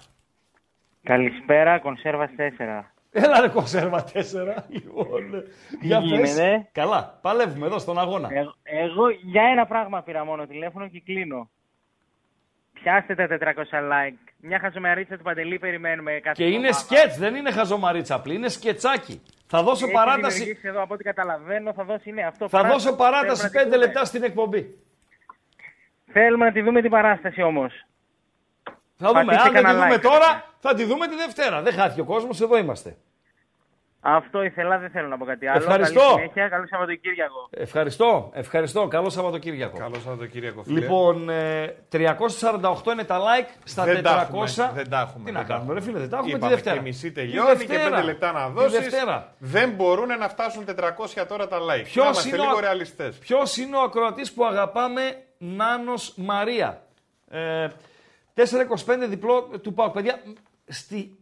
[1.02, 2.92] Καλησπέρα, κονσέρβα 4.
[3.10, 4.64] Έλα ρε κονσέρβα 4.
[4.68, 5.44] Λοιπόν,
[5.80, 6.08] για πες.
[6.08, 8.28] γίνεται; Καλά, παλεύουμε εδώ στον αγώνα.
[8.32, 11.50] Εγώ, εγώ για ένα πράγμα πήρα μόνο τηλέφωνο και κλείνω.
[12.84, 14.18] Πιάστε τα 400 like.
[14.40, 16.78] Μια χαζομαρίτσα του Παντελή περιμένουμε κάθε Και είναι εβδομάδα.
[16.78, 19.22] σκέτς, δεν είναι χαζομαρίτσα απλή, είναι σκετσάκι.
[19.46, 22.48] Θα δώσω Έχει παράταση, δημιουργήσει Εδώ, από ό,τι καταλαβαίνω, θα δώσει είναι αυτό.
[22.48, 22.84] θα παράσταση.
[22.84, 23.84] δώσω παράταση Θέλουμε να 5 τη δούμε.
[23.86, 24.78] λεπτά στην εκπομπή.
[26.12, 27.86] Θέλουμε να τη δούμε την παράσταση όμως.
[28.96, 29.24] Θα δούμε.
[29.24, 30.00] Πατήστε Αν δεν τη κανένα δούμε like.
[30.00, 31.62] τώρα, θα τη δούμε τη Δευτέρα.
[31.62, 32.96] Δεν χάθηκε ο κόσμος, εδώ είμαστε.
[34.06, 35.58] Αυτό ήθελα, δεν θέλω να πω κάτι άλλο.
[35.58, 36.00] Ευχαριστώ.
[36.00, 37.48] Καλή συνέχεια, καλό Σαββατοκύριακο.
[37.50, 38.86] Ευχαριστώ, ευχαριστώ.
[38.88, 39.78] Καλό Σαββατοκύριακο.
[39.78, 40.80] Καλό Σαββατοκύριακο, φίλε.
[40.80, 44.02] Λοιπόν, ε, 348 είναι τα like στα δεν 400.
[44.02, 44.46] τα έχουμε.
[44.74, 45.24] Δεν τα έχουμε.
[45.24, 45.80] Τι δεν να τα κάνουμε, ρε έχουμε.
[45.80, 46.76] φίλε, δεν τα έχουμε τη Είπαμε Δευτέρα.
[46.76, 48.00] Και μισή Τη τελειώνει και Δευτέρα.
[48.00, 48.78] 5 λεπτά να Τη δώσεις.
[48.78, 49.34] Δευτέρα.
[49.38, 51.82] Δεν μπορούν να φτάσουν 400 τώρα τα like.
[51.84, 52.60] Ποιος Να είμαστε είναι, λίγο ο...
[52.60, 53.18] ρεαλιστές.
[53.18, 55.02] Ποιος είναι ο ακροατής που αγαπάμε
[55.38, 56.82] Νάνος Μαρία;
[57.30, 57.68] Ε,
[58.34, 58.44] 4,25
[59.08, 59.92] διπλό του ΠΑΟΚ.
[59.92, 60.20] Παιδιά,
[60.66, 61.18] στη...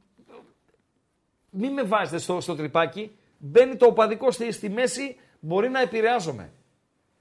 [1.55, 3.17] μην με βάζετε στο, στο τρυπάκι.
[3.39, 6.53] Μπαίνει το οπαδικό στη, στη μέση, μπορεί να επηρεάζομαι.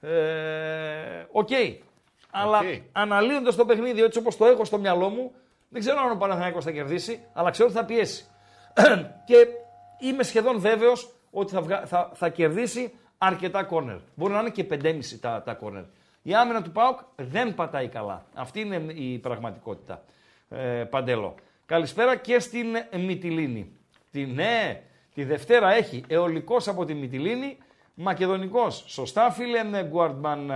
[0.01, 1.49] Ε, Οκ.
[2.31, 2.59] Αλλά
[2.91, 5.31] αναλύοντας το παιχνίδι έτσι όπως το έχω στο μυαλό μου,
[5.69, 8.25] δεν ξέρω αν ο Παναθηναϊκός θα κερδίσει, αλλά ξέρω ότι θα πιέσει.
[9.27, 9.47] και
[9.99, 13.97] είμαι σχεδόν βέβαιος ότι θα, βγα- θα, θα κερδίσει αρκετά κόρνερ.
[14.15, 15.83] Μπορεί να είναι και 5,5 τα, τα κόρνερ.
[16.21, 18.25] Η άμυνα του ΠΑΟΚ δεν πατάει καλά.
[18.33, 20.03] Αυτή είναι η πραγματικότητα.
[20.49, 21.35] Ε, Παντέλο.
[21.65, 22.65] Καλησπέρα και στην
[23.05, 23.75] Μυτιλίνη.
[24.11, 24.81] Τη, ναι,
[25.13, 27.57] τη Δευτέρα έχει αιωλικός από τη Μυτιλίνη,
[27.93, 28.83] Μακεδονικός.
[28.87, 30.51] Σωστά φίλε με Γκουαρντμαν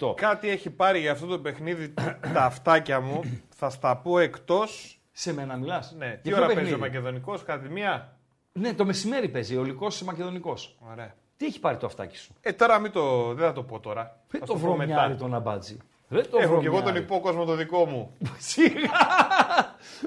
[0.00, 0.14] 8.
[0.16, 1.94] Κάτι έχει πάρει για αυτό το παιχνίδι
[2.34, 3.20] τα αυτάκια μου.
[3.48, 5.00] Θα στα πω εκτός.
[5.12, 8.16] Σε μένα μιλάς; Ναι, τι Για ποιο ώρα παίζει παιχνίδι; ο Μακεδονικός, κατά τη μία;
[8.52, 10.78] Ναι, το μεσημέρι παίζει αιωλικός Μακεδονικός.
[10.90, 11.14] Ωραία.
[11.36, 14.20] Τι έχει πάρει το αυτάκι σου; Ε, τώρα μην το, δεν θα το πω τώρα.
[14.28, 15.76] Δεν Θα το σου πω βρωμιάρι τον αμπάτζι.
[16.12, 16.98] Δεν το Έχω και εγώ τον βρωμιάρι.
[16.98, 18.16] υπόκοσμο το δικό μου.
[18.50, 18.90] Σιγά!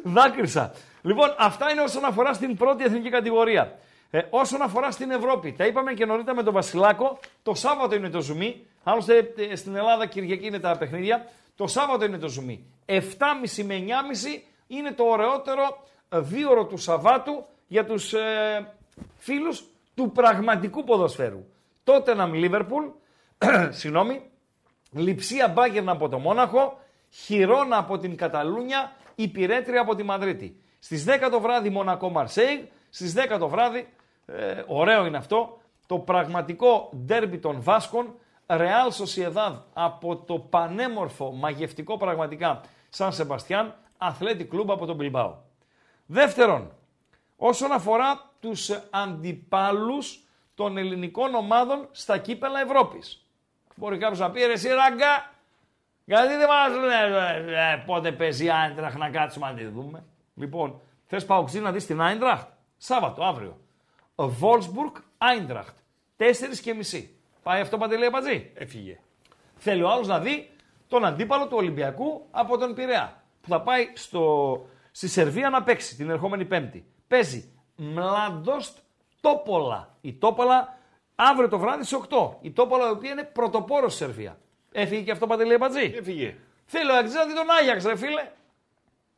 [0.04, 0.74] Δάκρυσα.
[1.02, 3.78] Λοιπόν, αυτά είναι όσον αφορά στην πρώτη εθνική κατηγορία.
[4.10, 7.20] Ε, όσον αφορά στην Ευρώπη, τα είπαμε και νωρίτερα με τον Βασιλάκο.
[7.44, 8.66] Το Σάββατο είναι το ζουμί.
[8.84, 11.26] Άλλωστε ε, στην Ελλάδα Κυριακή είναι τα παιχνίδια.
[11.56, 12.66] Το Σάββατο είναι το ζουμί.
[12.86, 13.00] 7.30
[13.66, 18.74] με 9.30 είναι το ωραιότερο ε, δίωρο του Σαββάτου για τους ε,
[19.18, 19.64] φίλους
[19.96, 21.46] του πραγματικού ποδοσφαίρου.
[21.84, 22.86] Τότεναμ Λίβερπουλ,
[23.80, 24.22] συγγνώμη,
[24.96, 30.60] Λιψία Μπάγκερν από το Μόναχο, Χιρόνα από την Καταλούνια, Υπηρέτρια από τη Μαδρίτη.
[30.80, 32.60] Στις 10 το βράδυ Μονακό Μαρσέιγ,
[32.90, 33.88] στις 10 το βράδυ,
[34.26, 38.16] ε, ωραίο είναι αυτό, το πραγματικό ντέρμπι των Βάσκων,
[38.48, 45.36] Ρεάλ Σοσιεδάδ από το πανέμορφο, μαγευτικό πραγματικά Σαν Σεμπαστιάν, Αθλέτη Κλούμπ από τον Μπιλμπάο.
[46.06, 46.72] Δεύτερον,
[47.38, 50.24] όσον αφορά τους αντιπάλους
[50.56, 53.25] των ελληνικών ομάδων στα κύπελα Ευρώπης.
[53.76, 55.32] Μπορεί κάποιος να πει, ρε εσύ ραγκά,
[56.06, 60.04] γιατί δεν μας λες ε, πότε παίζει η Άιντραχ να κάτσουμε να τη δούμε.
[60.36, 62.48] Λοιπόν, θες Παοξή να δεις την Άιντραχτ,
[62.78, 63.58] Σάββατο, αύριο.
[64.16, 65.78] Βόλσμπουργκ, Άιντραχτ,
[66.18, 66.24] 4
[66.62, 67.16] και μισή.
[67.44, 69.00] Πάει αυτό Παντελή Πατζή; Έφυγε.
[69.56, 70.50] Θέλει ο άλλος να δει
[70.88, 73.24] τον αντίπαλο του Ολυμπιακού από τον Πειραιά.
[73.42, 76.86] Που θα πάει στο, στη Σερβία να παίξει την ερχόμενη Πέμπτη.
[77.08, 78.78] Παίζει Μλαντόστ
[79.22, 79.98] Τόπολα.
[80.02, 80.78] Η Τόπολα
[81.16, 82.30] αύριο το βράδυ σε 8.
[82.42, 84.38] Η Τόπολα η οποία είναι πρωτοπόρος στη Σερβία.
[84.72, 85.94] Έφυγε και αυτό παντελή Μπατζή.
[85.98, 86.36] Έφυγε.
[86.66, 88.32] Θέλει ο Αγγλής να δει τον Άγιαξ, ρε φίλε.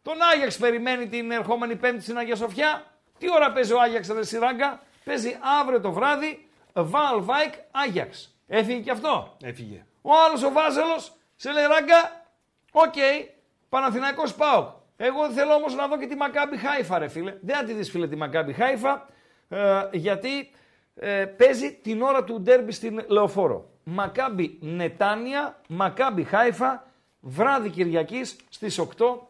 [0.01, 2.83] Τον Άγιαξ περιμένει την ερχόμενη Πέμπτη στην Αγία Σοφιά.
[3.17, 4.81] Τι ώρα παίζει ο Άγιαξ, ρε Σιράγκα.
[5.03, 8.35] Παίζει αύριο το βράδυ Βαλβάικ Άγιαξ.
[8.47, 9.85] Έφυγε και αυτό; Έφυγε.
[10.01, 12.25] Ο άλλος ο Βάζελος σε λέει ράγκα,
[12.71, 13.27] OK, okay,
[13.69, 14.73] Παναθηναϊκός ΠΑΟΚ.
[14.97, 17.37] Εγώ θέλω όμως να δω και τη Μακάμπι Χάιφα, ρε φίλε.
[17.41, 19.05] Δεν θα τη δεις, φίλε, τη Μακάμπι Χάιφα,
[19.49, 20.51] ε, γιατί
[20.99, 23.69] ε, παίζει την ώρα του ντέρμπι στην Λεωφόρο.
[23.83, 26.85] Μακάμπι Νετάνια, Μακάμπι Χάιφα,
[27.19, 28.85] βράδυ Κυριακής στις 8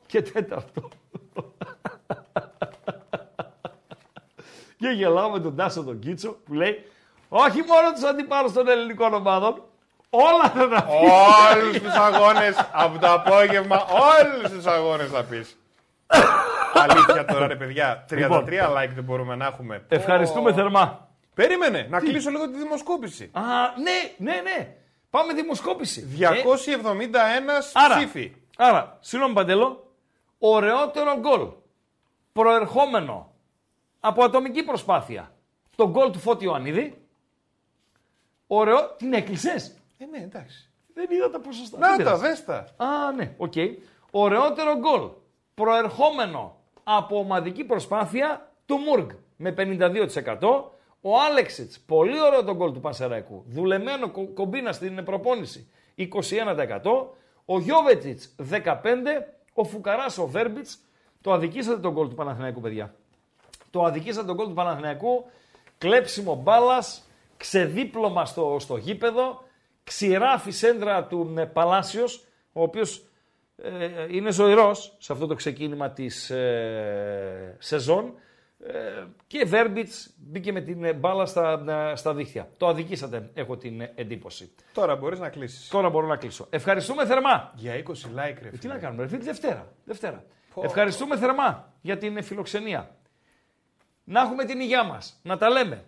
[0.06, 0.58] και 4.
[4.78, 6.86] και γελάω με τον Τάσο τον Κίτσο που λέει
[7.30, 9.62] όχι μόνο τους αντιπάλους των ελληνικών ομάδων,
[10.10, 10.94] όλα θα τα πεις.
[11.56, 15.58] Όλους τους αγώνες από το απόγευμα, όλους τους αγώνες θα πεις.
[16.74, 18.06] Αλήθεια τώρα, ρε παιδιά.
[18.10, 18.46] 33 Λοιπόν.
[18.50, 19.86] like δεν μπορούμε να έχουμε.
[19.88, 21.07] Ευχαριστούμε θερμά.
[21.38, 23.30] Περίμενε, να κλείσω λίγο τη δημοσκόπηση.
[23.34, 23.42] Α,
[23.82, 24.76] ναι, ναι, ναι.
[25.10, 26.18] Πάμε δημοσκόπηση.
[26.20, 26.26] 271
[27.74, 28.36] άρα, ψήφοι.
[28.58, 29.94] Άρα, συγγνώμη Παντελό,
[30.38, 31.48] ωραιότερο γκολ
[32.34, 33.34] προερχόμενο
[34.00, 35.32] από ατομική προσπάθεια.
[35.76, 37.02] Το γκολ του Φώτη Ιωαννίδη.
[38.48, 40.72] Ωραίο, την έκλεισες; Ε, ναι, εντάξει.
[40.94, 41.78] Δεν είδα τα ποσοστά.
[41.78, 42.22] Να Δεν τα, πειράζει.
[42.22, 42.86] δες τα.
[42.86, 43.54] Α, ναι, οκ.
[44.12, 45.10] Ωραιότερο γκολ
[45.54, 50.76] προερχόμενο από ομαδική προσπάθεια του Μουργκ με 52%.
[51.02, 53.44] Ο Άλεξιτς, πολύ ωραίο το γκολ του Πανσεραϊκού.
[53.48, 57.16] Δουλεμένο κο- κομπίνα στην προπόνηση, 21%.
[57.46, 59.34] Ο Γιόβετιτς, 15%.
[59.54, 60.80] Ο Φουκαράς, ο Βέρμπιτς.
[61.22, 62.94] Το αδικήσατε τον γκολ του Παναθηναϊκού, παιδιά.
[63.70, 65.26] Το αδικήσατε τον γκολ του Παναθηναϊκού.
[65.78, 67.08] Κλέψιμο μπάλας,
[67.38, 69.44] ξεδίπλωμα στο, στο γήπεδο,
[69.84, 73.06] ξηράφη σέντρα του ε, Παλάσιος, ο οποίος
[73.58, 78.12] ε, είναι ζωηρός σε αυτό το ξεκίνημα της ε, σεζόν ε,
[79.28, 82.50] και Βέρμπιτς μπήκε με την ε, μπάλα στα, ε, στα δίχτυα.
[82.58, 84.52] Το αδικήσατε, έχω την ε, εντύπωση.
[84.74, 85.68] Τώρα μπορείς να κλείσεις.
[85.70, 86.48] Τώρα μπορώ να κλείσω.
[86.50, 87.52] Ευχαριστούμε θερμά.
[87.56, 88.74] Για 20 like, ρε Ε, Τι φίλε.
[88.74, 89.74] να κάνουμε, ρε φίλε, Δευτέρα.
[89.86, 90.24] Δευτέρα.
[90.62, 92.96] Ευχαριστούμε θερμά για την φιλοξενία.
[94.04, 95.84] Να έχουμε την υγειά μας, να τα λέμε.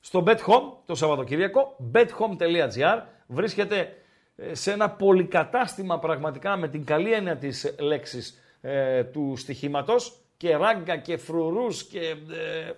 [0.00, 3.96] Στο Bet Home το Σαββατοκύριακο, bethome.gr βρίσκεται
[4.36, 10.56] ε, σε ένα πολυκατάστημα πραγματικά με την καλή έννοια της λέξης ε, του στοιχήματος και
[10.56, 12.72] ράγκα και φρουρούς και ε,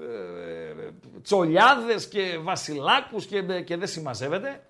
[0.00, 0.90] ε,
[1.22, 4.62] τσολιάδες και βασιλάκους και, ε, και δεν συμμαζεύεται.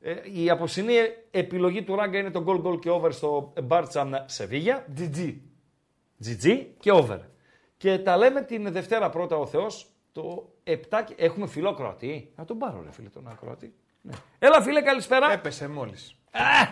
[0.00, 0.94] Ε, η απόψινή
[1.30, 4.86] επιλογή του ράγκα είναι το goal goal και over στο Μπάρτσαν Σεβίγια.
[4.98, 5.36] GG.
[6.24, 7.18] GG και over.
[7.76, 10.74] Και τα λέμε την Δευτέρα πρώτα ο Θεός, το 7
[11.06, 11.14] και...
[11.16, 12.32] Έχουμε φιλό Κροατή.
[12.36, 13.74] Να τον πάρω ρε φίλε τον Ακροατή.
[14.00, 14.12] Ναι.
[14.38, 15.32] Έλα φίλε καλησπέρα.
[15.32, 16.16] Έπεσε μόλις.
[16.30, 16.68] Αχ,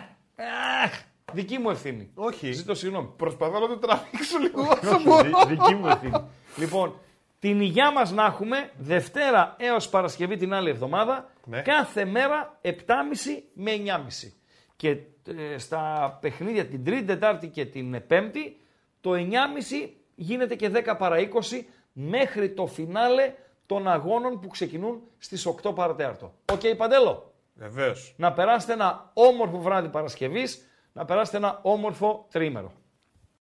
[0.85, 2.11] αχ, δική μου ευθύνη.
[2.15, 2.53] Όχι.
[2.53, 3.09] Ζήτω συγγνώμη.
[3.17, 5.23] Προσπαθώ να το τραβήξω λίγο όσο Όχι, μπορώ.
[5.23, 6.25] δι- δική μου ευθύνη.
[6.57, 6.95] λοιπόν,
[7.39, 11.61] την υγειά μας να έχουμε Δευτέρα έως Παρασκευή την άλλη εβδομάδα, Ναι.
[11.63, 14.33] κάθε μέρα 7.30 με 9.30.
[14.77, 14.89] Και
[15.29, 18.61] ε, στα παιχνίδια την Τρίτη, Τετάρτη και την Πέμπτη,
[19.01, 21.63] το 9.30 γίνεται και 10 παρα 20
[21.93, 23.35] μέχρι το φινάλε
[23.67, 26.35] των αγώνων που ξεκινούν στις 8 παρά τέταρτο.
[26.53, 27.33] Οκ, Παντέλο.
[27.55, 28.15] Βεβαίως.
[28.17, 30.67] Να περάσετε ένα όμορφο βράδυ Παρασκευής,
[30.97, 32.73] να περάσετε ένα όμορφο τριήμερο.